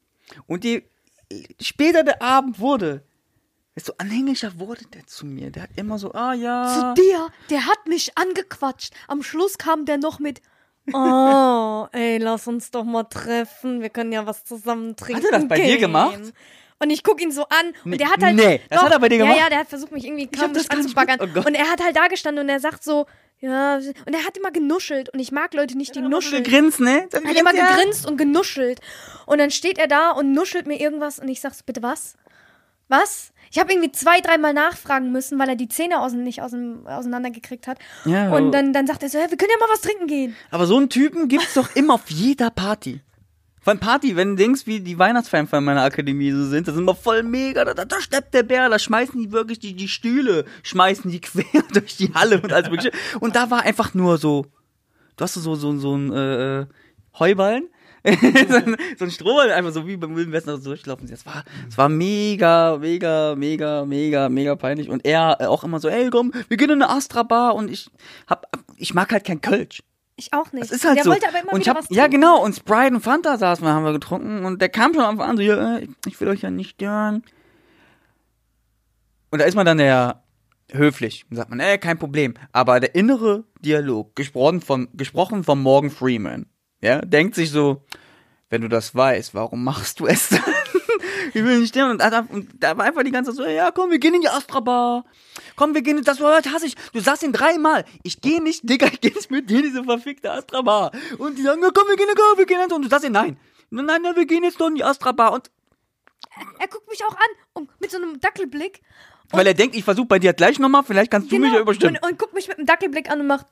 [0.49, 0.83] Und die
[1.61, 3.03] später der Abend wurde,
[3.77, 5.51] desto anhänglicher wurde der zu mir.
[5.53, 6.95] Der hat immer so, ah ja.
[6.97, 8.93] Zu dir, der hat mich angequatscht.
[9.07, 10.43] Am Schluss kam der noch mit,
[10.93, 13.81] oh, ey, lass uns doch mal treffen.
[13.81, 15.23] Wir können ja was zusammen trinken.
[15.25, 15.81] Hat er das bei dir gehen.
[15.81, 16.33] gemacht?
[16.81, 18.37] Und ich guck ihn so an und Nee, der hat halt.
[18.37, 19.37] nee, das hat er bei dir gemacht?
[19.37, 21.19] Ja, ja, der hat versucht, mich irgendwie nicht anzubaggern.
[21.21, 23.07] oh und er hat halt da gestanden und er sagt so,
[23.41, 26.43] ja, und er hat immer genuschelt und ich mag Leute nicht, die nuscheln.
[26.43, 27.09] gegrinst, ne?
[27.13, 28.81] Er hat immer gegrinst und genuschelt.
[29.27, 32.17] Und dann steht er da und nuschelt mir irgendwas und ich sag so, bitte was?
[32.89, 33.33] Was?
[33.51, 37.67] Ich habe irgendwie zwei, dreimal nachfragen müssen, weil er die Zähne außen, nicht außen, auseinandergekriegt
[37.67, 37.79] hat.
[38.05, 40.37] Ja, und dann, dann sagt er so, ja, wir können ja mal was trinken gehen.
[40.51, 43.01] Aber so einen Typen gibt's doch immer auf jeder Party.
[43.61, 46.95] Von Party, wenn Dings wie die Weihnachtsfeiern von meiner Akademie so sind, das ist immer
[46.95, 50.45] voll mega, da, da, da steppt der Bär, da schmeißen die wirklich die, die Stühle,
[50.63, 52.93] schmeißen die quer durch die Halle und alles mögliche.
[53.21, 54.47] Und da war einfach nur so,
[55.17, 56.67] du hast so, so, so ein äh,
[57.19, 57.69] Heuballen,
[58.99, 61.09] so, ein, Strohball, einfach so wie beim Wilden Westen so durchlaufen.
[61.09, 64.89] Das war, das war mega, mega, mega, mega, mega peinlich.
[64.89, 67.91] Und er auch immer so, ey komm, wir gehen in eine Astra-Bar und ich
[68.27, 68.47] hab,
[68.77, 69.83] ich mag halt kein Kölsch.
[70.17, 70.65] Ich auch nicht.
[70.65, 71.11] Das ist halt der so.
[71.11, 72.43] wollte aber immer und ich hab, was ja, genau.
[72.43, 74.45] Und Sprite und Fanta saßen wir, haben wir getrunken.
[74.45, 76.71] Und der kam schon am Anfang an, so, ja, äh, ich will euch ja nicht
[76.71, 77.23] stören.
[79.31, 80.23] Und da ist man dann ja
[80.73, 81.25] höflich.
[81.31, 82.35] Und sagt man, ey, kein Problem.
[82.53, 86.47] Aber der innere Dialog, gesprochen von, gesprochen von Morgan Freeman,
[86.81, 87.83] ja, denkt sich so,
[88.51, 90.43] wenn du das weißt, warum machst du es dann?
[91.35, 92.01] ich will nicht sterben.
[92.31, 94.61] Und da, war einfach die ganze Zeit so, ja, komm, wir gehen in die Astra
[94.61, 95.05] Bar.
[95.57, 96.75] Komm, wir gehen in das Wort hasse ich.
[96.93, 97.85] Du sagst ihn dreimal.
[98.03, 100.93] Ich gehe nicht, Digga, ich geh nicht mit dir in diese verfickte Astra Bar.
[101.19, 102.73] Und die sagen, ja, komm, wir gehen, komm, wir gehen.
[102.73, 103.39] Und du sagst ihm, nein.
[103.71, 105.33] Nein, nein, wir gehen jetzt doch in die Astra Bar.
[105.33, 105.51] Und
[106.59, 108.81] Er guckt mich auch an und mit so einem Dackelblick.
[109.31, 111.95] weil er denkt, ich versuche bei dir gleich nochmal, vielleicht kannst du mich ja überstimmen.
[111.95, 112.07] Genau.
[112.07, 113.47] und, und guckt mich mit einem Dackelblick an und macht,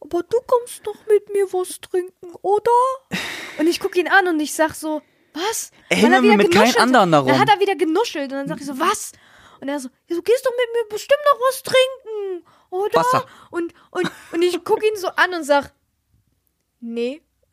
[0.00, 2.70] aber du kommst doch mit mir was trinken, oder?
[3.58, 5.02] Und ich guck ihn an und ich sag so,
[5.34, 5.70] was?
[5.88, 7.28] Er hängen wir mit keinem anderen darum.
[7.28, 9.12] Dann hat er wieder genuschelt und dann sag ich so, was?
[9.60, 12.44] Und er so, ja, du gehst doch mit mir bestimmt noch was trinken.
[12.92, 13.00] da.
[13.00, 13.26] Wasser.
[13.50, 15.72] Und, und, und ich gucke ihn so an und sag,
[16.80, 17.22] nee.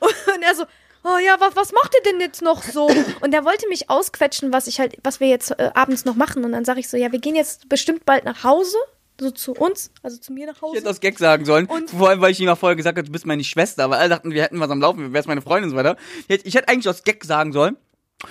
[0.00, 0.64] und er so,
[1.04, 2.86] oh ja, was, was macht ihr denn jetzt noch so?
[3.20, 6.44] Und er wollte mich ausquetschen, was ich halt, was wir jetzt äh, abends noch machen.
[6.44, 8.78] Und dann sage ich so, ja, wir gehen jetzt bestimmt bald nach Hause,
[9.22, 10.76] so zu uns, also zu mir nach Ich Hause.
[10.78, 11.66] hätte aus Gag sagen sollen.
[11.66, 13.98] Und- Vor allem, weil ich ihm mal vorher gesagt habe, du bist meine Schwester, weil
[13.98, 15.96] alle dachten, wir hätten was am Laufen, wer ist meine Freundin und so weiter.
[16.22, 17.76] Ich hätte, ich hätte eigentlich aus Gag sagen sollen,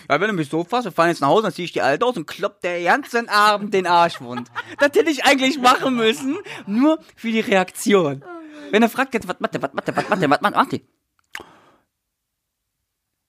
[0.09, 1.81] ja, wenn du mich so fasst, wir fahren jetzt nach Hause, dann ziehe ich die
[1.81, 4.49] Alte aus und klopp der ganzen Abend den Arsch wund.
[4.79, 8.23] Das hätte ich eigentlich machen müssen, nur für die Reaktion.
[8.69, 10.55] Wenn er fragt jetzt, was macht der, was macht der, was macht der, was macht?
[10.55, 10.79] Ja,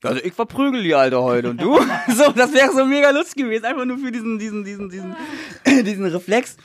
[0.03, 1.79] Also ich verprügel die Alte heute und du?
[2.09, 5.17] So, das wäre so mega lustig gewesen, einfach nur für diesen, diesen, diesen, diesen,
[5.85, 6.57] diesen Reflex,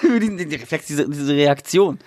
[0.00, 1.98] für diesen, den Reflex, diese, diese Reaktion.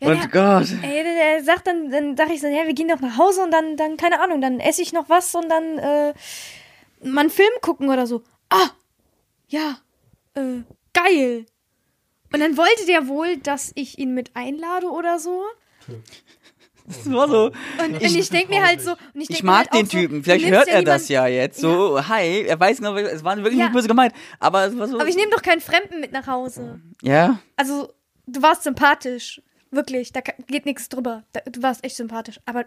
[0.00, 0.26] Und ja.
[0.26, 0.68] Gott.
[0.82, 3.42] Ey, der, der sagt dann, dann sag ich so, ja, wir gehen doch nach Hause
[3.42, 6.14] und dann, dann, keine Ahnung, dann esse ich noch was und dann äh,
[7.02, 8.22] mal einen Film gucken oder so.
[8.50, 8.68] Ah,
[9.48, 9.78] ja,
[10.34, 11.46] äh, geil.
[12.32, 15.44] Und dann wollte der wohl, dass ich ihn mit einlade oder so.
[16.86, 17.44] Das war so.
[17.46, 19.92] Und ich, und ich denke mir halt so, und ich, Ich mag halt den so,
[19.98, 20.16] Typen.
[20.18, 21.58] du Vielleicht hört er niemand- das ja jetzt.
[21.60, 22.42] So, hi.
[22.46, 23.64] Er weiß genau, es war wirklich Ja.
[23.66, 24.12] nicht böse gemeint.
[24.38, 25.00] Aber es war so.
[25.00, 26.80] Aber ich nehme doch keinen Fremden mit nach Hause.
[27.02, 27.38] ja.
[27.56, 27.92] Also,
[28.26, 29.40] du warst sympathisch.
[29.70, 31.24] Wirklich, da geht nichts drüber.
[31.32, 32.38] Da, du warst echt sympathisch.
[32.46, 32.64] Aber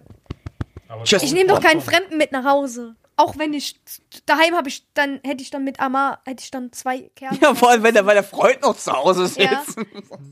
[1.03, 1.24] Tschüss.
[1.24, 2.95] ich nehme doch keinen Fremden mit nach Hause.
[3.18, 3.80] Auch wenn ich
[4.26, 7.38] daheim habe ich dann hätte ich dann mit Amar hätte ich dann zwei Kerle.
[7.41, 9.39] Ja, vor allem, wenn der, weil der Freund noch zu Hause sitzt.
[9.51, 9.63] Ja.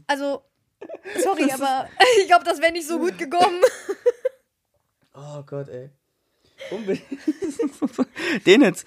[0.08, 0.42] Also
[1.24, 1.88] sorry, aber
[2.22, 3.62] ich glaube, das wäre nicht so gut gekommen.
[5.18, 5.92] Oh Gott, ey.
[6.72, 7.06] Unbedingt.
[8.46, 8.86] Den jetzt,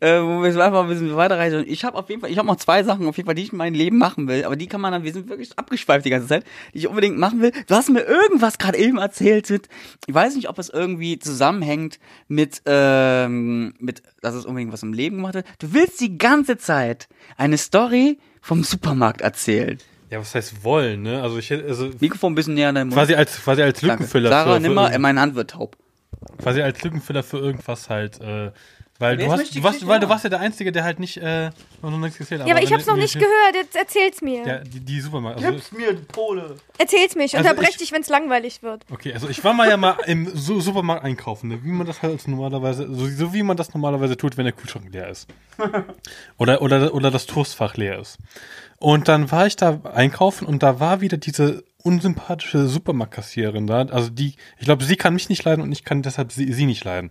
[0.00, 1.64] äh, wo wir jetzt einfach ein bisschen weiterreisen.
[1.66, 3.52] Ich habe auf jeden Fall, ich habe noch zwei Sachen auf jeden Fall, die ich
[3.52, 6.10] in meinem Leben machen will, aber die kann man dann, wir sind wirklich abgeschweift die
[6.10, 7.52] ganze Zeit, die ich unbedingt machen will.
[7.66, 9.68] Du hast mir irgendwas gerade eben erzählt mit,
[10.06, 11.98] ich weiß nicht, ob es irgendwie zusammenhängt
[12.28, 15.44] mit, ähm, mit, dass es unbedingt was im Leben gemacht hat.
[15.60, 19.78] Du willst die ganze Zeit eine Story vom Supermarkt erzählen.
[20.10, 21.22] Ja, was heißt wollen, ne?
[21.22, 22.96] Also ich hätte, also Mikrofon ein bisschen näher an deinem Mund.
[22.98, 23.92] quasi als quasi als Danke.
[23.94, 25.76] Lückenfüller Sarah, für, nimm mal, meine Hand wird taub.
[26.38, 28.50] quasi als Lückenfüller für irgendwas halt, äh,
[29.00, 31.50] weil du hast, du warst, weil du warst ja der Einzige, der halt nicht, äh,
[31.82, 32.46] noch nichts gezählt hat.
[32.48, 33.54] Ja, aber ich hab's noch nicht gehört.
[33.54, 34.46] Jetzt erzähl's mir.
[34.46, 35.42] Ja, die, die Supermarkt.
[35.42, 36.56] Also, mir, Pole.
[36.78, 37.24] Erzähl's mir.
[37.24, 38.84] Ich Also unterbrech ich- dich, wenn's langweilig wird.
[38.92, 41.64] okay, also ich war mal ja mal im Su Supermarkt einkaufen, ne?
[41.64, 44.92] wie man das halt normalerweise, so, so wie man das normalerweise tut, wenn der Kühlschrank
[44.92, 45.28] leer ist.
[46.38, 48.18] oder, oder, oder das Toastfach leer ist.
[48.78, 53.82] Und dann war ich da einkaufen und da war wieder diese unsympathische Supermarktkassiererin da.
[53.86, 56.66] Also die, ich glaube, sie kann mich nicht leiden und ich kann deshalb sie, sie
[56.66, 57.10] nicht leiden.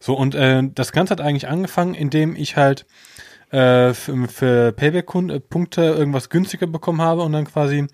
[0.00, 2.86] So, und äh, das Ganze hat eigentlich angefangen, indem ich halt
[3.50, 7.86] äh, für, für Payback-Punkte irgendwas günstiger bekommen habe und dann quasi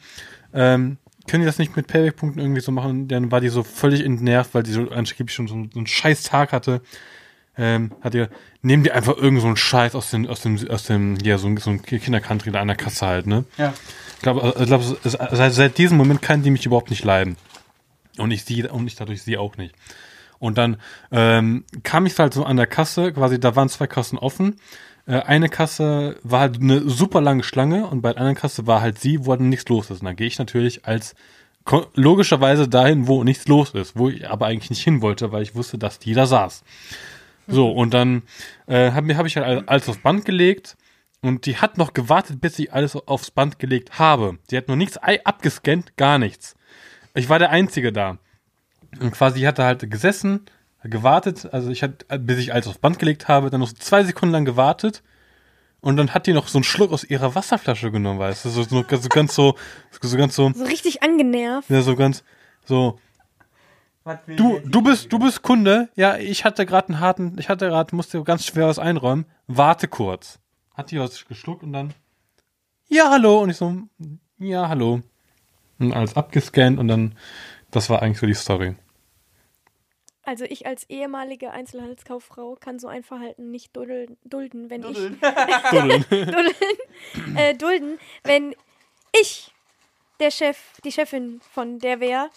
[0.55, 0.99] ähm,
[1.29, 3.07] können die das nicht mit Payback-Punkten irgendwie so machen?
[3.09, 6.25] Dann war die so völlig entnervt, weil die so angeblich schon so, so einen scheiß
[6.25, 6.81] Tag hatte.
[7.57, 8.31] Ähm, hat ihr,
[8.63, 11.47] nehmen die einfach irgend so einen Scheiß aus dem, aus dem, aus dem, ja, so,
[11.49, 13.45] ein- so ein Kindercountry da an der Kasse halt, ne?
[13.59, 13.75] Ja.
[14.17, 17.37] Ich glaube, ich glaube, es- seit, seit diesem Moment kann die mich überhaupt nicht leiden.
[18.17, 19.75] Und ich sie, und ich dadurch sie auch nicht.
[20.43, 20.77] Und dann
[21.13, 24.57] ähm, kam ich halt so an der Kasse, quasi, da waren zwei Kassen offen.
[25.07, 28.81] Äh, eine Kasse war halt eine super lange Schlange und bei der anderen Kasse war
[28.81, 30.01] halt sie, wo halt nichts los ist.
[30.01, 31.15] Und dann gehe ich natürlich als
[31.95, 35.55] logischerweise dahin, wo nichts los ist, wo ich aber eigentlich nicht hin wollte, weil ich
[35.55, 36.65] wusste, dass die da saß.
[37.47, 38.23] So, und dann
[38.67, 40.77] äh, habe hab ich halt all- alles aufs Band gelegt
[41.21, 44.39] und die hat noch gewartet, bis ich alles aufs Band gelegt habe.
[44.51, 46.57] Die hat noch nichts abgescannt, gar nichts.
[47.15, 48.19] Ich war der Einzige da.
[49.01, 50.47] Und quasi ich hatte halt gesessen,
[50.85, 54.05] gewartet, also ich hatte, bis ich alles aufs Band gelegt habe, dann noch so zwei
[54.05, 55.03] Sekunden lang gewartet
[55.81, 58.63] und dann hat die noch so einen Schluck aus ihrer Wasserflasche genommen, weißt du, so,
[58.65, 59.57] so, so ganz so,
[60.01, 61.71] so ganz so, So richtig angenervt.
[61.71, 62.25] ja, so ganz,
[62.65, 62.99] so,
[64.27, 65.89] Du, du bist, du bist Kunde.
[65.95, 69.27] Ja, ich hatte gerade einen harten, ich hatte gerade, musste ganz schwer was einräumen.
[69.47, 70.41] Warte kurz.
[70.75, 71.95] Hat die was geschluckt und dann,
[72.89, 73.41] ja, hallo.
[73.41, 73.73] Und ich so,
[74.39, 75.03] ja, hallo.
[75.79, 77.15] Und alles abgescannt und dann,
[77.71, 78.75] das war eigentlich so die Story.
[80.25, 85.21] Also ich als ehemalige Einzelhandelskauffrau kann so ein Verhalten nicht dulden, dulden wenn Dulden.
[85.21, 86.57] ich dulden,
[87.37, 88.55] äh, dulden, wenn
[89.21, 89.53] ich
[90.21, 92.31] der Chef, die Chefin von der wäre.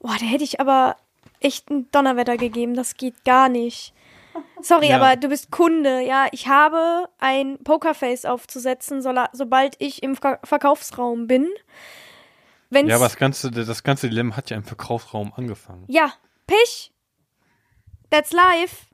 [0.00, 0.96] Boah, da hätte ich aber
[1.40, 2.74] echt ein Donnerwetter gegeben.
[2.74, 3.92] Das geht gar nicht.
[4.60, 4.96] Sorry, Ja.
[4.96, 6.00] aber du bist Kunde.
[6.00, 11.48] Ja, ich habe ein Pokerface aufzusetzen, sola- sobald ich im Ver Verkaufsraum bin.
[12.70, 15.84] Wenn's, Ja, aber das ganze, das ganze Dilemma hat ja im Verkaufsraum angefangen.
[15.86, 16.12] Ja,
[16.48, 16.90] Pech.
[18.14, 18.86] That's life.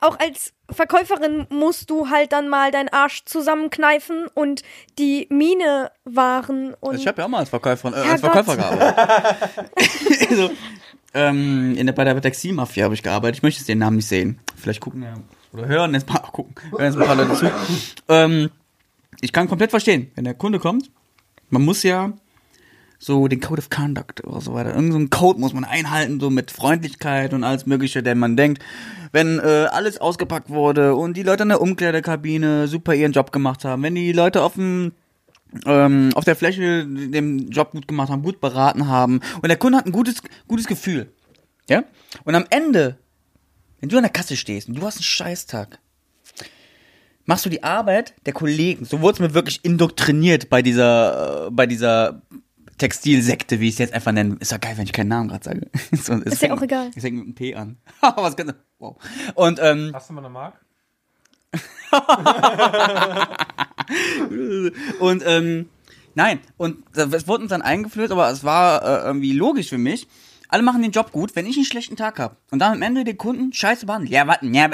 [0.00, 4.62] Auch als Verkäuferin musst du halt dann mal deinen Arsch zusammenkneifen und
[4.98, 8.20] die Miene wahren und Also ich habe ja auch mal als Verkäufer, äh, als.
[8.22, 9.60] Verkäufer gearbeitet.
[10.30, 10.50] also,
[11.12, 13.36] ähm, in der, bei der Textilmafia habe ich gearbeitet.
[13.36, 14.38] Ich möchte jetzt den Namen nicht sehen.
[14.56, 15.14] Vielleicht gucken ja,
[15.52, 17.52] oder hören jetzt mal, gucken, hören jetzt ein paar Leute zu.
[18.08, 18.50] Ähm,
[19.20, 20.90] ich kann komplett verstehen, wenn der Kunde kommt
[21.50, 22.12] man muss ja
[22.98, 24.74] so den Code of Conduct oder so weiter.
[24.74, 28.36] Irgend so einen Code muss man einhalten, so mit Freundlichkeit und alles Mögliche, denn man
[28.36, 28.62] denkt,
[29.12, 33.64] wenn äh, alles ausgepackt wurde und die Leute in der Umkleidekabine super ihren Job gemacht
[33.64, 34.92] haben, wenn die Leute auf dem
[35.64, 39.78] ähm, auf der Fläche den Job gut gemacht haben, gut beraten haben und der Kunde
[39.78, 40.16] hat ein gutes
[40.48, 41.12] gutes Gefühl,
[41.68, 41.84] ja?
[42.24, 42.98] Und am Ende,
[43.80, 45.78] wenn du an der Kasse stehst und du hast einen Scheißtag,
[47.26, 48.84] machst du die Arbeit der Kollegen.
[48.84, 52.22] So wurde es mir wirklich indoktriniert bei dieser, äh, bei dieser
[52.78, 54.36] Textilsekte, wie ich es jetzt einfach nenne.
[54.40, 55.70] Ist ja geil, wenn ich keinen Namen gerade sage.
[55.92, 56.90] so, es Ist ja auch egal.
[56.94, 57.78] Es fängt mit einem P an.
[58.00, 58.96] Was ganz, wow.
[59.34, 60.60] Und, ähm, Hast du mal eine Mark?
[65.00, 65.68] und, ähm,
[66.14, 66.40] nein.
[66.56, 70.08] Und es wurde uns dann eingeführt, aber es war äh, irgendwie logisch für mich.
[70.48, 72.36] Alle machen den Job gut, wenn ich einen schlechten Tag habe.
[72.50, 74.12] Und dann am Ende den Kunden scheiße behandeln.
[74.12, 74.70] Ja, warten, ja,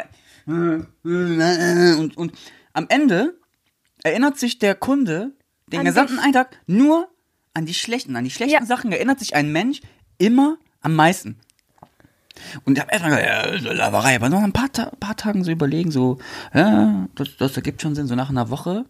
[0.46, 2.32] und, und
[2.72, 3.38] am Ende
[4.02, 5.32] erinnert sich der Kunde
[5.66, 6.24] den An gesamten dich.
[6.24, 7.08] Eintag nur
[7.54, 8.66] an die schlechten, an die schlechten Ja.
[8.66, 9.80] Sachen erinnert sich ein Mensch
[10.18, 11.38] immer am meisten.
[12.64, 15.44] Und ich habe erstmal gesagt, ja, so Laberei, aber noch ein paar, Ta paar Tagen
[15.44, 16.18] so überlegen, so,
[16.54, 18.86] ja, das, das ergibt schon Sinn, so nach einer Woche,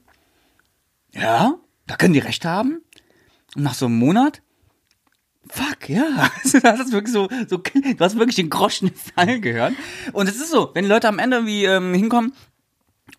[1.12, 1.55] ja,
[1.86, 2.80] da können die recht haben.
[3.55, 4.43] Und nach so einem Monat,
[5.48, 9.74] fuck, ja, also das ist wirklich so, so, du hast wirklich den Groschen Fall gehört.
[10.12, 12.32] Und es ist so, wenn die Leute am Ende irgendwie ähm, hinkommen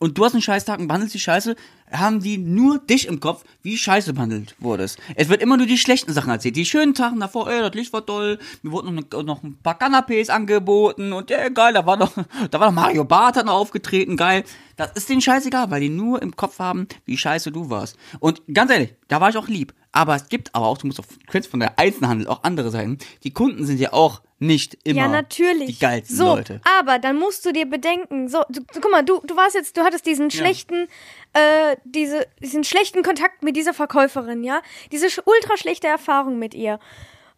[0.03, 1.55] und du hast einen Scheißtag und behandelst die Scheiße,
[1.89, 4.99] haben die nur dich im Kopf, wie scheiße behandelt wurdest.
[5.15, 6.57] Es wird immer nur die schlechten Sachen erzählt.
[6.57, 9.79] Die schönen Tagen davor, ey, das Licht war toll, mir wurden noch, noch ein paar
[9.79, 12.11] Canapés angeboten und ja, geil, da war noch,
[12.51, 14.43] da war noch Mario Barth hat noch aufgetreten, geil.
[14.75, 17.95] Das ist denen scheißegal, weil die nur im Kopf haben, wie scheiße du warst.
[18.19, 19.73] Und ganz ehrlich, da war ich auch lieb.
[19.93, 22.71] Aber es gibt aber auch, du musst auf, du kennst von der Einzelhandel auch andere
[22.71, 22.97] Seiten.
[23.23, 25.67] Die Kunden sind ja auch nicht immer ja, natürlich.
[25.67, 26.61] die geilsten so, Leute.
[26.79, 29.77] Aber dann musst du dir bedenken, so, du, du, guck mal, du, du warst jetzt,
[29.77, 30.87] du hattest diesen schlechten,
[31.33, 34.61] äh, diese, diesen schlechten Kontakt mit dieser Verkäuferin, ja?
[34.91, 36.79] Diese ultra schlechte Erfahrung mit ihr.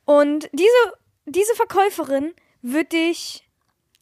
[0.06, 0.94] Und diese,
[1.26, 3.48] diese Verkäuferin wird dich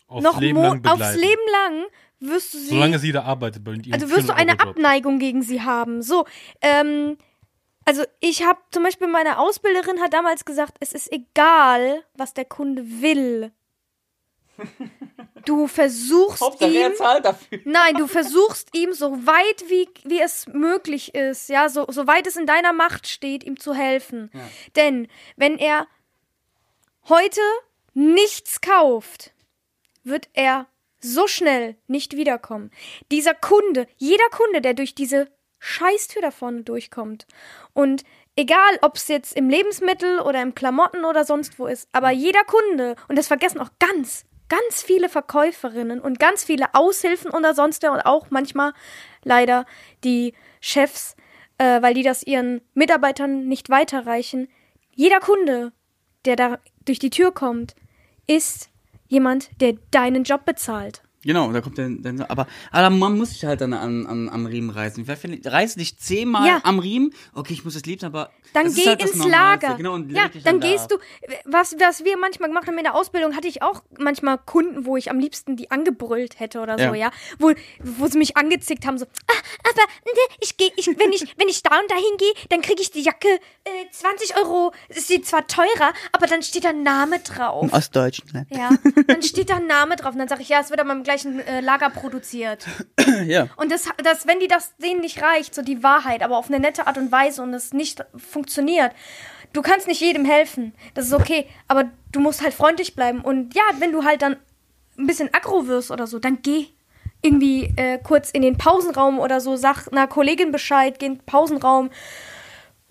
[0.08, 1.02] Aufs noch Leben lang begleiten.
[1.02, 1.86] aufs Leben lang
[2.20, 4.70] wirst du sie Solange sie da arbeitet bei ihrem also wirst du eine 400-Euro-Job.
[4.70, 6.02] Abneigung gegen sie haben.
[6.02, 6.26] So,
[6.62, 7.18] ähm,
[7.86, 12.46] also ich habe zum Beispiel meine Ausbilderin hat damals gesagt, es ist egal, was der
[12.46, 13.52] Kunde will.
[15.46, 17.60] Du versuchst ihm, zahlt dafür.
[17.66, 22.28] nein, du versuchst ihm so weit wie, wie es möglich ist, ja, so, so weit
[22.28, 24.32] es in deiner Macht steht, ihm zu helfen.
[24.78, 25.88] Denn wenn er
[27.10, 27.42] heute
[27.94, 29.34] nichts kauft,
[30.04, 30.68] wird er
[31.02, 32.72] so schnell nicht wiederkommen.
[33.12, 35.30] Dieser Kunde, jeder Kunde, der durch diese
[35.60, 37.26] Scheißtür da vorne durchkommt
[37.74, 38.04] und
[38.36, 42.44] egal, ob es jetzt im Lebensmittel oder im Klamotten oder sonst wo ist, aber jeder
[42.44, 47.84] Kunde, und das vergessen auch ganz, ganz viele Verkäuferinnen und ganz viele Aushilfen oder sonst
[47.84, 48.74] wer und auch manchmal
[49.24, 49.66] leider
[50.04, 51.16] die Chefs,
[51.58, 54.50] äh, weil die das ihren Mitarbeitern nicht weiterreichen.
[54.92, 55.72] Jeder Kunde,
[56.26, 57.76] der da durch die Tür kommt,
[58.28, 58.70] ist
[59.08, 61.03] jemand, der deinen Job bezahlt.
[61.24, 64.46] Genau, da kommt dann, dann aber, aber man muss sich halt dann an, an, am
[64.46, 65.08] Riemen reißen.
[65.08, 66.60] Wer findet- Reiß dich zehnmal Ja.
[66.64, 69.26] am Riemen, okay, ich muss es lieben, aber Dann das ist geh halt ins.
[69.26, 69.76] Lager.
[69.76, 71.00] Genau, und ja, dann da gehst ab.
[71.00, 71.34] du.
[71.46, 74.98] Was, was wir manchmal gemacht haben in der Ausbildung, hatte ich auch manchmal Kunden, wo
[74.98, 76.94] ich am liebsten die angebrüllt hätte oder so, Ja.
[76.96, 77.12] ja.
[77.40, 79.34] Wo, wo sie mich angezickt haben, so, ah,
[79.70, 82.82] aber ne, ich gehe, ich, wenn ich, wenn ich da und dahin gehe, dann kriege
[82.82, 83.28] ich die Jacke
[83.64, 84.74] äh, 20 Euro.
[84.90, 87.64] Ist die zwar teurer, aber dann steht da ein Name drauf.
[87.64, 88.46] Im Ostdeutschen, ne?
[88.50, 88.70] Ja,
[89.08, 91.04] dann steht da ein Name drauf und dann sage ich, ja, es wird aber im
[91.04, 92.66] gleichen äh, Lager produziert.
[93.26, 93.48] Ja.
[93.58, 96.60] Und das, das, wenn die das denen nicht reicht, so die Wahrheit, aber auf eine
[96.60, 98.92] nette Art und Weise und es nicht funktioniert,
[99.54, 100.74] du kannst nicht jedem helfen.
[100.94, 103.22] Das ist okay, aber du musst halt freundlich bleiben.
[103.22, 104.38] Und ja, wenn du halt dann
[104.98, 106.68] ein bisschen aggro wirst oder so, dann geh
[107.22, 111.26] irgendwie äh, kurz in den Pausenraum oder so, sag einer Kollegin Bescheid, geh in den
[111.26, 111.90] Pausenraum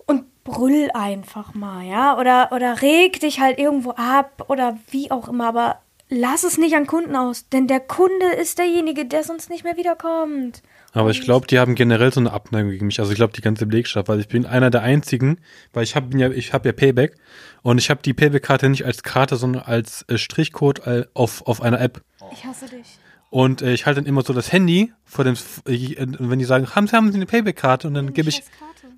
[0.05, 2.17] und brüll einfach mal, ja?
[2.17, 5.82] Oder, oder reg dich halt irgendwo ab oder wie auch immer, aber
[6.13, 9.77] lass es nicht an Kunden aus, denn der Kunde ist derjenige, der sonst nicht mehr
[9.77, 10.61] wiederkommt.
[10.93, 12.99] Aber ich glaube, die haben generell so eine Abneigung gegen mich.
[12.99, 15.39] Also ich glaube, die ganze Belegschaft, weil ich bin einer der einzigen,
[15.73, 17.15] weil ich habe ja, ich habe ja Payback
[17.63, 21.61] und ich habe die Payback-Karte nicht als Karte, sondern als äh, Strichcode äh, auf, auf
[21.61, 22.03] einer App.
[22.31, 22.99] Ich hasse dich.
[23.31, 25.33] Und äh, ich halte dann immer so das Handy vor dem,
[25.65, 27.87] äh, wenn die sagen, haben Sie, haben Sie eine Payback-Karte?
[27.87, 28.43] Und dann gebe ich,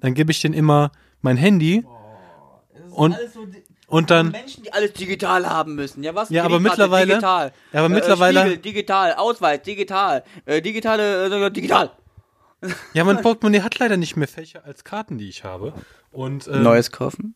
[0.02, 1.86] dann gebe ich denen immer mein Handy
[2.92, 3.46] und, Alles so
[3.88, 6.04] und dann, Menschen, die alles digital haben müssen.
[6.04, 6.30] Ja, was?
[6.30, 7.52] Ja, aber mittlerweile- Digital.
[7.72, 9.14] Ja, aber Äh, mittlerweile- Spiegel, digital.
[9.14, 10.24] Ausweis, digital.
[10.46, 11.92] Äh, digitale, äh, digital.
[12.94, 15.74] ja, mein Portemonnaie hat leider nicht mehr Fächer als Karten, die ich habe.
[16.12, 17.36] Und, ähm, Neues kaufen?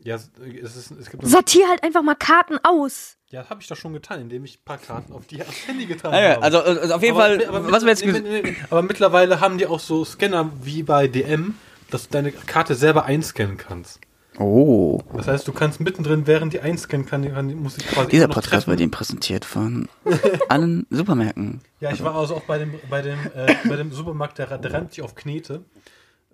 [0.00, 0.30] Ja, es,
[0.76, 3.16] ist, es gibt Sortier halt einfach mal Karten aus.
[3.30, 5.66] Ja, das habe ich doch schon getan, indem ich ein paar Karten auf die aufs
[5.66, 6.42] Handy getan Ja, ja, habe.
[6.44, 9.40] also, also auf jeden aber, Fall, aber was wir jetzt nee, nee, nee, aber mittlerweile
[9.40, 11.56] haben die auch so Scanner wie bei DM,
[11.90, 14.00] dass du deine Karte selber einscannen kannst.
[14.38, 15.00] Oh.
[15.14, 18.28] Das heißt, du kannst mittendrin, während die einscannen kann, die, kann, muss ich quasi Dieser
[18.28, 18.70] Podcast treffen.
[18.70, 19.88] wird Ihnen präsentiert von
[20.48, 21.60] allen Supermärkten.
[21.80, 24.72] Ja, ich war also auch bei dem, bei dem, äh, bei dem Supermarkt, der, der
[24.72, 25.64] reimt sich auf Knete.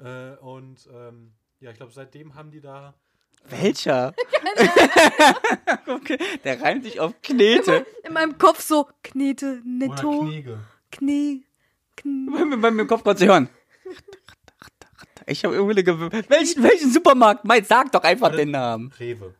[0.03, 2.95] Äh, und ähm, ja, ich glaube, seitdem haben die da.
[3.49, 4.15] Welcher?
[5.87, 7.87] okay, der reimt sich auf Knete.
[8.07, 10.59] In meinem Kopf so Knete, Oder Netto, Knege.
[10.91, 11.45] Knie,
[11.97, 12.29] Knie.
[12.33, 13.49] Bei mir- bei mir im Kopf gerade zu hören.
[15.27, 17.45] Ich habe irgendwie eine welchen, welchen Supermarkt?
[17.45, 18.93] Meinst, sag doch einfach den Namen.
[18.99, 19.35] Rewe.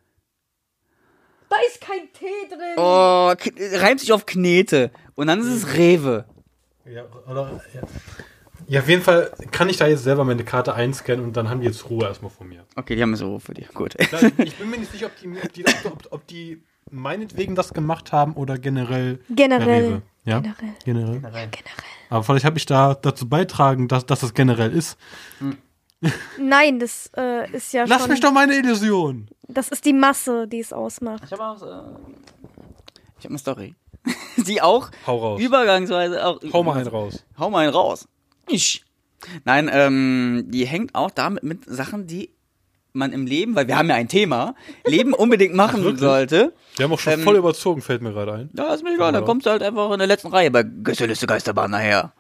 [1.51, 2.75] Da ist kein Tee drin.
[2.77, 3.33] Oh,
[3.79, 4.91] reimt sich auf Knete.
[5.15, 6.25] Und dann ist es Rewe.
[6.87, 7.81] Ja, oder, ja.
[8.67, 11.61] ja, auf jeden Fall kann ich da jetzt selber meine Karte einscannen und dann haben
[11.61, 12.65] die jetzt Ruhe erstmal von mir.
[12.77, 13.69] Okay, die haben wir so für dich.
[13.69, 13.95] Gut.
[14.39, 18.13] Ich- bin mir nicht sicher, ob die, ob die, ob, ob die meinetwegen das gemacht
[18.13, 19.21] haben oder generell.
[19.31, 19.85] Generell.
[19.85, 20.03] Rewe.
[20.25, 20.41] Ja?
[20.41, 20.75] Generell.
[20.85, 21.21] Generell.
[21.21, 21.49] Generell.
[22.11, 24.99] Aber vielleicht habe ich da dazu beitragen, dass, dass das generell ist.
[26.39, 28.11] Nein, das äh, ist ja Lass schon.
[28.11, 29.29] mich doch meine Illusion.
[29.49, 31.23] Das ist die Masse, die es ausmacht.
[31.27, 31.83] Ich habe auch, äh,
[33.19, 33.75] ich habe eine Story.
[34.37, 35.41] Die auch Hau raus.
[35.41, 36.39] übergangsweise auch.
[36.53, 37.25] Hau mal einen raus.
[37.39, 38.07] Hau mal einen raus.
[38.49, 38.85] Ich.
[39.45, 42.31] Nein, ähm, die hängt auch damit mit Sachen, die
[42.93, 44.55] man im Leben, weil wir haben ja ein Thema,
[44.85, 46.01] Leben unbedingt machen wirklich?
[46.01, 46.53] sollte.
[46.77, 48.51] Wir haben auch schon Ähm, voll überzogen, fällt mir gerade ein.
[48.55, 49.27] Ja, ist mir egal, dann Ja.
[49.27, 52.13] kommst du halt einfach in der letzten Reihe bei Gästeliste Geisterbahn nachher.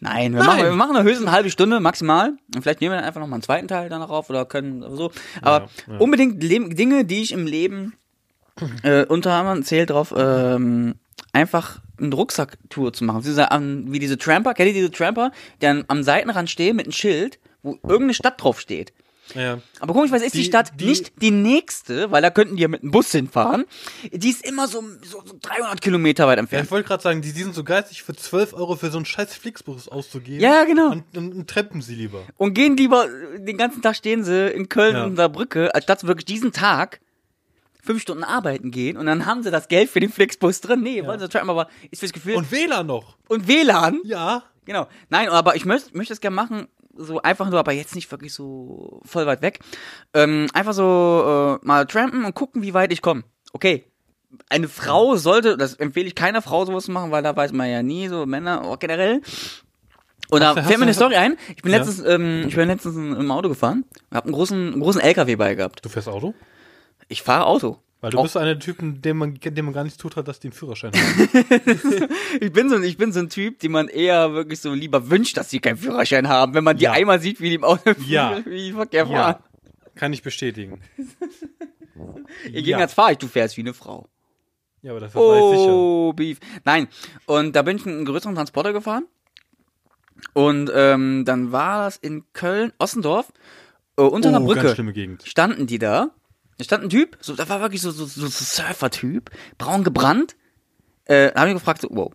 [0.00, 0.46] Nein, wir, Nein.
[0.46, 2.34] Machen, wir machen da höchstens eine halbe Stunde maximal.
[2.54, 4.82] Und vielleicht nehmen wir dann einfach noch mal einen zweiten Teil danach auf oder können
[4.82, 5.12] oder so.
[5.42, 5.98] Aber Ja, ja.
[5.98, 7.94] unbedingt Dinge, die ich im Leben
[8.82, 10.94] äh, unter anderem zählt drauf, ähm,
[11.32, 13.22] einfach eine Rucksacktour zu machen.
[13.22, 16.86] Diese, ähm, wie diese Tramper, kennt ihr diese Tramper, die dann am Seitenrand stehen mit
[16.86, 18.92] einem Schild, wo irgendeine Stadt drauf steht.
[19.34, 19.58] Ja.
[19.80, 22.68] Aber komischerweise ist die, Die- Stadt die- nicht die nächste, weil da könnten die ja
[22.68, 23.64] mit dem Bus hinfahren.
[24.12, 26.64] Die ist immer so, so, so 300 Kilometer weit Ja, entfernt.
[26.66, 29.04] ich wollte gerade sagen, die, die sind so geizig, für 12 Euro für so einen
[29.06, 30.40] scheiß Flixbus auszugeben.
[30.40, 30.92] Ja, genau.
[30.92, 32.22] Und, und, und treppen sie lieber.
[32.36, 33.06] Und gehen lieber,
[33.36, 35.04] den ganzen Tag stehen sie in Köln Ja.
[35.04, 37.00] und der Brücke, als statt wirklich diesen Tag
[37.82, 40.82] fünf Stunden arbeiten gehen und dann haben sie das Geld für den Flixbus drin.
[40.82, 42.34] Nee, wollen sie trappen, aber ist fürs Gefühl.
[42.34, 43.16] Und, Und WLAN noch.
[43.28, 44.00] WLAN.
[44.04, 44.42] Ja.
[44.66, 44.86] Genau.
[45.08, 46.68] Nein, aber ich möchte möchte es gerne machen,
[46.98, 49.60] so einfach nur, aber jetzt nicht wirklich so voll weit weg.
[50.14, 53.22] Ähm, einfach so äh, mal trampen und gucken, wie weit ich komme.
[53.52, 53.84] Okay.
[54.50, 57.70] Eine Frau sollte, das empfehle ich keiner Frau sowas zu machen, weil da weiß man
[57.70, 59.22] ja nie, so Männer auch generell.
[60.30, 61.36] Und da fällt mir eine Story ein.
[61.56, 61.78] Ich bin Ja.
[61.78, 65.54] letztens, ähm, ich bin letztens im Auto gefahren, hab einen großen, einen großen LKW bei
[65.54, 65.82] gehabt.
[65.82, 66.34] Du fährst Auto?
[67.08, 67.78] Ich fahre Auto.
[68.00, 70.38] Weil du Auch- bist einer der Typen, dem man, dem man gar nicht zutraut, dass
[70.38, 71.28] die einen Führerschein haben.
[72.40, 75.10] Ich bin so, ein- ich bin so ein Typ, den man eher wirklich so lieber
[75.10, 76.92] wünscht, dass sie keinen Führerschein haben, wenn man die Ja.
[76.92, 78.40] einmal sieht, wie die im Auto Ja.
[78.46, 79.14] wie die Verkehr fahren.
[79.14, 79.40] ja.
[79.96, 80.80] Kann ich bestätigen.
[82.44, 84.08] Im Gegensatz fahr ich, du fährst wie eine Frau.
[84.82, 85.72] Ja, aber dafür war ich sicher.
[85.72, 86.38] Oh, Beef.
[86.64, 86.86] Nein.
[87.26, 89.06] Und da bin ich mit einem größeren Transporter gefahren.
[90.34, 93.32] Und ähm, dann war das in Köln, Ossendorf,
[93.96, 94.62] äh, unter einer Oh, Brücke.
[94.62, 95.24] ganz schlimme Gegend.
[95.26, 96.10] Standen die da.
[96.58, 100.36] Da stand ein Typ, so, da war wirklich so, so, so, so Surfer-Typ, braun gebrannt.
[101.04, 102.12] Äh, da hab ich gefragt, so, wow,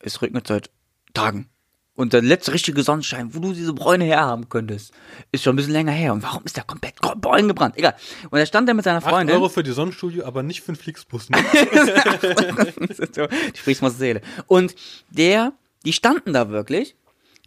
[0.00, 0.70] es regnet seit
[1.14, 1.48] Tagen.
[1.94, 4.92] Und der letzte richtige Sonnenschein, wo du diese Bräune herhaben könntest,
[5.32, 6.12] ist schon ein bisschen länger her.
[6.12, 7.76] Und warum ist der komplett braun gebrannt?
[7.78, 7.96] Egal.
[8.30, 9.34] Und da stand er mit seiner 8 Freundin.
[9.34, 11.30] Euro für die Sonnenstudio, aber nicht für den Flixbus.
[11.30, 11.38] Ne?
[13.14, 14.20] so, die sprichst mal der Seele.
[14.46, 14.74] Und
[15.10, 15.54] der,
[15.86, 16.96] die standen da wirklich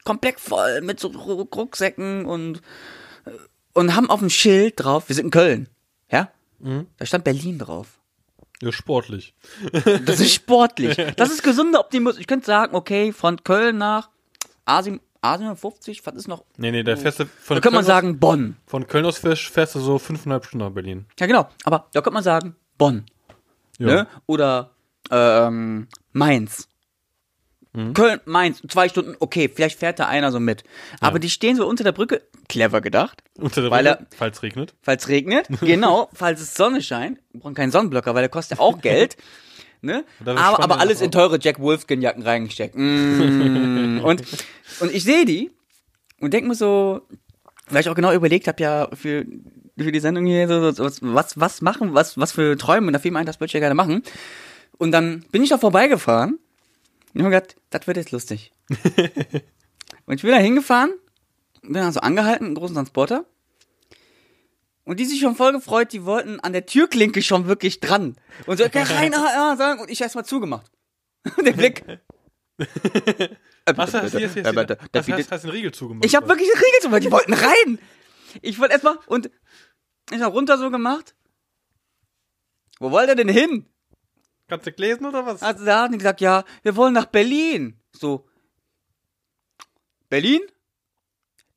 [0.03, 2.61] komplett voll mit so Ru- Rucksäcken und
[3.73, 5.69] und haben auf dem Schild drauf, wir sind in Köln,
[6.11, 6.29] ja?
[6.97, 7.99] Da stand Berlin drauf.
[8.61, 9.33] ja, sportlich.
[10.05, 10.97] Das ist sportlich.
[11.15, 12.19] Das ist gesunder Optimismus.
[12.19, 14.09] Ich könnte sagen, okay, von Köln nach
[14.67, 16.43] A7, A57, was ist noch?
[16.57, 18.57] Nee, nee, da fährst du von Da könnte man sagen Bonn.
[18.65, 21.05] Von Köln aus fährst, fährst du so fünfeinhalb Stunden nach Berlin.
[21.19, 21.47] Ja, genau.
[21.63, 23.05] Aber da könnte man sagen Bonn.
[23.77, 23.87] Ja.
[23.87, 24.07] Ne?
[24.25, 24.71] Oder
[25.11, 26.67] ähm, Mainz.
[27.93, 30.63] Köln, Mainz, zwei Stunden, okay, vielleicht fährt da einer so mit.
[31.01, 34.73] Aber die stehen so unter der Brücke, clever gedacht, Unter der Brücke, falls regnet.
[34.81, 38.63] falls regnet, genau, falls es Sonne scheint, wir brauchen keinen Sonnenblocker, weil der kostet ja
[38.63, 39.17] auch Geld.
[39.81, 40.03] Ne?
[40.25, 42.75] Aber, aber alles in teure Jack Wolfskin-Jacken reingesteckt.
[42.75, 43.99] Mm.
[44.03, 44.23] und,
[44.81, 45.51] und ich sehe die
[46.19, 47.01] und denke mir so,
[47.69, 49.25] weil ich auch genau überlegt habe, ja, für,
[49.77, 52.93] für die Sendung hier, so, so, so, was, was machen, was, was für Träume, und
[52.93, 54.03] da fiel mir ein, das würde ich ja gerne machen.
[54.77, 56.39] Und dann bin ich da vorbeigefahren
[57.13, 58.51] und habe gedacht, das wird jetzt lustig.
[60.05, 60.93] und ich bin da hingefahren,
[61.61, 63.25] bin dann so angehalten, einen großen Transporter.
[64.83, 68.15] Und die sich schon voll gefreut, die wollten an der Türklinke schon wirklich dran.
[68.47, 70.71] Und so, okay, rein, ah, ja, sagen, und ich erstmal zugemacht.
[71.37, 71.83] Und der Blick.
[73.75, 75.31] Was hast du jetzt?
[75.31, 76.05] hast den Riegel zugemacht?
[76.05, 77.79] ich habe wirklich eine Riegel zugemacht, die wollten rein.
[78.41, 79.29] Ich wollte erstmal, und
[80.11, 81.15] ich habe runter so gemacht.
[82.79, 83.67] Wo wollt ihr denn hin?
[84.49, 85.41] Kannst du lesen oder was?
[85.41, 87.79] Also da haben die gesagt, ja, wir wollen nach Berlin.
[87.93, 88.27] So.
[90.09, 90.41] Berlin?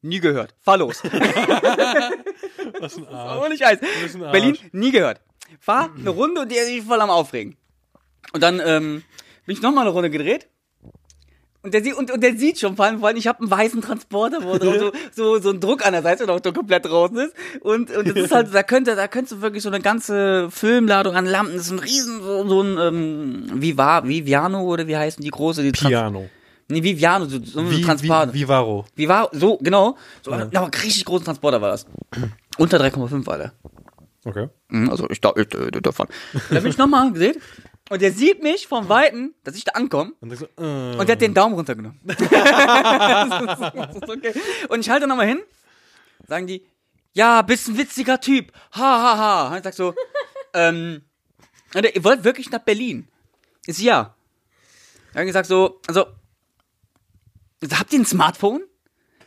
[0.03, 0.55] nie gehört.
[0.61, 1.03] Fahr los.
[2.81, 3.47] Was ein Arsch.
[3.47, 3.79] Ohne Scheiß.
[4.05, 4.33] ist ein Arsch.
[4.33, 5.21] Berlin, nie gehört.
[5.61, 7.57] Fahr eine Runde und der ist voll am Aufregen.
[8.33, 9.03] Und dann ähm,
[9.47, 10.49] bin ich nochmal eine Runde gedreht.
[11.65, 13.51] Und der, sieht, und, und der sieht schon, vor allem, vor allem ich habe einen
[13.51, 17.17] weißen Transporter, wo so, so, so ein Druck an der Seite noch so komplett draußen
[17.19, 17.35] ist.
[17.61, 21.15] Und, und das ist halt, da könnte, da könntest du wirklich so eine ganze Filmladung
[21.15, 25.23] an Lampen, das ist ein riesen, so, so ein, ähm, Viva, Viviano oder wie heißen
[25.23, 26.29] die große, die Trans Piano.
[26.69, 28.33] Nee, Viviano, so, so ein Wie, Transporter.
[28.35, 28.85] wie, wie Varo.
[28.97, 29.97] Wie war, so, genau.
[30.23, 31.87] So, aber richtig großen Transporter war das.
[32.59, 33.53] Unter 3,5 war der.
[34.25, 34.49] Okay.
[34.69, 36.07] Mhm, Also ich glaube, ich, äh, davon.
[36.51, 37.37] Da bin ich nochmal gesehen.
[37.93, 40.15] Und der sieht mich vom Weiten, dass ich da ankomme.
[40.23, 42.01] Und du, äh, Und der hat den Daumen runtergenommen.
[42.05, 44.33] das, ist, das ist okay.
[44.71, 45.43] Und ich halte nochmal hin.
[46.27, 46.67] Sagen die,
[47.13, 48.51] ja, bist ein witziger Typ.
[48.73, 49.49] Ha, ha, ha.
[49.49, 49.95] Und ich sag so,
[50.55, 51.03] ähm,
[51.75, 53.09] ihr wollt wirklich nach Berlin?
[53.67, 54.15] Ist ja.
[55.13, 56.07] Dann hab ich gesagt so, also,
[57.79, 58.63] habt ihr ein Smartphone?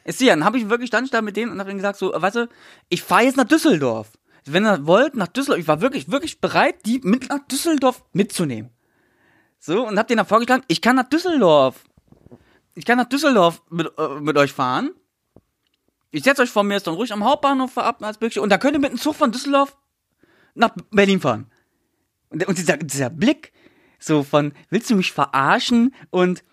[0.06, 2.00] Ist ja, dann habe ich wirklich, stand ich da mit denen und habe ihnen gesagt
[2.00, 2.50] so, weißt du,
[2.90, 4.10] ich fahre jetzt nach Düsseldorf.
[4.46, 8.72] Wenn ihr wollt, nach Düsseldorf, ich war wirklich, wirklich bereit, die mit nach Düsseldorf mitzunehmen.
[9.60, 11.84] So, und hab denen dann vorgeschlagen, ich kann nach Düsseldorf.
[12.76, 14.92] Ich kann nach Düsseldorf mit, äh, mit euch fahren.
[16.12, 18.60] Ich setze euch von mir jetzt dann ruhig am Hauptbahnhof ab, als möglich, und dann
[18.60, 19.76] könnt ihr mit dem Zug von Düsseldorf
[20.54, 21.52] nach Berlin fahren.
[22.30, 23.52] Und, und dieser, dieser Blick,
[24.00, 25.96] so von, willst du mich verarschen?
[26.12, 26.44] Und,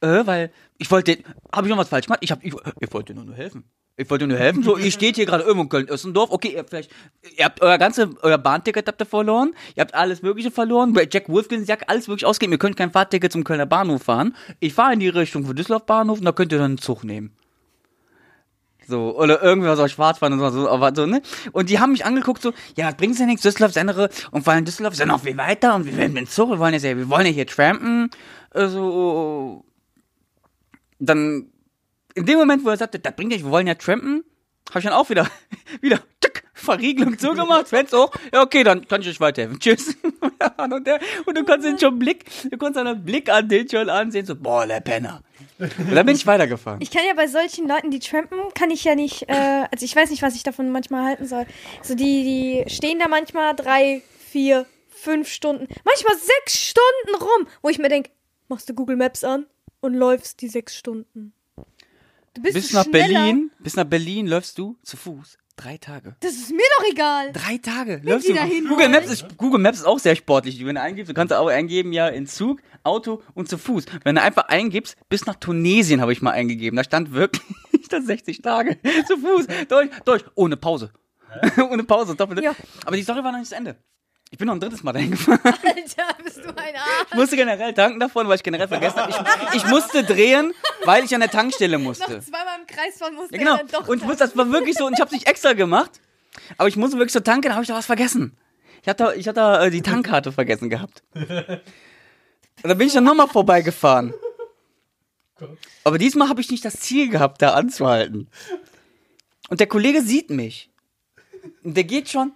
[0.00, 2.20] äh, weil, ich wollte, habe ich noch was falsch gemacht?
[2.22, 3.64] Ich hab, ich, ich wollte nur, nur helfen.
[3.98, 4.62] Ich wollte nur helfen.
[4.62, 6.30] So, ihr steht hier gerade irgendwo in Köln-Össendorf.
[6.30, 6.90] Okay, ihr, vielleicht,
[7.36, 9.54] ihr habt euer ganze, euer Bahnticket habt ihr verloren.
[9.74, 10.92] Ihr habt alles Mögliche verloren.
[10.92, 12.52] Bei Jack Wolfgang sagt alles wirklich ausgeben.
[12.52, 14.36] Ihr könnt kein Fahrticket zum Kölner Bahnhof fahren.
[14.60, 17.04] Ich fahre in die Richtung von Düsseldorf Bahnhof und da könnt ihr dann einen Zug
[17.04, 17.32] nehmen.
[18.88, 21.20] So, oder irgendwas aus Schwarzfahren und so, aber so, ne?
[21.50, 24.44] Und die haben mich angeguckt, so, ja, das bringt's ja nichts, Düsseldorf ist andere, und
[24.44, 26.72] vor allem Düsseldorf ist ja noch viel weiter, und wir werden dem Zug, wir wollen
[26.72, 28.10] ja, wir wollen ja hier trampen,
[28.50, 29.64] also,
[31.00, 31.50] dann,
[32.16, 34.24] in dem Moment, wo er sagte, das bringt nicht, wir wollen ja trampen,
[34.70, 35.28] habe ich dann auch wieder,
[35.80, 39.96] wieder, tück, Verriegelung zugemacht, Fenster hoch, ja, okay, dann kann ich euch weiterhelfen, tschüss.
[40.70, 43.90] und, der, und du konntest den schon Blick, du konntest einen Blick an den schon
[43.90, 45.22] ansehen, so, boah, der Penner.
[45.58, 46.80] Und dann bin ich weitergefahren.
[46.80, 49.94] Ich kann ja bei solchen Leuten, die trampen, kann ich ja nicht, äh, also ich
[49.94, 51.46] weiß nicht, was ich davon manchmal halten soll.
[51.82, 57.68] So die, die stehen da manchmal drei, vier, fünf Stunden, manchmal sechs Stunden rum, wo
[57.68, 58.10] ich mir denke,
[58.48, 59.46] machst du Google Maps an
[59.80, 61.32] und läufst die sechs Stunden.
[62.36, 63.08] Du bist bis nach schneller.
[63.08, 65.38] Berlin, bis nach Berlin läufst du zu Fuß.
[65.56, 66.16] Drei Tage.
[66.20, 67.32] Das ist mir doch egal.
[67.32, 68.02] Drei Tage.
[68.04, 68.34] läufst du.
[68.34, 68.90] dahin Google.
[68.90, 70.64] Maps ist, Google Maps ist auch sehr sportlich.
[70.64, 73.86] Wenn du eingibst, du kannst auch eingeben, ja, in Zug, Auto und zu Fuß.
[74.04, 76.76] Wenn du einfach eingibst, bis nach Tunesien habe ich mal eingegeben.
[76.76, 77.42] Da stand wirklich,
[77.88, 80.92] da 60 Tage zu Fuß, durch, durch, ohne Pause.
[81.70, 82.42] ohne Pause, doppelt.
[82.42, 82.54] Ja.
[82.84, 83.76] Aber die Story war noch nicht zu Ende.
[84.30, 85.40] Ich bin noch ein drittes Mal dahin gefahren.
[85.44, 87.06] Alter, bist du ein Arsch.
[87.10, 89.12] Ich musste generell tanken davon, weil ich generell vergessen habe.
[89.52, 90.52] Ich, ich musste drehen,
[90.84, 92.16] weil ich an der Tankstelle musste.
[92.16, 93.56] Noch zweimal im Kreis fahren musste Ja, genau.
[93.56, 93.88] dann doch.
[93.88, 96.00] Und ich muss, das war wirklich so, und ich habe nicht extra gemacht,
[96.58, 98.36] aber ich musste wirklich so tanken, da habe ich da was vergessen.
[98.82, 101.02] Ich hatte, ich hatte äh, die Tankkarte vergessen gehabt.
[101.14, 101.60] Und
[102.62, 104.12] da bin ich dann nochmal vorbeigefahren.
[105.84, 108.28] Aber diesmal habe ich nicht das Ziel gehabt, da anzuhalten.
[109.48, 110.70] Und der Kollege sieht mich.
[111.62, 112.32] Und der geht schon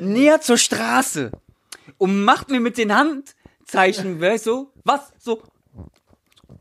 [0.00, 1.32] näher zur Straße
[1.98, 5.42] und macht mir mit den Handzeichen, weißt du, was, so,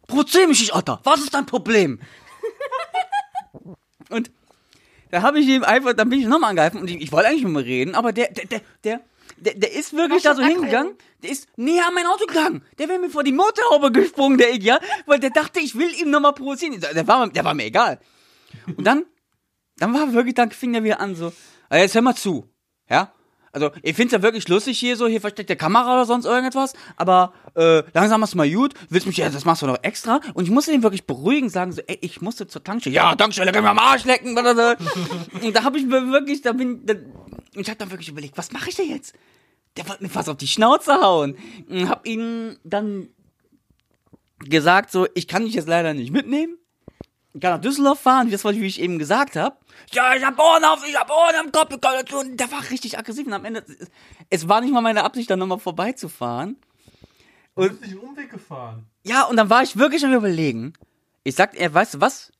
[0.07, 1.99] provozier mich nicht, Alter, was ist dein Problem?
[4.09, 4.31] Und
[5.09, 7.43] da habe ich ihm einfach, dann bin ich nochmal angegriffen und ich, ich wollte eigentlich
[7.43, 9.01] ihm reden, aber der, der, der, der,
[9.37, 12.63] der, der ist wirklich da so hingegangen, der ist näher an mein Auto gegangen.
[12.79, 16.09] Der wäre mir vor die Motorhaube gesprungen, der Idiot, weil der dachte, ich will ihm
[16.09, 16.79] nochmal provozieren.
[16.79, 17.99] Der war, der war mir egal.
[18.75, 19.05] Und dann,
[19.77, 21.31] dann war wirklich, dann fing er wieder an so,
[21.73, 22.49] "Ah, jetzt hör mal zu,
[22.89, 23.11] ja?
[23.51, 27.33] Also, ich find's ja wirklich lustig hier so, hier versteckte Kamera oder sonst irgendetwas, aber
[27.55, 30.21] äh, langsam machst du mal gut, willst mich, ja, das machst du noch extra.
[30.33, 32.95] Und ich musste ihn wirklich beruhigen, sagen so, ey, ich musste zur Tankstelle.
[32.95, 34.35] Ja, Tankstelle, kann mir am Arsch lecken.
[34.37, 36.95] Und da habe ich mir wirklich, da bin, da,
[37.55, 39.13] ich habe dann wirklich überlegt, was mache ich denn jetzt?
[39.77, 41.37] Der wollte mir fast auf die Schnauze hauen.
[41.69, 43.09] Und hab ihm dann
[44.39, 46.57] gesagt so, ich kann dich jetzt leider nicht mitnehmen.
[47.33, 49.55] Ich kann nach Düsseldorf fahren, das was ich eben gesagt habe.
[49.91, 51.73] Ja, ich hab Ohren auf, ich hab Ohren im Kopf.
[52.13, 53.65] Und der war richtig aggressiv und am Ende,
[54.29, 56.57] es war nicht mal meine Absicht, da nochmal vorbeizufahren.
[57.55, 58.85] Du bist nicht einen Umweg gefahren.
[59.03, 60.73] Ja, und dann war ich wirklich am überlegen.
[61.23, 62.31] Ich sagte, er, weißt du was?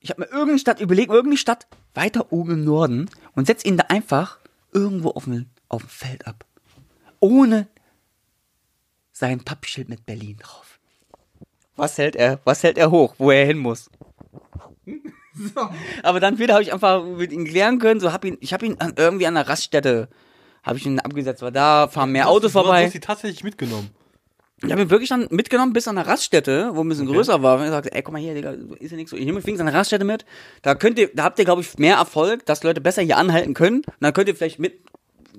[0.00, 3.76] Ich habe mir irgendeine Stadt überlegt, irgendeine Stadt weiter oben im Norden und setz ihn
[3.76, 4.38] da einfach
[4.72, 6.44] irgendwo auf dem, auf dem Feld ab.
[7.20, 7.66] Ohne
[9.12, 10.67] sein Pappschild mit Berlin drauf.
[11.78, 13.90] Was hält er, was hält er hoch, wo er hin muss?
[16.02, 18.66] Aber dann wieder habe ich einfach mit ihm klären können, so hab ihn, ich habe
[18.66, 20.08] ihn an, irgendwie an der Raststätte,
[20.62, 22.86] habe ich ihn abgesetzt, war da, fahren mehr Autos Du vorbei.
[22.86, 23.90] hast sie tatsächlich mitgenommen.
[24.64, 27.58] Ich habe ihn wirklich dann mitgenommen bis an eine Raststätte, wo ein bisschen größer war.
[27.58, 29.16] Und ich sagte, ey, guck mal hier, Digga, ist ja nichts so.
[29.16, 30.24] Ich nehme fing an eine Raststätte mit.
[30.62, 33.54] Da könnt ihr, da habt ihr, glaube ich, mehr Erfolg, dass Leute besser hier anhalten
[33.54, 33.82] können.
[33.86, 34.80] Und dann könnt ihr vielleicht mit,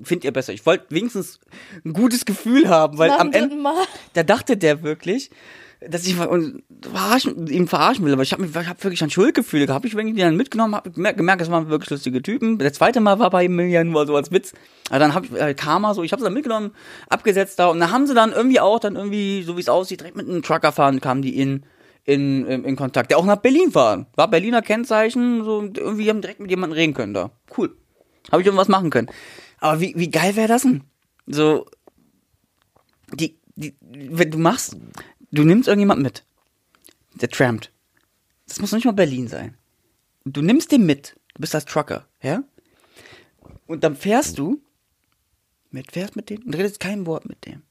[0.02, 0.54] findet ihr besser.
[0.54, 1.38] Ich wollte wenigstens
[1.84, 3.56] ein gutes Gefühl haben, weil Nach am Ende,
[4.14, 5.30] da dachte der wirklich,
[5.88, 9.86] dass ich verarschen, ihm verarschen will, aber ich habe hab wirklich ein Schuldgefühl gehabt.
[9.86, 12.58] Ich die dann mitgenommen, habe gemerkt, das waren wirklich lustige Typen.
[12.58, 14.52] Das zweite Mal war bei ihm ja nur so als Witz.
[14.90, 16.72] Aber dann habe ich äh, Karma so, ich habe sie dann mitgenommen,
[17.08, 20.00] abgesetzt da und dann haben sie dann irgendwie auch dann irgendwie, so wie es aussieht,
[20.00, 21.64] direkt mit einem Trucker fahren, kamen die in
[22.04, 24.06] in, in, in Kontakt, der auch nach Berlin fahren.
[24.16, 27.30] War Berliner Kennzeichen, so und irgendwie haben direkt mit jemandem reden können da.
[27.56, 27.76] Cool.
[28.32, 29.08] Habe ich irgendwas machen können.
[29.58, 30.82] Aber wie, wie geil wäre das denn?
[31.26, 31.66] So,
[33.12, 34.76] die, die, wenn du machst,
[35.30, 36.24] du nimmst irgendjemand mit,
[37.14, 37.72] der trampt.
[38.46, 39.56] Das muss noch nicht mal Berlin sein.
[40.24, 41.16] Du nimmst den mit.
[41.34, 42.42] Du bist als Trucker, ja?
[43.66, 44.60] Und dann fährst du
[45.70, 47.62] mit, fährst mit dem und redest kein Wort mit dem.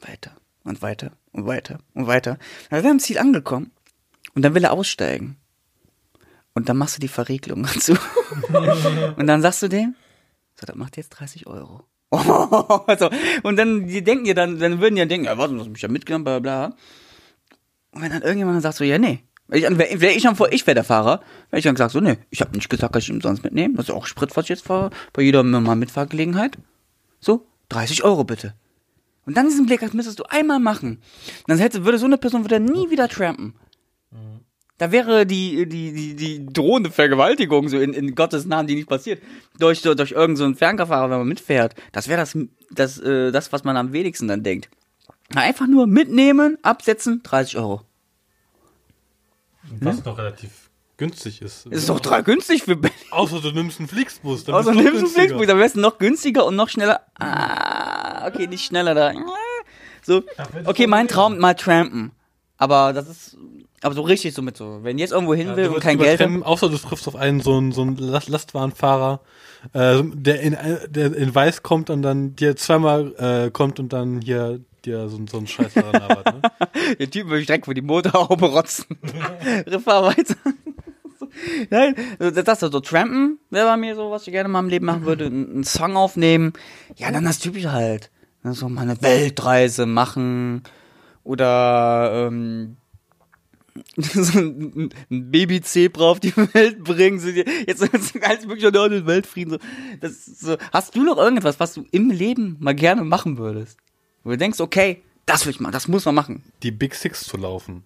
[0.00, 2.38] Weiter und weiter und weiter und weiter.
[2.70, 3.72] Dann wäre am Ziel angekommen
[4.34, 5.38] und dann will er aussteigen.
[6.54, 7.96] Und dann machst du die Verriegelung dazu.
[9.16, 9.94] und dann sagst du dem,
[10.54, 11.84] so, das macht jetzt 30 Euro.
[12.86, 13.10] also,
[13.42, 15.68] und dann, die denken ja dann, dann würden die ja denken, ja, warte, du hast
[15.68, 16.74] mich ja mitgenommen, bla, bla.
[17.90, 19.20] Und wenn dann irgendjemand dann sagt so, ja, nee.
[19.50, 21.20] Ich, wäre wär ich dann vor, ich wäre der Fahrer,
[21.50, 23.74] wäre ich dann gesagt so, nee, ich habe nicht gesagt, dass ich ihn sonst mitnehme.
[23.76, 26.58] Das ist auch Sprit, was ich jetzt fahre, bei jeder mal Mitfahrgelegenheit.
[27.20, 28.54] So, 30 Euro bitte.
[29.24, 31.02] Und dann diesen Blick, das müsstest du einmal machen.
[31.46, 33.54] Dann hätte, würde so eine Person würde nie wieder trampen.
[34.78, 38.88] Da wäre die, die, die, die drohende Vergewaltigung, so in, in Gottes Namen, die nicht
[38.88, 39.20] passiert,
[39.58, 41.74] durch, durch, irgendeinen so Fernkaufahrer, wenn man mitfährt.
[41.90, 42.38] Das wäre das,
[42.70, 44.68] das, äh, das, was man am wenigsten dann denkt.
[45.34, 47.82] Einfach nur mitnehmen, absetzen, 30 Euro.
[49.80, 51.66] Was noch relativ günstig ist.
[51.66, 52.96] Ist doch total günstig für Berlin.
[53.10, 54.44] Außer du nimmst einen Flixbus.
[54.44, 55.08] Dann Außer du nimmst einen.
[55.08, 57.02] Flixbus, dann wärst du noch günstiger und noch schneller.
[57.18, 59.12] Ah, okay, nicht schneller da.
[60.02, 60.22] So,
[60.64, 62.12] okay, mein Traum, mal trampen.
[62.56, 63.36] Aber das ist,
[63.82, 66.42] aber so richtig so mit so, wenn jetzt irgendwo hin will und kein Geld übertreffen,
[66.42, 69.20] Außer du triffst auf einen so einen, so einen Last Lastwagenfahrer,
[69.72, 70.56] äh, der, in,
[70.88, 73.14] der in Weiß kommt und dann dir zweimal
[73.46, 76.26] äh, kommt und dann hier dir so, so einen Scheiß daran labert.
[76.34, 76.42] Ne?
[77.00, 78.86] Der Typ würde ich direkt vor die Motorhaube rotzen.
[79.84, 80.36] Fahr weiter.
[81.70, 84.86] Nein, das ist so Trampen wäre bei mir so, was ich gerne mal im Leben
[84.86, 85.26] machen würde.
[85.26, 86.52] Ein- Einen Song aufnehmen.
[86.96, 88.10] Ja, dann das Typische halt.
[88.44, 90.62] Ne, So mal eine Weltreise machen.
[91.24, 92.77] Oder ähm,
[94.14, 97.18] so ein, ein Babyzebra auf die Welt bringen.
[97.18, 99.54] So, jetzt alles wirklich noch den Weltfrieden.
[99.54, 99.58] So.
[100.00, 100.56] Das so.
[100.72, 103.78] Hast du noch irgendetwas, was du im Leben mal gerne machen würdest?
[104.22, 106.44] Wo du denkst, okay, das will ich mal, das muss man machen.
[106.62, 107.82] Die Big Six zu laufen.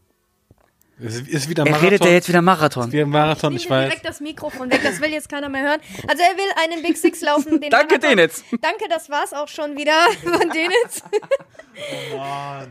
[0.98, 1.88] Ist, ist wieder Er Marathon.
[1.88, 2.92] redet ja jetzt wieder Marathon.
[2.92, 3.88] Wie Marathon, Ich ich weiß.
[3.88, 5.80] direkt das Mikrofon weg, das will jetzt keiner mehr hören.
[6.06, 7.60] Also er will einen Big Six laufen.
[7.60, 8.16] Den Danke, Marathon.
[8.16, 8.44] Denitz.
[8.60, 11.02] Danke, das war's auch schon wieder von Denitz.
[12.12, 12.66] ja,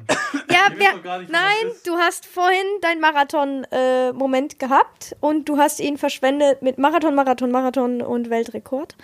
[0.75, 5.79] wer, doch gar nicht, was nein, du hast vorhin deinen Marathon-Moment gehabt und du hast
[5.79, 8.95] ihn verschwendet mit Marathon, Marathon, Marathon und Weltrekord.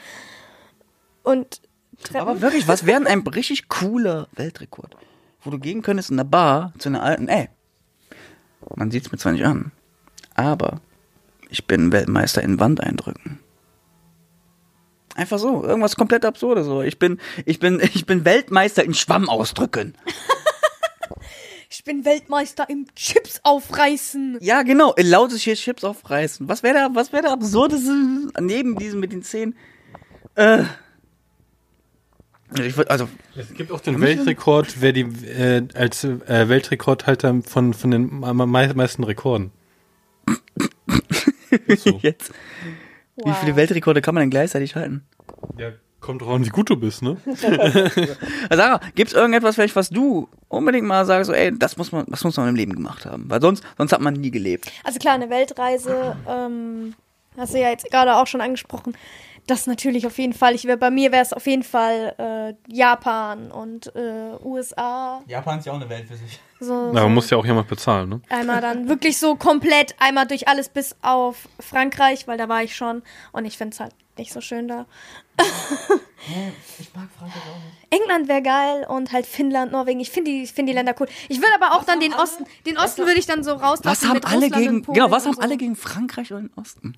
[1.24, 1.62] Und
[2.04, 2.22] Treppen.
[2.22, 4.96] Aber wirklich, was wäre denn ein richtig cooler Weltrekord?
[5.42, 7.50] Wo du gehen könntest in der Bar zu einer alten, ey,
[8.76, 9.72] man sieht's mir zwar nicht an,
[10.36, 10.82] aber
[11.50, 13.40] ich bin Weltmeister in Wand eindrücken.
[15.16, 16.84] Einfach so, irgendwas komplett absurdes so.
[16.84, 19.96] Ich bin, ich bin, ich bin Weltmeister in Schwamm ausdrücken.
[21.70, 24.38] ich bin Weltmeister im Chips aufreißen.
[24.42, 26.48] Ja, genau, in lautes hier Chips aufreißen.
[26.48, 29.56] Was wäre da, was wäre da absurdeste neben diesem mit den Zähnen?
[30.36, 30.64] Äh.
[32.56, 37.74] Ich würd, also, Es gibt auch den Weltrekord, wer die äh, als äh, Weltrekordhalter von,
[37.74, 39.52] von den meisten Rekorden.
[41.78, 42.00] So.
[42.02, 42.34] jetzt.
[43.16, 45.06] Wie viele Weltrekorde kann man denn gleichzeitig halten?
[45.58, 47.18] Ja, kommt drauf an, wie gut du bist, ne?
[47.26, 47.48] Also
[48.52, 52.24] Sarah, gibt's irgendetwas vielleicht, was du unbedingt mal sagst, so, ey, das muss man, das
[52.24, 54.72] muss man im Leben gemacht haben, weil sonst, sonst hat man nie gelebt.
[54.84, 56.94] Also klar, eine Weltreise, ähm,
[57.38, 58.94] hast du ja jetzt gerade auch schon angesprochen.
[59.48, 60.56] Das natürlich auf jeden Fall.
[60.56, 65.22] Ich wär, bei mir wäre es auf jeden Fall äh, Japan und äh, USA.
[65.26, 66.40] Japan ist ja auch eine Welt für sich.
[66.60, 68.22] So, Na, man muss ja auch jemand bezahlen, ne?
[68.30, 72.76] einmal dann wirklich so komplett, einmal durch alles bis auf Frankreich, weil da war ich
[72.76, 74.86] schon und ich finde es halt nicht so schön da.
[76.80, 78.02] Ich mag Frankreich auch nicht.
[78.02, 80.00] England wäre geil und halt Finnland, Norwegen.
[80.00, 81.08] Ich finde die, ich find die Länder cool.
[81.30, 83.86] Ich würde aber auch dann den Osten, den Osten würde ich dann so rauslassen.
[83.86, 85.42] Was haben mit alle Russland gegen, und Polen genau, was und haben so.
[85.42, 86.96] alle gegen Frankreich oder den Osten?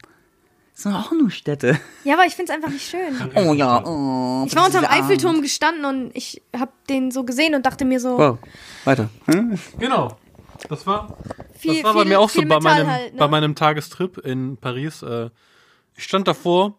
[0.79, 1.77] Das sind auch nur Städte.
[2.05, 3.31] Ja, aber ich finde es einfach nicht schön.
[3.35, 4.45] Oh ja, oh.
[4.47, 4.85] Ich war unterm.
[4.85, 8.37] Eiffelturm gestanden und ich habe den so gesehen und dachte mir so, Wow,
[8.85, 9.09] weiter.
[9.25, 9.59] Hm?
[9.77, 10.17] Genau.
[10.69, 11.17] Das war,
[11.57, 13.19] viel, das war bei viel, mir auch so bei meinem, halt, ne?
[13.19, 15.01] bei meinem Tagestrip in Paris.
[15.03, 15.29] Äh,
[15.97, 16.77] ich stand davor.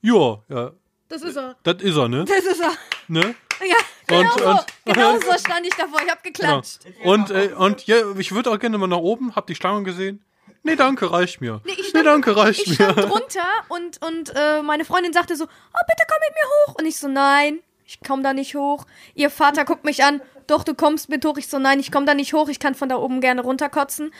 [0.00, 0.70] Ja, ja,
[1.08, 1.54] Das ist er.
[1.64, 2.24] das ist er, ne?
[2.24, 2.72] Das ist er.
[3.08, 3.34] ne?
[3.60, 3.76] Ja,
[4.06, 4.48] genau Und- so.
[4.50, 6.00] und- genau so stand ich davor.
[6.02, 6.32] Ich hab Genau.
[6.62, 6.78] geklatscht.
[7.04, 10.24] Und, äh, und ja, ich würde auch gerne mal nach oben, hab die Schlange gesehen.
[10.68, 11.60] Nee, danke, reicht mir.
[11.64, 12.92] Nee, ich stand- danke, reicht Ich mir.
[12.92, 16.74] stand drunter und, und äh, meine Freundin sagte so, oh, bitte komm mit mir hoch.
[16.78, 18.84] Und ich so, nein, ich komm da nicht hoch.
[19.14, 21.36] Ihr Vater guckt mich an, doch, du kommst mit hoch.
[21.38, 24.12] Ich so, nein, ich komm da nicht hoch, ich kann von da oben gerne runterkotzen.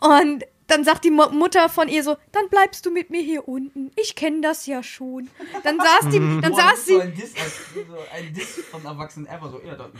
[0.00, 3.46] Und dann sagt die Mu Mutter von ihr so, dann bleibst du mit mir hier
[3.48, 3.90] unten.
[3.96, 5.28] Ich kenne das ja schon.
[5.62, 7.32] Dann saß die, dann Boah, saß das ist so sie, ein Diss,
[7.74, 9.50] so ein Diss von Erwachsenen ever.
[9.50, 9.90] So, ja, da,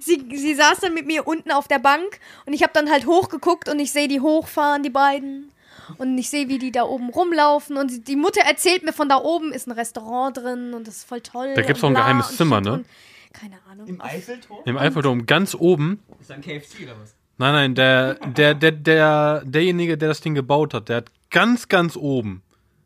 [0.00, 3.06] sie, sie saß dann mit mir unten auf der Bank und ich habe dann halt
[3.06, 5.50] hochgeguckt und ich sehe die hochfahren, die beiden.
[5.98, 7.76] Und ich sehe, wie die da oben rumlaufen.
[7.76, 11.08] Und die- Mutter erzählt mir, von da oben ist ein Restaurant drin und das ist
[11.08, 11.54] voll toll.
[11.54, 12.84] Da gibt's und auch ein geheimes Zimmer, ne?
[13.32, 13.86] Keine Ahnung.
[13.88, 14.60] Im Eiffelturm?
[14.64, 16.00] Im Eiffelturm ganz oben.
[16.20, 17.14] Ist ein KFC oder was?
[17.42, 21.66] Nein, nein, der, der, der, der, derjenige, der das Ding gebaut hat, der hat ganz,
[21.68, 22.42] ganz oben,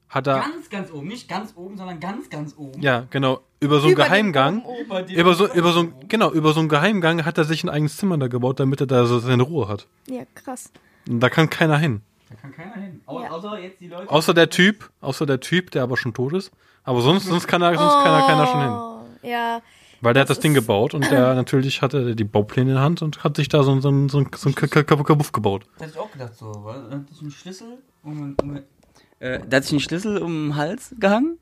[0.09, 1.09] hat er, Ganz, ganz oben.
[1.09, 2.81] Nicht ganz oben, sondern ganz, ganz oben.
[2.81, 5.09] ja, genau, über so einen Über Geheimgang, oben, oben.
[5.13, 7.99] Über, so, über so, ein, genau, über so einen Geheimgang hat er sich ein eigenes
[7.99, 9.87] Zimmer da gebaut, damit er da so seine Ruhe hat.
[10.09, 10.71] Ja, krass.
[11.07, 12.01] Und da kann keiner hin.
[12.31, 13.01] Da kann keiner hin.
[13.05, 13.31] Au Ja.
[13.31, 14.09] Außer jetzt die Leute.
[14.11, 16.51] Außer der Typ, außer der Typ, der aber schon tot ist.
[16.83, 18.71] Aber sonst, sonst kann er, sonst kann er keiner schon hin.
[18.71, 19.61] Oh, Ja,
[20.01, 22.85] Weil der hat das Das Ding gebaut und der natürlich hatte die Baupläne in der
[22.85, 25.65] Hand und hat sich da so, so, so, so, so ein K- Kabuff gebaut.
[25.79, 28.57] Da hätte ich auch gedacht, so, weil da hat sich einen Schlüssel um, um
[29.19, 31.39] äh, da hat sich einen Schlüssel um den Hals gehangen,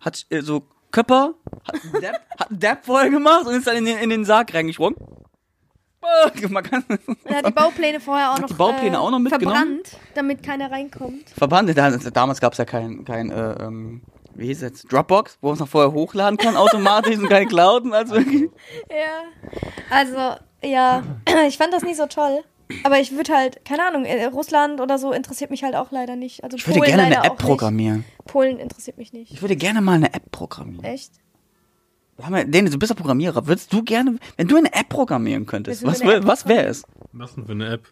[0.00, 1.34] hat äh, so Köpper,
[1.66, 4.24] hat einen Depp, hat einen Depp vorher gemacht und ist dann in den, in den
[4.24, 4.96] Sarg reingesprungen.
[6.02, 6.84] Äh, Man kann
[7.24, 9.54] er hat die Baupläne vorher auch Hat noch, die Baupläne äh, auch noch mitgenommen?
[9.54, 11.28] verbrannt, damit keiner reinkommt.
[11.30, 14.02] Verbannt, da, damals gab es ja kein, kein äh, ähm,
[14.38, 17.46] wie hieß es jetzt, Dropbox, wo man es noch vorher hochladen kann automatisch und keine
[17.46, 18.50] Clouden, also wirklich.
[18.90, 19.24] Ja.
[19.90, 21.02] Also, ja,
[21.48, 22.40] ich fand das nicht so toll.
[22.84, 26.16] Aber ich würde halt, keine Ahnung, äh, Russland oder so interessiert mich halt auch leider
[26.16, 26.44] nicht.
[26.44, 27.46] Also Ich würde Polen gerne eine App auch nicht.
[27.46, 28.04] programmieren.
[28.26, 29.32] Polen interessiert mich nicht.
[29.32, 30.84] Ich würde gerne mal eine App programmieren.
[30.84, 31.12] Echt?
[32.18, 33.46] Ja- Dene, du bist ja Programmierer.
[33.46, 36.82] Würdest du gerne, wenn du eine App programmieren könntest, was, wär- App was wäre es?
[37.12, 37.86] Was denn für eine App?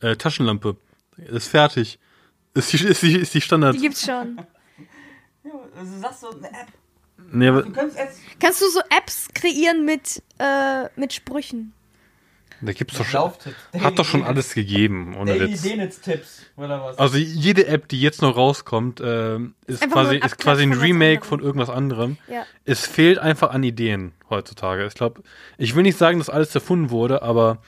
[0.00, 0.76] Äh, Taschenlampe.
[1.16, 2.00] Ist fertig.
[2.54, 3.76] Ist die, ist die, ist die Standard.
[3.76, 4.38] Die gibt's schon.
[5.44, 6.68] Ja, also sagst du eine App.
[7.30, 11.72] Nee, aber, jetzt Kannst du so Apps kreieren mit, äh, mit Sprüchen?
[12.62, 15.62] da gibt's doch schon, hat doch schon alles gegeben, ohne Witz.
[15.62, 16.98] Denitz-Tipps oder was?
[16.98, 20.72] Also jede App, die jetzt noch rauskommt, ähm, ist, Einfach quasi, ein ist quasi ein
[20.72, 22.18] Remake von irgendwas anderem.
[22.28, 22.46] Ja.
[22.64, 24.86] Es fehlt einfach an Ideen heutzutage.
[24.86, 25.22] Ich glaube,
[25.58, 27.58] ich will nicht sagen, dass alles erfunden wurde, aber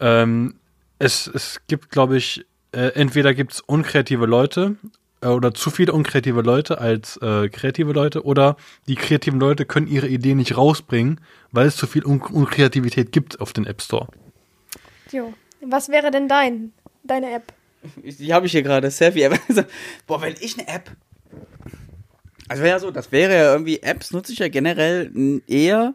[0.00, 0.56] ähm,
[0.98, 4.88] es, es gibt, glaube ich, äh, entweder gibt's unkreative Leute äh,
[5.30, 8.56] oder zu viele unkreative Leute als äh, kreative Leute oder
[8.88, 11.20] die kreativen Leute können ihre Ideen nicht rausbringen,
[11.52, 14.08] weil es zu viel Un Unkreativität gibt auf den App Store.
[15.10, 15.32] Jo.
[15.60, 16.72] Was wäre denn dein,
[17.02, 17.52] deine App?
[18.04, 19.40] Die habe ich hier gerade, Selfie-App.
[20.06, 20.90] Boah, wenn ich eine App.
[22.48, 25.94] Also wäre ja so, das wäre ja irgendwie, Apps nutze ich ja generell eher,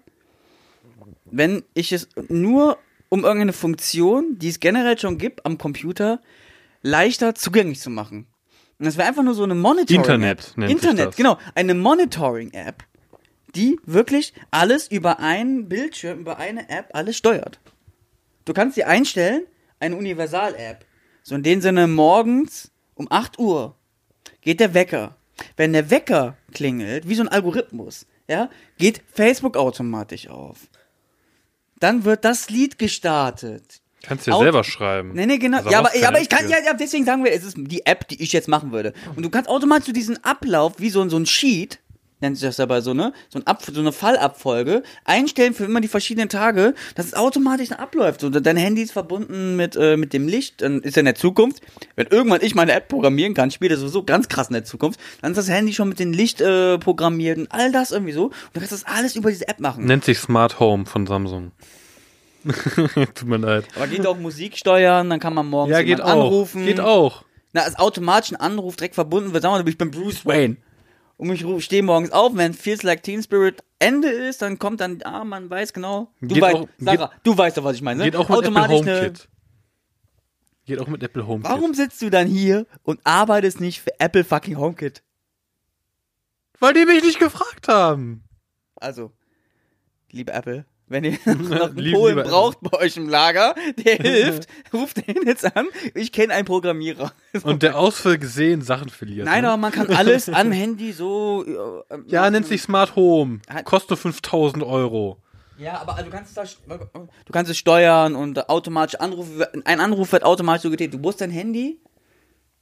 [1.25, 2.77] wenn ich es nur
[3.09, 6.21] um irgendeine Funktion, die es generell schon gibt am Computer,
[6.81, 8.25] leichter zugänglich zu machen.
[8.81, 10.39] Und das wäre einfach nur so eine Monitoring-App.
[10.39, 11.37] Internet nennt Internet, genau.
[11.53, 12.83] Eine Monitoring-App,
[13.53, 17.59] die wirklich alles über einen Bildschirm, über eine App, alles steuert.
[18.43, 19.43] Du kannst sie einstellen,
[19.79, 20.83] eine Universal-App.
[21.21, 23.75] So in dem Sinne, morgens um 8 Uhr
[24.41, 25.15] geht der Wecker.
[25.57, 28.49] Wenn der Wecker klingelt, wie so ein Algorithmus, ja,
[28.79, 30.57] geht Facebook automatisch auf.
[31.77, 33.80] Dann wird das Lied gestartet.
[34.03, 35.11] Kannst du ja selber schreiben.
[35.13, 35.57] Nee, nee, genau.
[35.57, 38.07] Also ja, aber, ja, aber ich kann, ja, deswegen sagen wir, es ist die App,
[38.07, 38.93] die ich jetzt machen würde.
[39.15, 41.79] Und du kannst automatisch so diesen Ablauf, wie so, ein- so ein Sheet,
[42.19, 43.13] nennt sich das dabei so, ne?
[43.29, 47.71] So, ein Ab, so eine Fallabfolge, einstellen für immer die verschiedenen Tage, dass es automatisch
[47.71, 48.21] abläuft.
[48.21, 51.15] So, dein Handy ist verbunden mit, äh, mit dem Licht, dann ist ja in der
[51.15, 51.61] Zukunft,
[51.95, 54.99] wenn irgendwann ich meine App programmieren kann, spielt das sowieso ganz krass in der Zukunft,
[55.23, 58.25] dann ist das Handy schon mit dem Licht äh, programmiert und all das irgendwie so.
[58.25, 59.85] Und du kannst das alles über diese App machen.
[59.85, 61.51] Nennt sich Smart Home von Samsung.
[63.13, 63.65] Tut mir leid.
[63.75, 66.09] Aber geht auch Musik steuern, dann kann man morgens Ja, geht auch.
[66.09, 66.65] anrufen.
[66.65, 67.23] Geht auch.
[67.53, 69.43] Na, als automatisch ein Anruf direkt verbunden wird.
[69.43, 70.57] Wir mal, ich bin Bruce Wayne.
[71.17, 74.99] Und ich stehe morgens auf, wenn Feels Like Teen Spirit Ende ist, dann kommt dann,
[75.03, 76.11] ah, man weiß genau.
[76.21, 77.99] Du, Geht weißt, auch- Sarah, du weißt doch, was ich meine.
[77.99, 78.05] ne?
[78.05, 79.27] Geht auch mit Apple automatisch HomeKit.
[80.65, 81.51] Geht auch mit Apple HomeKit.
[81.51, 85.03] Warum sitzt du dann hier und arbeitest nicht für Apple fucking HomeKit?
[86.59, 88.23] Weil die mich nicht gefragt haben.
[88.75, 89.11] Also,
[90.11, 94.47] liebe Apple, wenn ihr noch einen Polen lieber braucht bei euch im Lager, der hilft,
[94.73, 95.67] ruft den jetzt an.
[95.95, 97.11] Ich kenne einen Programmierer.
[97.43, 99.25] Und der aus Versehen Sachen verliert.
[99.25, 99.49] Nein, ne?
[99.49, 101.45] aber man kann alles am Handy so.
[101.89, 103.39] äh, Ja, nennt sich Smart Home.
[103.63, 105.17] Kostet 5000 Euro.
[105.57, 106.77] Ja, aber du kannst es da,
[107.25, 110.95] du kannst es steuern und automatisch Anrufe, ein Anruf wird automatisch so getätigt.
[110.95, 111.79] Du musst dein Handy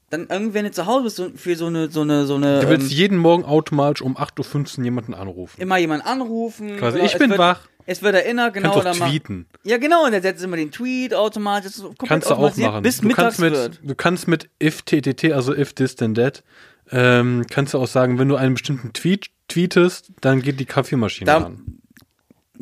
[0.10, 2.62] dann irgendwann nicht zu Hause bist für so eine, so eine, so eine.
[2.62, 5.62] Du willst ähm, jeden Morgen automatisch um 8.15 Uhr jemanden anrufen.
[5.62, 6.78] immer jemanden anrufen.
[6.78, 7.68] Quasi, oder ich bin wird, wach.
[7.86, 8.72] Es wird erinnert, genau.
[8.74, 9.48] Kannst oder mal- tweeten.
[9.64, 11.74] Ja, genau, und der setzt immer den Tweet automatisch.
[12.08, 12.84] Kannst du auch machen.
[12.84, 13.80] Bis du, mittags kannst mit, wird.
[13.84, 16.44] du kannst mit if ttt, also if this then that,
[16.92, 21.26] ähm, kannst du auch sagen, wenn du einen bestimmten Tweet tweetest, dann geht die Kaffeemaschine
[21.26, 21.80] Da- an.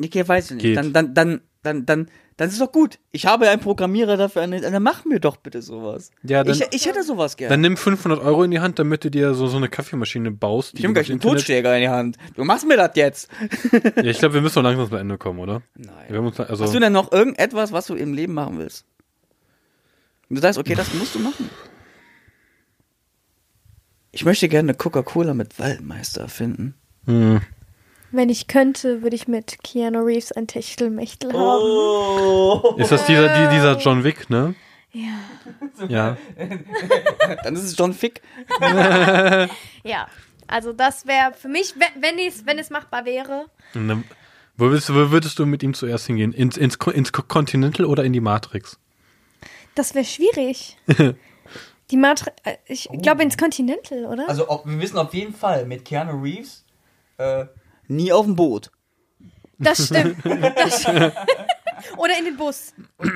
[0.02, 0.62] Okay, weiß ich nicht.
[0.62, 0.76] Geht.
[0.76, 2.08] Dann, dann, dann, dann, dann,
[2.38, 2.98] dann ist doch gut.
[3.10, 6.10] Ich habe einen Programmierer dafür, dann mach mir doch bitte sowas.
[6.22, 7.50] Ja, dann- ich, ich hätte sowas gerne.
[7.50, 10.74] Dann nimm 500 Euro in die Hand, damit du dir so, so eine Kaffeemaschine baust.
[10.74, 12.16] ich nehme gleich einen Totschläger in die Hand.
[12.36, 13.28] Du machst mir das jetzt.
[13.96, 15.62] Ja, ich glaube, wir müssen doch langsam zum Ende kommen, oder?
[15.76, 16.16] Nein.
[16.16, 18.86] Uns, also, Hast du denn noch irgendetwas, was du im Leben machen willst?
[20.30, 21.50] Und du sagst, okay, das musst du machen.
[24.12, 26.74] Ich möchte gerne eine Coca-Cola mit Waldmeister erfinden.
[27.04, 27.40] hm.
[28.10, 31.62] Wenn ich könnte, würde ich mit Keanu Reeves ein Techtelmechtel haben.
[31.62, 32.74] Oh.
[32.78, 34.54] Ist das dieser, die, dieser John Wick, ne?
[34.92, 35.18] Ja.
[35.88, 36.16] Ja.
[37.44, 38.20] Dann ist es John Fick.
[39.84, 40.08] Ja.
[40.48, 43.46] Also das wäre für mich, wenn, es, wenn es machbar wäre.
[43.74, 44.02] Dann,
[44.56, 46.32] wo, willst, wo würdest du mit ihm zuerst hingehen?
[46.32, 48.80] Ins, ins, ins Continental oder in die Matrix?
[49.76, 50.76] Das wäre schwierig.
[51.90, 54.28] Die Matra äh, ich glaube ins Continental, oder?
[54.28, 56.64] Also ob, wir wissen auf jeden Fall, mit Keanu Reeves
[57.18, 57.46] äh,
[57.88, 58.70] nie auf dem Boot.
[59.58, 60.24] Das stimmt.
[60.24, 61.12] Das stimmt.
[61.96, 62.72] Oder in den Bus.
[62.98, 63.10] Oder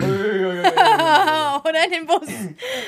[1.85, 2.29] in den Bus.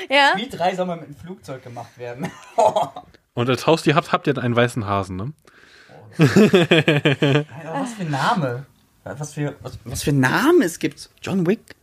[0.09, 0.33] Ja.
[0.35, 2.31] Wie drei soll man mit dem Flugzeug gemacht werden?
[3.33, 5.33] Und als Haustier habt, habt ihr einen weißen Hasen, ne?
[6.17, 6.31] was
[7.93, 8.65] für ein Name?
[9.03, 11.09] Was für, was, was für Namen es gibt?
[11.21, 11.75] John Wick?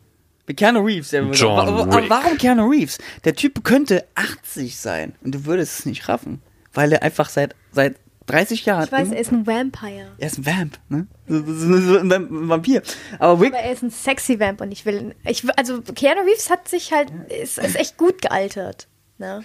[0.46, 1.10] Mit Keanu Reeves.
[1.10, 2.10] John aber, aber Wick.
[2.10, 2.98] warum Keanu Reeves?
[3.24, 6.40] Der Typ könnte 80 sein und du würdest es nicht raffen.
[6.72, 7.96] Weil er einfach seit, seit
[8.26, 8.84] 30 Jahren.
[8.84, 10.12] Ich weiß, immer- er ist ein Vampire.
[10.18, 11.06] er ist ein Vamp, ne?
[11.26, 12.82] So ein Vamp- ein Vampir.
[13.18, 15.14] Aber Wick, Aber er ist ein sexy Vamp und ich will.
[15.24, 17.10] Ich, also Keanu Reeves hat sich halt.
[17.28, 18.88] Ist, ist echt gut gealtert.
[19.18, 19.44] Ne?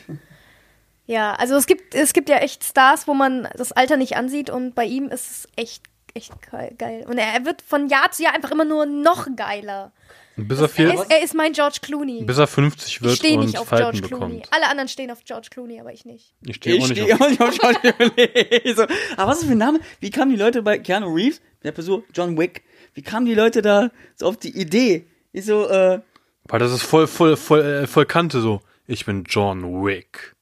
[1.06, 4.50] Ja, also es gibt, es gibt ja echt Stars, wo man das Alter nicht ansieht
[4.50, 5.84] und bei ihm ist es echt,
[6.16, 7.06] echt ge- geil.
[7.08, 9.92] Und er, er wird von Jahr zu Jahr einfach immer nur noch geiler.
[10.40, 12.24] Bis er, Er viel, ist, er ist mein George Clooney.
[12.24, 14.36] bis er 50 Ich wird stehe und nicht auf Falten George Clooney.
[14.36, 14.54] bekommt.
[14.54, 16.36] Alle anderen stehen auf George Clooney, aber ich nicht.
[16.46, 17.22] Ich stehe auch ich nicht stehe auf.
[17.22, 18.74] auch nicht auf John Clooney.
[18.76, 18.84] so,
[19.18, 19.80] aber was ist für ein Name?
[20.00, 22.64] Wie kamen die Leute bei Keanu Reeves, der Person John Wick,
[22.94, 25.08] wie kamen die Leute da so auf die Idee?
[25.32, 26.02] Ich so, äh,
[26.46, 28.62] Weil das ist voll, voll, voll, äh, voll Kante so.
[28.86, 30.36] Ich bin John Wick.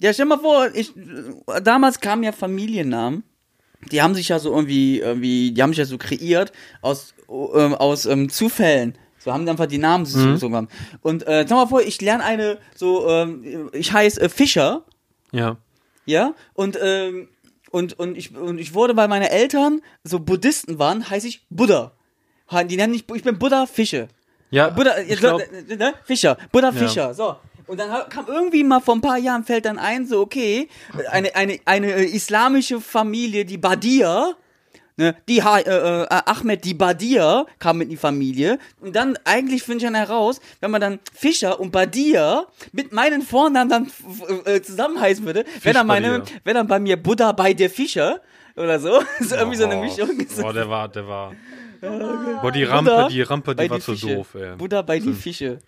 [0.00, 0.92] Ja, stell mal vor, ich,
[1.62, 3.22] damals kamen ja Familiennamen.
[3.92, 6.52] Die haben sich ja so irgendwie, irgendwie, die haben sich ja so kreiert
[6.82, 8.98] aus, ähm, aus ähm, Zufällen.
[9.18, 10.68] So haben die einfach die Namen so, gemacht.
[11.02, 14.84] Und äh, sag mal vor, ich lerne eine, so, ähm, ich heiße äh, Fischer,
[15.32, 15.56] Ja.
[16.06, 17.28] ja, und, ähm,
[17.70, 21.92] und, und, ich, und ich wurde, weil meine Eltern so Buddhisten waren, heiße ich Buddha.
[22.68, 24.08] Die nennen mich, ich bin Buddha Fische.
[24.50, 25.92] Ja, Buddha, ich glaub, äh, ne?
[26.04, 26.72] Fischer, Buddha Ja.
[26.72, 27.36] Fischer, so.
[27.68, 30.68] Und dann kam irgendwie mal vor ein paar Jahren fällt dann ein, so okay,
[31.10, 34.34] eine, eine, eine äh, islamische Familie, die Badia,
[34.96, 38.58] ne, die ha äh, äh, Ahmed die Badia kam mit in die Familie.
[38.80, 43.20] Und dann eigentlich finde ich dann heraus, wenn man dann Fischer und Badia mit meinen
[43.20, 43.90] Vornamen dann
[44.46, 48.22] äh, zusammen heißen würde, wäre dann meine, wäre dann bei mir Buddha bei der Fischer
[48.56, 49.02] oder so.
[49.20, 50.08] so irgendwie so eine Mischung.
[50.40, 51.34] Boah, der war, der war.
[52.42, 54.16] Boah, die Rampe, Buddha die Rampe, bei die war zu Fische.
[54.16, 54.56] doof, ey.
[54.56, 55.58] Buddha bei die Fische.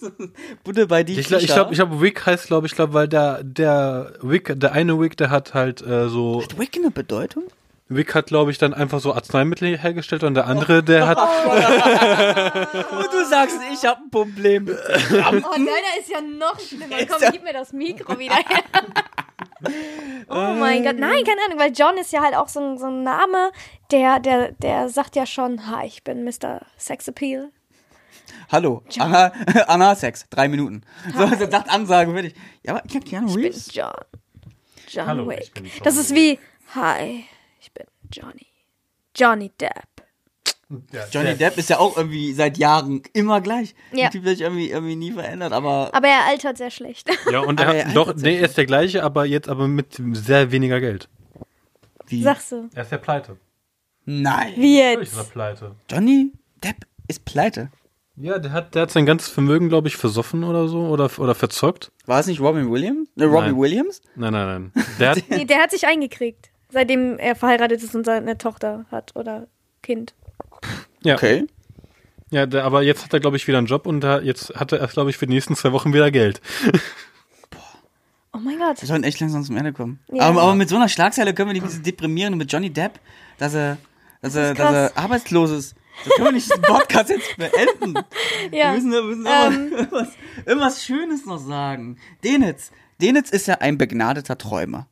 [0.64, 3.08] Buddha bei die Ich glaube, ich glaube, ich glaub, Wick heißt, glaube ich, glaube, weil
[3.08, 7.44] der, der Wick, der eine Wick, der hat halt äh, so, Hat Wick eine Bedeutung?
[7.88, 11.18] Wick hat, glaube ich, dann einfach so Arzneimittel hergestellt und der andere, der hat,
[12.90, 14.66] Und du sagst, ich habe ein Problem.
[15.08, 16.96] Oh, deiner ist ja noch schlimmer.
[17.08, 18.64] Komm, gib mir das Mikro wieder her.
[20.28, 22.86] Oh mein Gott, nein, keine Ahnung, weil John ist ja halt auch so ein, so
[22.86, 23.52] ein Name,
[23.90, 26.62] der, der, der sagt ja schon, hi, ich bin Mr.
[26.78, 27.50] Sexappeal.
[28.50, 29.32] Hallo, Anna,
[29.66, 30.82] Anna Sex, drei Minuten.
[31.16, 32.34] So, so sagt Ansage fertig.
[32.62, 33.74] Ja, aber ja, Keanu Ich bin Reeves.
[33.74, 33.92] John.
[34.88, 35.40] John Hallo, Wick.
[35.42, 36.38] ich bin John das ist wie,
[36.74, 37.24] hi,
[37.60, 38.46] ich bin Johnny.
[39.16, 39.96] Johnny Depp.
[41.12, 43.74] Johnny Depp ist ja auch irgendwie seit Jahren immer gleich.
[43.92, 44.02] Ja.
[44.02, 47.08] Der Typ hat sich irgendwie, irgendwie nie verändert, aber Aber er altert sehr schlecht.
[47.30, 50.50] ja, und er er doch, nee, er ist der gleiche, aber jetzt aber mit sehr
[50.50, 51.08] weniger Geld.
[52.08, 52.22] wie?
[52.22, 52.68] Sagst du.
[52.74, 53.36] Er ist der Pleite.
[54.04, 54.54] Nein.
[54.56, 55.32] Wie jetzt?
[55.32, 55.76] pleite.
[55.90, 56.32] Johnny
[56.62, 57.70] Depp ist pleite.
[58.18, 61.34] Ja, der hat, der hat sein ganzes Vermögen, glaube ich, versoffen oder so, oder, oder
[61.34, 61.90] verzockt.
[62.06, 63.08] War es nicht Robin Williams?
[63.14, 63.58] Ne, Robbie Nein.
[63.58, 64.00] Williams?
[64.14, 64.84] Nein, nein, nein.
[64.98, 69.14] Der hat, Nee, der hat sich eingekriegt, seitdem er verheiratet ist und seine Tochter hat
[69.16, 69.48] oder
[69.82, 70.14] Kind.
[71.02, 71.46] ja, Okay.
[72.30, 74.72] ja der, aber jetzt hat er, glaube ich, wieder einen Job und da, jetzt hat
[74.72, 76.40] er, glaube ich, für die nächsten zwei Wochen wieder Geld.
[78.32, 78.82] Oh mein Gott.
[78.82, 79.98] Wir sollten echt langsam zum Ende kommen.
[80.12, 80.24] Ja.
[80.24, 82.68] Aber, aber mit so einer Schlagzeile können wir nicht ein bisschen deprimieren und mit Johnny
[82.68, 83.00] Depp,
[83.38, 83.78] dass er,
[84.20, 85.74] dass er, ist dass er arbeitslos ist.
[86.04, 87.94] So können wir nicht diesen Podcast jetzt beenden.
[88.52, 88.72] Ja.
[88.72, 89.72] Wir müssen, wir müssen Ähm.
[89.76, 90.08] irgendwas,
[90.44, 91.98] irgendwas, Schönes noch sagen.
[92.24, 92.70] Denitz.
[93.00, 94.88] Denitz ist ja ein begnadeter Träumer.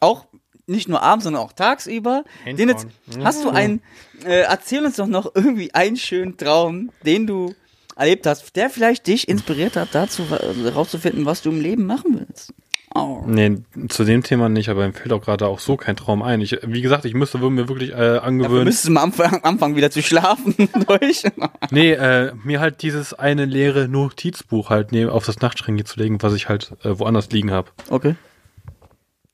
[0.00, 0.26] Auch
[0.66, 2.24] nicht nur abends, sondern auch tagsüber.
[2.44, 3.24] Hands Denitz, on.
[3.24, 3.82] hast du einen,
[4.24, 7.54] äh, erzähl uns doch noch irgendwie einen schönen Traum, den du
[7.96, 12.18] erlebt hast, der vielleicht dich inspiriert hat, dazu äh, rauszufinden, was du im Leben machen
[12.18, 12.52] willst.
[12.96, 13.24] Oh.
[13.26, 13.58] Nee,
[13.88, 16.40] zu dem Thema nicht, aber mir fällt auch gerade auch so kein Traum ein.
[16.40, 18.64] Ich, wie gesagt, ich müsste mir wirklich äh, Dafür angewöhnen.
[18.64, 20.54] müsstest du mal anfangen, anfangen wieder zu schlafen
[20.86, 21.24] durch.
[21.72, 26.22] Nee, äh, mir halt dieses eine leere Notizbuch halt neben auf das Nachtschränkchen zu legen,
[26.22, 27.70] was ich halt äh, woanders liegen habe.
[27.90, 28.14] Okay.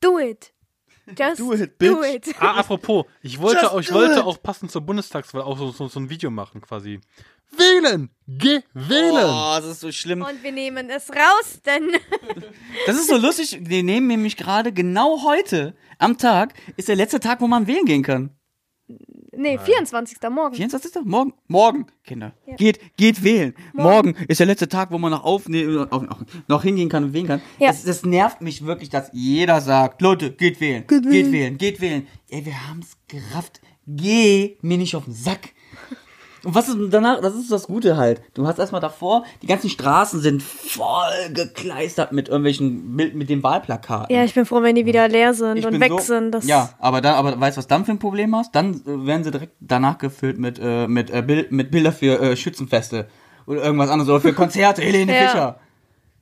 [0.01, 0.53] Do it.
[1.19, 2.29] Just Do it, do bitch.
[2.29, 2.35] it.
[2.41, 4.25] Ah, apropos, ich wollte, Just auch, ich do wollte it.
[4.25, 7.01] auch passend zur Bundestagswahl auch so, so, so ein Video machen quasi.
[7.57, 8.11] Wählen!
[8.29, 9.25] Geh wählen!
[9.27, 10.23] Oh, das ist so schlimm.
[10.23, 11.91] Und wir nehmen es raus, denn
[12.87, 13.59] Das ist so lustig.
[13.63, 17.85] Wir nehmen nämlich gerade genau heute am Tag ist der letzte Tag, wo man wählen
[17.87, 18.31] gehen kann.
[19.37, 20.19] Nee, 24.
[20.31, 20.55] morgen.
[20.55, 21.05] 24.
[21.05, 21.33] Morgen.
[21.49, 22.33] Morgen, Kinder.
[22.57, 23.55] Geht, geht wählen.
[23.73, 24.15] Morgen.
[24.29, 27.27] ist der letzte Tag, wo man noch aufnehmen, auf, auf, noch hingehen kann und wählen
[27.27, 27.43] kann.
[27.59, 27.69] Ja.
[27.69, 30.87] Das, das nervt mich wirklich, dass jeder sagt, Leute, geht wählen.
[30.87, 31.59] Geht wählen.
[31.59, 32.07] Geht wählen.
[32.29, 33.61] Ey, wir haben's gerafft.
[33.87, 35.55] Geh mir nicht auf den Sack.
[36.45, 38.23] Und was ist danach, das ist das Gute halt.
[38.35, 43.43] Du hast erstmal davor, die ganzen Straßen sind voll gekleistert mit irgendwelchen, mit, mit den
[43.43, 44.15] Wahlplakaten.
[44.15, 46.33] Ja, ich bin froh, wenn die wieder leer sind Ich und weg so, sind.
[46.33, 48.55] Das Ja, aber dann, aber weißt du, was dann für ein Problem hast?
[48.55, 52.21] Dann äh, werden sie direkt danach gefüllt mit, äh, mit, äh, Bild, mit Bilder für
[52.21, 53.07] äh, Schützenfeste
[53.47, 55.27] oder irgendwas anderes oder für Konzerte, Helene Ja.
[55.27, 55.61] Fischer.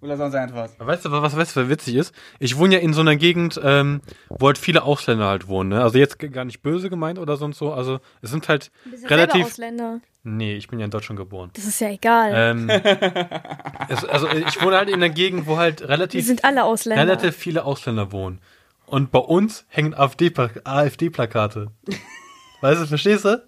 [0.01, 0.77] Oder sonst etwas.
[0.79, 2.15] Weißt du, was, weißt du, was witzig ist?
[2.39, 5.71] Ich wohne ja in so einer Gegend, ähm, wo halt viele Ausländer halt wohnen.
[5.71, 5.83] Ne?
[5.83, 7.73] Also jetzt gar nicht böse gemeint oder sonst so.
[7.73, 8.71] Also es sind halt
[9.07, 9.47] relativ.
[9.47, 10.01] Ausländer.
[10.23, 11.51] Nee, ich bin ja in Deutschland geboren.
[11.55, 12.33] Das ist ja egal.
[12.35, 12.69] Ähm,
[13.89, 17.03] es, also ich wohne halt in einer Gegend, wo halt wir relativ, sind alle Ausländer.
[17.03, 18.41] relativ viele Ausländer wohnen.
[18.87, 21.69] Und bei uns hängen AfD-Pla- AfD-Plakate.
[22.61, 23.43] weißt du, verstehst du?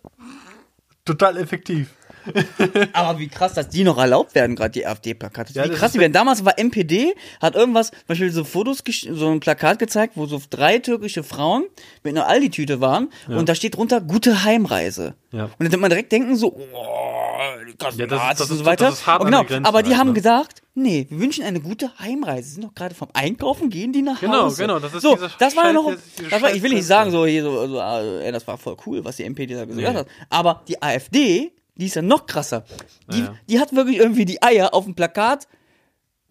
[1.04, 1.94] Total effektiv.
[2.92, 5.52] Aber wie krass, dass die noch erlaubt werden, gerade die AfD-Plakate.
[5.54, 6.12] Ja, wie krass ist die werden.
[6.12, 8.82] Damals war MPD, hat irgendwas, zum Beispiel so Fotos,
[9.12, 11.64] so ein Plakat gezeigt, wo so drei türkische Frauen
[12.02, 15.14] mit einer Aldi-Tüte waren und da steht drunter gute Heimreise.
[15.32, 15.44] Ja.
[15.44, 18.50] Und dann wird man direkt denken so, oh, die krassen Ja, das ist- Nazis das
[18.50, 18.84] und ist- so weiter.
[18.86, 20.14] das ist hart genau, der Grenze aber die halt, haben ne?
[20.14, 22.48] gesagt, nee, wir wünschen eine gute Heimreise.
[22.48, 24.62] Sie sind doch gerade vom Einkaufen, gehen die nach Genau, Hause.
[24.62, 25.92] genau, das ist so, das war ja noch,
[26.30, 28.76] das war, ich will nicht sagen so, hier so, so ah, ey, das war voll
[28.86, 29.94] cool, was die MPD da gesagt Nee.
[29.98, 30.06] hat.
[30.30, 32.64] Aber die AfD, die ist ja noch krasser.
[33.12, 33.34] Die, Ja.
[33.48, 35.48] die hat wirklich irgendwie die Eier auf dem Plakat,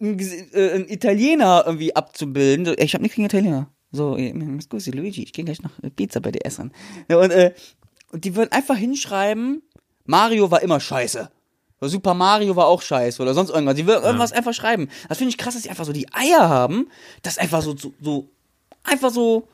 [0.00, 0.18] einen,
[0.52, 2.64] äh, einen Italiener irgendwie abzubilden.
[2.64, 3.68] So, ich hab nichts gegen Italiener.
[3.92, 6.72] So, eh, scusi Luigi, ich gehe gleich noch Pizza bei dir essen.
[7.08, 7.52] Ja, und, äh,
[8.12, 9.62] und die würden einfach hinschreiben,
[10.04, 11.30] Mario war immer scheiße.
[11.80, 13.74] Oder Super Mario war auch scheiße oder sonst irgendwas.
[13.74, 14.88] Die würden irgendwas einfach schreiben.
[15.08, 16.88] Das finde ich krass, dass die einfach so die Eier haben,
[17.22, 18.28] das einfach so, so, so
[18.84, 19.48] einfach so,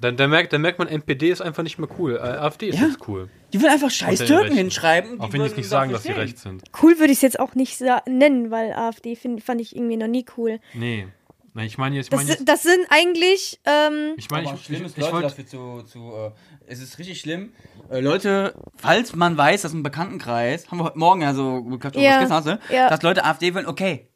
[0.00, 2.16] Dann, dann, merkt, dann merkt man, NPD ist einfach nicht mehr cool.
[2.16, 2.86] Äh, AfD ist Ja.
[2.86, 3.28] jetzt cool.
[3.52, 5.16] die würden einfach scheiß Türken hinschreiben.
[5.16, 6.62] die Auch wenn die es nicht sagen, dafür dass sie rechts sind.
[6.82, 10.06] Cool würde ich es jetzt auch nicht nennen, weil AfD find, fand ich irgendwie noch
[10.06, 10.60] nie cool.
[10.74, 11.08] Nee.
[11.54, 14.52] Nein, ich meine jetzt, ich Das, meine si- jetzt, das sind eigentlich, ähm, ich meine,
[14.54, 16.30] ich, schlimm ich, ist, ich, Leute, wir zu, zu äh,
[16.66, 17.52] es ist richtig schlimm.
[17.90, 21.96] Äh, Leute, falls man weiß, dass im Bekanntenkreis, haben wir heute Morgen ja so geklappt,
[21.96, 22.60] Ja, was gestern hast, ne?
[22.72, 22.88] ja.
[22.88, 24.08] dass Leute AfD wollen, okay.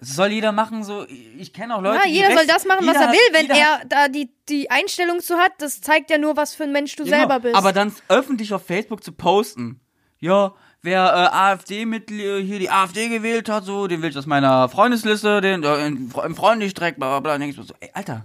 [0.00, 1.06] Das soll jeder machen, so,
[1.38, 3.18] ich kenne auch Leute, ja, die jeder soll rechts- das machen, was er will.
[3.18, 6.64] hat- Wenn er da die, die Einstellung zu hat, das zeigt ja nur, was für
[6.64, 7.54] ein Mensch du Genau, selber bist.
[7.54, 9.80] Aber dann öffentlich auf Facebook zu posten,
[10.18, 14.68] ja, wer äh, AfD-Mitglied hier die AfD gewählt hat, so, den will ich aus meiner
[14.70, 17.74] Freundesliste, den äh, im im Freundlich direkt, bla bla bla, dann denk ich mir so,
[17.80, 18.24] ey, Alter,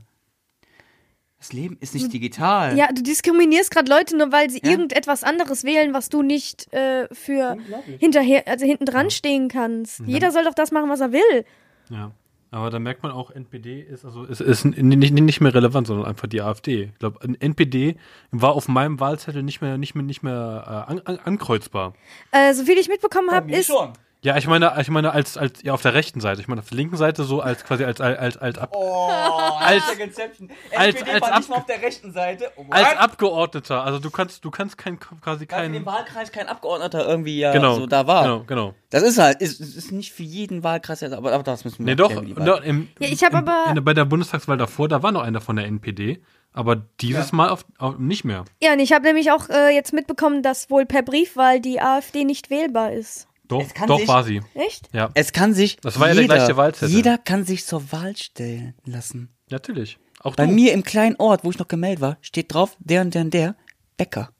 [1.37, 2.75] das Leben ist nicht digital.
[2.77, 4.71] ja, du diskriminierst gerade Leute nur, weil sie Ja.
[4.71, 7.57] irgendetwas anderes wählen, was du nicht äh, für
[7.99, 9.99] hinterher, also hinten dran stehen kannst.
[10.07, 11.45] Jeder soll doch das machen, was er will.
[11.89, 12.11] Ja.
[12.51, 16.05] Aber da merkt man auch, NPD ist also ist, ist nicht, nicht mehr relevant, sondern
[16.05, 16.83] einfach die AfD.
[16.93, 17.97] Ich glaube, NPD
[18.31, 21.95] war auf meinem Wahlzettel nicht mehr, nicht mehr, nicht mehr äh, an, an, ankreuzbar.
[22.31, 23.91] Äh, so viel ich mitbekommen habe, ist schon.
[24.25, 26.69] Ja, ich meine, ich meine als als ja auf der rechten Seite, ich meine auf
[26.69, 29.07] der linken Seite so als quasi als als als, als, Ab, Oh,
[29.59, 30.49] Als- Alter, Conception.
[30.75, 32.51] als- SPD als war nicht Ab- mal auf der rechten Seite.
[32.55, 32.97] Oh, als?
[32.97, 33.83] Abgeordneter.
[33.83, 37.37] Also du kannst du kannst kein quasi Weil in dem kein Wahlkreis kein Abgeordneter irgendwie
[37.39, 38.23] ja genau so da war.
[38.23, 38.73] Genau, genau.
[38.89, 41.85] Das ist halt, ist, ist nicht für jeden Wahlkreis, jetzt, aber, aber das müssen wir
[41.85, 44.87] Nee, doch, no, Wahl- im, Ja, ich hab im, aber- in, bei der Bundestagswahl davor,
[44.87, 46.19] da war noch einer von der NPD,
[46.51, 48.45] aber dieses Mal auf, auf, nicht mehr.
[48.59, 52.23] Ja, und ich habe nämlich auch äh, jetzt mitbekommen, dass wohl per Briefwahl die AfD
[52.23, 53.27] nicht wählbar ist.
[53.47, 54.41] Doch, doch sich- war sie.
[54.53, 54.89] Echt?
[54.93, 55.77] Ja, Es kann sich.
[55.77, 56.89] Das war ja der jeder, gleiche Wahlzettel.
[56.95, 59.29] Jeder kann sich zur Wahl stellen lassen.
[59.49, 59.97] natürlich.
[60.21, 60.51] Auch Bei du.
[60.53, 63.33] mir im kleinen Ort, wo ich noch gemeldet war, steht drauf, der und der und
[63.33, 63.55] der,
[63.95, 64.31] Bäcker.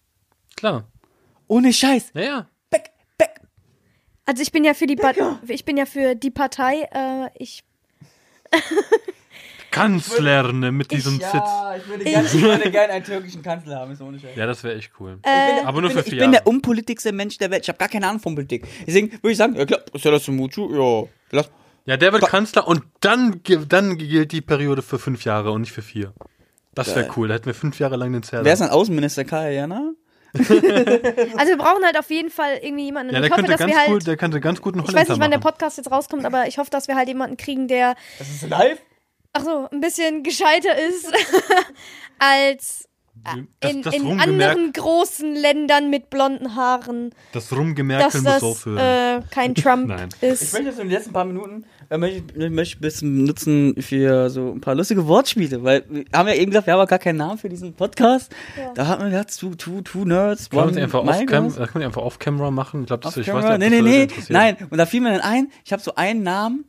[0.56, 0.88] Klar.
[1.48, 2.12] Ohne Scheiß.
[2.16, 2.50] Ja, ja.
[2.72, 3.40] Bäck, Bäck.
[4.26, 5.12] Also ich bin ja für die, pa
[5.48, 6.88] ich bin ja für die Partei.
[6.92, 7.64] Äh, ich
[9.76, 11.34] Kanzlern mit diesem Sitz.
[11.78, 14.36] ich würde gerne, ich würde gerne einen türkischen Kanzler haben, ist ohne Scheiß.
[14.36, 15.20] Ja, das wäre echt cool.
[15.24, 17.64] Äh, Aber nur ich für bin, vier ich bin der unpolitikste Mensch der Welt.
[17.64, 18.66] Ich habe gar keine Ahnung von Politik.
[18.88, 21.08] Deswegen würde ich sagen, ja klar, ist ja das Mutu, ja.
[21.32, 21.50] Lass.
[21.86, 25.72] Ja, der wird Kanzler und dann, dann gilt die Periode für fünf Jahre und nicht
[25.72, 26.14] für vier.
[26.74, 27.28] Das wäre cool.
[27.28, 28.44] Da hätten wir fünf Jahre lang den Zerr.
[28.44, 29.24] Wer ist ein Außenminister?
[29.24, 29.94] Kaya Jana?
[30.36, 33.14] also wir brauchen halt auf jeden Fall irgendwie jemanden.
[33.14, 33.90] Ja, der ich hoffe, könnte dass ganz wir halt.
[33.90, 35.38] gut, der könnte ganz gut einen ich weiß Holländer nicht, wann der.
[35.38, 38.80] Podcast jetzt rauskommt, aber ich hoffe, dass wir halt jemanden kriegen, der Das ist live?
[39.36, 41.12] Ach so, ein bisschen gescheiter ist
[42.20, 42.88] als
[43.60, 48.44] Das, in, das, in anderen großen Ländern mit blonden Haaren, das Rumgemerkel dass muss das
[48.44, 48.78] aufhören.
[48.78, 50.10] äh, kein Trump Nein.
[50.22, 50.54] Ich ist.
[50.54, 54.30] möchte jetzt in den letzten paar Minuten äh, möchte, ich- möchte ein bisschen nutzen für
[54.30, 57.00] so ein paar lustige Wortspiele, weil wir haben ja eben gesagt, wir haben aber gar
[57.00, 58.32] keinen Namen für diesen Podcast.
[58.58, 58.74] Ja.
[58.74, 61.56] Da hat man gesagt, two, two, two Nerds, one uns einfach my off Cam, guys.
[61.56, 62.82] das können wir einfach off Camera machen.
[62.82, 64.08] Ich glaube, das Off ich weiß Nee, nee, nee.
[64.30, 64.58] Nein.
[64.70, 66.66] Und da fiel mir dann ein, ich habe so einen Namen.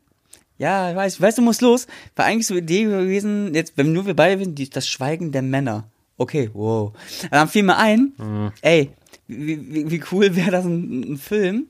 [0.59, 1.87] Ja, ich weiß, weißt du, muss los.
[2.15, 5.33] War eigentlich so eine Idee gewesen, jetzt, wenn nur wir beide sind, die, das Schweigen
[5.33, 5.89] der Männer.
[6.17, 6.93] Okay, wow.
[7.25, 8.53] Und dann fiel mir ein, Mhm.
[8.63, 8.91] ey,
[9.29, 11.67] wie, wie, wie cool wäre das ein, ein Film?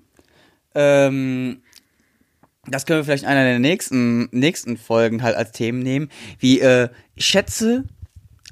[0.74, 1.58] Ähm,
[2.68, 6.08] das können wir vielleicht in einer der nächsten, nächsten Folgen halt als Themen nehmen,
[6.38, 7.84] wie äh, Schätze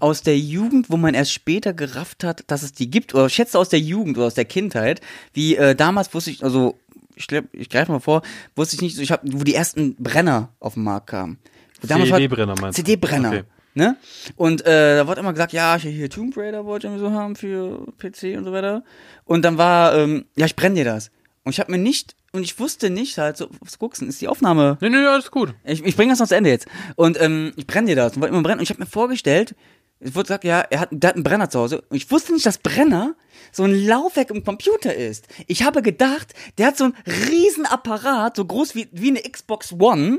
[0.01, 3.59] aus der Jugend, wo man erst später gerafft hat, dass es die gibt, oder Schätze
[3.59, 5.01] aus der Jugend oder aus der Kindheit,
[5.32, 6.77] wie äh, damals wusste ich, also
[7.15, 8.23] ich, ich greife mal vor,
[8.57, 11.39] wusste ich nicht, ich hab, wo die ersten Brenner auf den Markt kamen.
[11.81, 12.82] CD-Brenner meinst du?
[12.82, 13.28] CD-Brenner.
[13.28, 13.43] Okay.
[13.74, 13.97] Ne?
[14.36, 17.12] Und äh, da wurde immer gesagt, ja, ich hier Tomb Raider wollte ich irgendwie so
[17.12, 18.85] haben für PC und so weiter.
[19.24, 21.11] Und dann war, ähm, ja, ich brenne dir das.
[21.43, 24.20] Und ich habe mir nicht, und ich wusste nicht halt, so, was guckst du, ist
[24.20, 25.55] die Aufnahme Nee, nee, alles gut.
[25.65, 26.66] ich, ich bringe das noch zu Ende jetzt.
[26.95, 28.61] Und ähm, ich brenne dir das und wollte immer brennen.
[28.61, 29.57] Und ich habe mir vorgestellt,
[30.05, 31.81] es wurde gesagt, ja, er hat, der hat einen Brenner zu Hause.
[31.89, 33.14] Und ich wusste nicht, dass Brenner
[33.52, 35.26] so ein Laufwerk im Computer ist.
[35.47, 39.72] Ich habe gedacht, der hat so einen riesen Apparat, so groß wie, wie eine Xbox
[39.72, 40.18] One.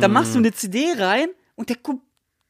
[0.00, 2.00] Da machst du eine CD rein und der kopiert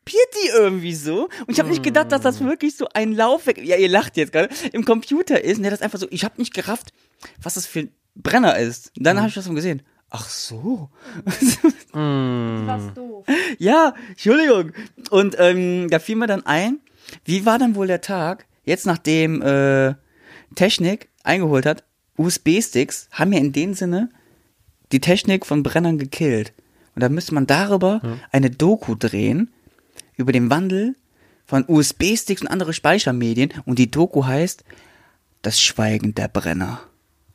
[0.06, 1.24] die irgendwie so.
[1.24, 4.32] Und ich habe nicht gedacht, dass das wirklich so ein Laufwerk, ja, ihr lacht jetzt
[4.32, 5.56] gerade, im Computer ist.
[5.56, 6.92] Und der das einfach so, ich habe nicht gerafft,
[7.42, 8.92] was das für ein Brenner ist.
[8.96, 9.82] Und dann habe ich das so gesehen.
[10.10, 10.88] Ach so.
[11.92, 13.26] Was doof.
[13.58, 14.72] Ja, Entschuldigung.
[15.10, 16.78] Und ähm, da fiel mir dann ein,
[17.24, 19.94] wie war dann wohl der Tag, jetzt nachdem äh,
[20.54, 21.84] Technik eingeholt hat,
[22.16, 24.08] USB-Sticks haben ja in dem Sinne
[24.92, 26.52] die Technik von Brennern gekillt.
[26.94, 28.00] Und da müsste man darüber
[28.32, 29.52] eine Doku drehen,
[30.16, 30.96] über den Wandel
[31.46, 33.52] von USB-Sticks und andere Speichermedien.
[33.66, 34.64] Und die Doku heißt
[35.42, 36.80] Das Schweigen der Brenner.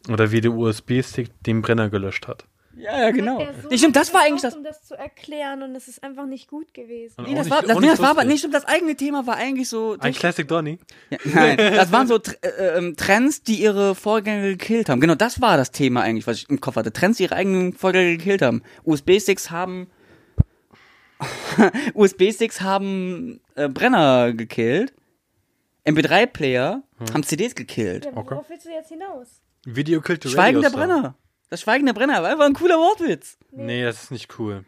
[0.10, 2.46] Oder wie der USB-Stick den Brenner gelöscht hat.
[2.76, 3.40] Ja, ja, genau.
[3.62, 4.56] So Nee, stimmt, das war eigentlich das.
[4.56, 7.24] Um das zu erklären und es ist einfach nicht gut gewesen.
[7.26, 9.36] Nee, das nicht- war, das, nee, das war aber nicht, stimmt, das eigene Thema war
[9.36, 9.96] eigentlich so.
[10.00, 10.80] Ein Classic Donny.
[11.12, 15.00] Ja, nein, das waren so Tr- äh, ähm, Trends, die ihre Vorgänger gekillt haben.
[15.02, 16.92] Genau, das war das Thema eigentlich, was ich im Kopf hatte.
[16.92, 18.64] Trends, die ihre eigenen Vorgänger gekillt haben.
[18.84, 19.88] USB-Sticks haben
[21.94, 24.94] USB-Sticks haben äh, Brenner gekillt.
[25.86, 27.14] MP3-Player Hm.
[27.14, 28.06] haben CDs gekillt.
[28.06, 29.42] Ja, worauf willst du jetzt hinaus?
[29.66, 30.70] Video Killed the Schweigen der.
[30.70, 31.16] Brenner.
[31.54, 33.38] Das Schweigen der Brenner war einfach ein cooler Wortwitz.
[33.52, 34.66] Nee, das ist nicht cool.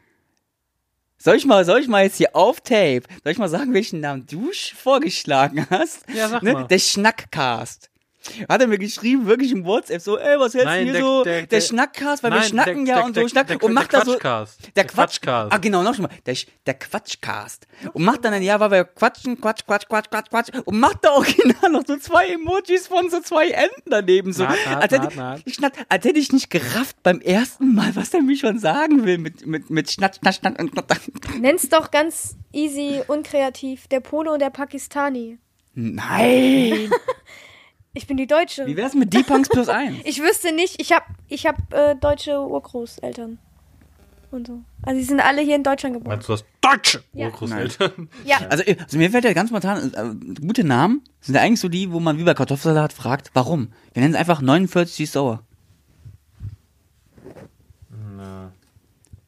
[1.17, 4.01] Soll ich mal, soll ich mal jetzt hier auf Tape, soll ich mal sagen, welchen
[4.01, 6.07] Namen du sch- vorgeschlagen hast?
[6.13, 6.53] Ja, sag ne?
[6.53, 6.67] mal.
[6.67, 7.89] Der Schnackcast.
[8.49, 11.23] Hat er mir geschrieben, wirklich im WhatsApp, so, ey, was hältst du hier der- so?
[11.23, 13.59] der- Der, der- Schnackcast, weil wir Nein, schnacken der- ja der- und so der- schnacken
[13.59, 14.11] der- und macht der da so.
[14.13, 14.61] Quatschcast.
[14.65, 14.95] Der Der Quatsch.
[15.21, 15.53] Quatschcast.
[15.53, 16.11] Ah, genau, noch schon mal.
[16.25, 16.35] Der,
[16.65, 17.67] der Quatschcast.
[17.93, 20.49] Und macht dann ein Jahr, weil wir quatschen, quatsch, quatsch, quatsch, quatsch, quatsch.
[20.65, 24.33] Und macht da original noch so zwei Emojis von so zwei Enten daneben.
[24.33, 24.43] So.
[24.43, 25.41] Naht, naht, als, hätte, naht.
[25.45, 29.05] ich schnack, als hätte ich nicht gerafft beim ersten Mal, was der mich schon sagen
[29.05, 31.01] will mit, mit, mit Schnack, Schnack, Schnack und Schnack.
[31.39, 33.87] Nenn's doch ganz easy, unkreativ.
[33.87, 35.37] Der Polo und der Pakistani.
[35.73, 36.89] Nein!
[37.97, 38.65] Ich bin die Deutsche.
[38.67, 39.97] Wie wär's mit D-Punks plus eins?
[40.03, 43.39] Ich wüsste nicht, ich hab, ich hab äh, deutsche Urgroßeltern.
[44.31, 44.59] Und so.
[44.83, 46.15] Also die sind alle hier in Deutschland geboren.
[46.17, 47.27] Meinst du das deutsche Ja.
[47.27, 48.09] Urgroßeltern?
[48.25, 48.37] Ja.
[48.49, 51.69] Also, äh, also mir fällt ja ganz spontan, äh, gute Namen sind ja eigentlich so
[51.69, 53.71] die, wo man wie bei Kartoffelsalat fragt, warum?
[53.93, 55.43] Wir nennen es einfach 49 süß sauer.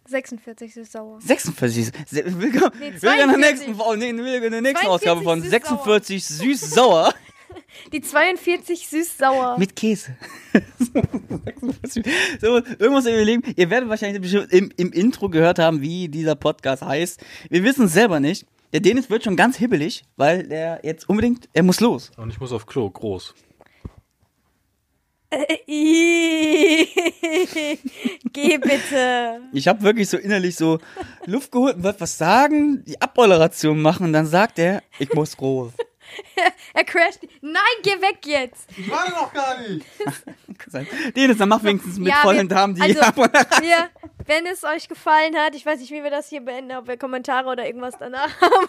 [0.05, 1.19] 46 ist sauer.
[1.21, 1.93] 46 süß.
[2.09, 3.67] Se- Willkommen, Nee, willkommen in der 42.
[3.67, 7.13] nächsten, oh, nee, willkommen in der nächsten 42 Ausgabe von süß 46 süß sauer
[7.93, 9.57] Die 42 süß-sauer.
[9.57, 10.15] mit Käse.
[10.53, 12.05] 46.
[12.41, 13.43] so, irgendwas überlegen.
[13.55, 17.21] Ihr werdet wahrscheinlich bestimmt im, im Intro gehört haben, wie dieser Podcast heißt.
[17.49, 18.45] Wir wissen es selber nicht.
[18.73, 22.11] Der Dennis wird schon ganz hibbelig, weil der jetzt unbedingt, er muss los.
[22.17, 23.33] Und ich muss auf Klo, groß.
[28.33, 29.41] Geh bitte.
[29.51, 30.79] Ich habe wirklich so innerlich so
[31.25, 35.35] Luft geholt und wollte was sagen, die Abmoderation machen und dann sagt er, ich muss
[35.35, 35.73] groß.
[36.77, 37.19] Er crasht.
[37.41, 38.67] Nein, geh weg jetzt.
[38.77, 39.85] Ich war doch gar nicht.
[41.15, 42.99] Dennis, dann mach wenigstens mit Ja, vollen Damen die also.
[42.99, 43.89] Wir,
[44.25, 46.97] wenn es euch gefallen hat, ich weiß nicht, wie wir das hier beenden, ob wir
[46.97, 48.67] Kommentare oder irgendwas danach haben,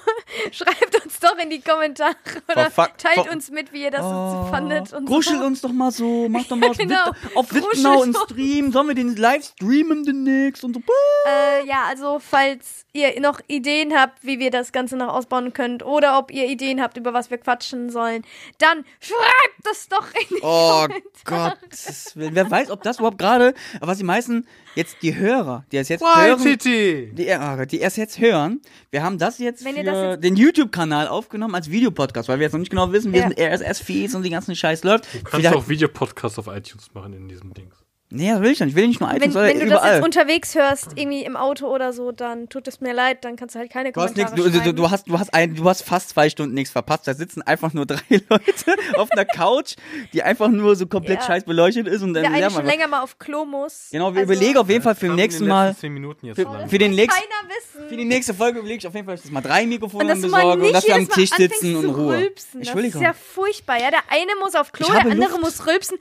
[0.53, 2.15] schreibt uns doch in die Kommentare
[2.51, 4.93] oder Verfuck- teilt ver- uns mit, wie ihr das Oh, so fandet.
[4.93, 5.45] Und Gruschel so.
[5.45, 7.11] uns doch mal so, mach doch mal genau.
[7.35, 8.15] Auf Wittenau einen.
[8.15, 10.83] Stream, sollen wir den live streamen demnächst und so.
[11.27, 15.85] Äh, ja, also falls ihr noch Ideen habt, wie wir das Ganze noch ausbauen könnt
[15.85, 18.23] oder ob ihr Ideen habt, über was wir quatschen sollen,
[18.59, 20.87] dann schreibt es doch in die Oh
[21.25, 21.57] Kommentare.
[21.61, 25.77] Gott, wer weiß, ob das überhaupt gerade, aber was die meisten, jetzt die Hörer, die
[25.79, 27.11] es jetzt White hören, City!
[27.13, 28.61] die, oh Gott, die erst jetzt hören,
[28.91, 32.39] wir haben das jetzt Wenn für ihr das jetzt- den YouTube-Kanal aufgenommen als Videopodcast, weil
[32.39, 33.29] wir jetzt noch nicht genau wissen, wie Ja.
[33.37, 35.05] RSS-Feeds und die ganzen Scheiß läuft.
[35.07, 37.71] Du kannst Vielleicht- auch Videopodcasts auf iTunes machen in diesem Ding.
[38.11, 38.71] Nee, das will ich nicht.
[38.71, 39.95] Ich will nicht nur iTunes, Wenn, wenn du das überall.
[39.97, 43.55] jetzt unterwegs hörst, irgendwie im Auto oder so, dann tut es mir leid, dann kannst
[43.55, 45.65] du halt keine Du hast, Kommentare nix, du, du, du, hast, du, hast ein, du
[45.69, 47.07] hast fast zwei Stunden nichts verpasst.
[47.07, 49.75] Da sitzen einfach nur drei Leute auf einer Couch,
[50.15, 51.27] die einfach nur so komplett Ja.
[51.27, 52.01] scheiß beleuchtet ist.
[52.01, 53.89] Und dann der eine schon länger mal auf Klo muss.
[53.93, 55.77] Genau, wir Also- überlegen auf jeden Fall für den nächsten Mal.
[55.77, 56.67] zehn Minuten jetzt Für- lang.
[56.69, 57.89] für den nächsten- keiner wissen.
[57.91, 60.09] Für die nächste Folge überlege ich auf jeden Fall, dass ich mal drei Mikrofone und
[60.09, 62.17] dass du mal besorge und dass wir am Tisch sitzen und Ruhe.
[62.21, 62.63] Rülpsen.
[62.63, 63.91] Das ist ja furchtbar, ja.
[63.91, 65.99] Der eine muss auf Klo, der andere muss rülpsen.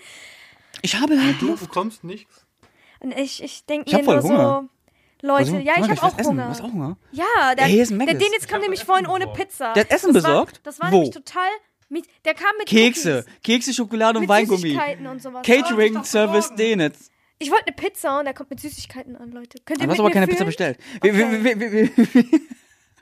[0.81, 1.63] Ich habe halt Du Luft.
[1.63, 2.45] bekommst nichts.
[2.99, 4.67] Und ich, ich denke mir nur Hunger.
[5.21, 6.29] so, Leute, Also, ja, ich habe auch essen.
[6.31, 6.43] Hunger.
[6.45, 6.97] Du hast auch Hunger?
[7.11, 8.23] Ja, der, Ey, hier ist ein der Mc's.
[8.25, 9.27] Denitz kam nämlich vorhin ohne.
[9.27, 9.73] Pizza.
[9.73, 10.57] Der hat Essen das besorgt?
[10.57, 10.95] War, das war Wo?
[10.97, 11.49] nämlich total,
[11.89, 13.19] mit, der kam mit Kekse.
[13.19, 14.57] Cookies, Kekse, Schokolade und mit Weingummi.
[14.61, 15.45] Süßigkeiten und sowas.
[15.45, 17.09] Catering Service Denitz.
[17.39, 19.59] Ich wollte eine Pizza und der kommt mit Süßigkeiten an, Leute.
[19.63, 20.35] Könnt ihr Du hast aber keine fühlen?
[20.37, 20.79] Pizza bestellt.
[20.97, 21.13] Okay.
[21.15, 22.23] wir, wir, wir, wir, wir.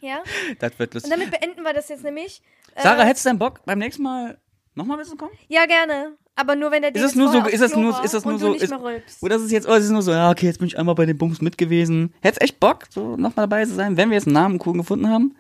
[0.02, 0.22] Ja.
[0.60, 1.12] Das wird Und lustig.
[1.12, 2.42] damit beenden wir das jetzt nämlich.
[2.78, 4.38] Sarah, äh, hättest du denn Bock, beim nächsten Mal
[4.76, 5.32] nochmal wissen kommen?
[5.48, 6.18] Ja, gerne.
[6.36, 8.54] Aber nur wenn der Ist es nur so, ist das nur, ist das nur so,
[8.54, 8.74] ist,
[9.22, 10.96] oder ist es jetzt, oder ist es nur so, ja, okay, jetzt bin ich einmal
[10.96, 12.14] bei den Bums mit gewesen.
[12.22, 15.10] Hättest echt Bock, so nochmal dabei zu sein, wenn wir jetzt einen Namen cool gefunden
[15.10, 15.34] haben?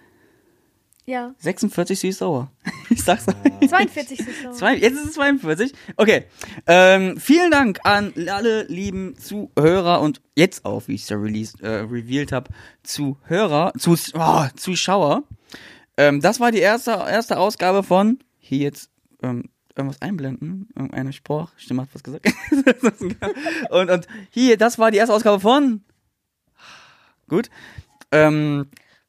[1.05, 1.35] Ja.
[1.37, 2.51] 46 süß sauer.
[2.89, 3.69] Ich sag's euch.
[3.69, 4.51] 42 ist so.
[4.51, 5.73] Zwei, jetzt ist es 42.
[5.97, 6.25] Okay.
[6.67, 11.61] Ähm, vielen Dank an alle lieben Zuhörer und jetzt auch, wie ich es ja released,
[11.61, 12.51] äh, revealed habe,
[12.83, 15.23] Zuhörer, zu, oh, Zuschauer.
[15.97, 18.91] Ähm, das war die erste, erste Ausgabe von hier jetzt
[19.23, 20.69] ähm, irgendwas einblenden.
[20.75, 22.27] Irgendeine Sprachstimme hat was gesagt.
[23.69, 25.83] und, und hier, das war die erste Ausgabe von.
[27.27, 27.49] Gut.
[28.11, 28.67] Ähm,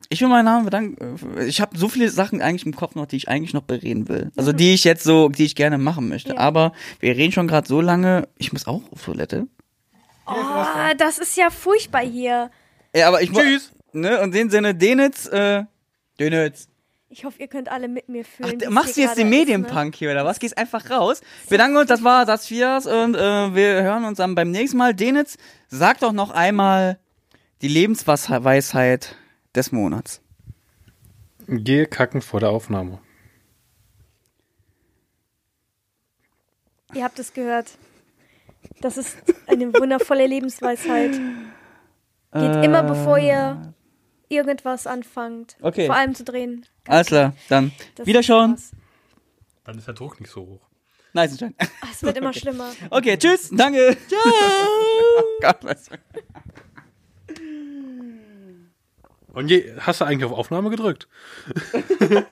[0.08, 1.16] ich will meinen Namen bedanken.
[1.46, 4.30] Ich habe so viele Sachen eigentlich im Kopf noch, die ich eigentlich noch bereden will.
[4.36, 6.34] Also die ich jetzt so, die ich gerne machen möchte.
[6.34, 6.38] Ja.
[6.38, 8.28] Aber wir reden schon gerade so lange.
[8.38, 9.48] Ich muss auch auf Toilette.
[10.26, 10.34] Oh,
[10.98, 12.50] das ist ja furchtbar hier.
[12.94, 13.72] Ja, aber ich Tschüss.
[13.92, 15.64] Ne, und in dem Sinne, Denitz, äh,
[16.18, 16.68] Denitz.
[17.16, 18.60] Ich hoffe, ihr könnt alle mit mir Ach, fühlen.
[18.60, 19.36] wie's machst du jetzt den ne?
[19.38, 20.38] Medienpunk hier oder was?
[20.38, 21.22] Gehst einfach raus.
[21.48, 24.76] Wir danken uns, das war das Fias und äh, wir hören uns dann beim nächsten
[24.76, 24.92] Mal.
[24.92, 25.38] Denitz,
[25.68, 26.98] sag doch noch einmal
[27.62, 29.16] die Lebensweisheit
[29.54, 30.20] des Monats.
[31.48, 32.98] Gehe kacken vor der Aufnahme.
[36.92, 37.78] Ihr habt es gehört.
[38.82, 39.16] Das ist
[39.46, 41.12] eine wundervolle Lebensweisheit.
[41.12, 43.72] Geht immer, bevor ihr
[44.28, 45.56] irgendwas anfangt.
[45.62, 45.86] Okay.
[45.86, 46.66] Vor allem zu drehen.
[46.86, 48.56] Alles klar, dann Das Wiederschauen.
[49.64, 50.60] Dann ist der Druck nicht so hoch.
[51.12, 51.54] Nice Schein.
[51.90, 52.70] Es wird immer schlimmer.
[52.90, 53.96] Okay, tschüss, danke.
[54.08, 54.20] Ciao.
[55.18, 55.88] oh Gott, was.
[59.32, 61.08] Und je, hast du eigentlich auf Aufnahme gedrückt?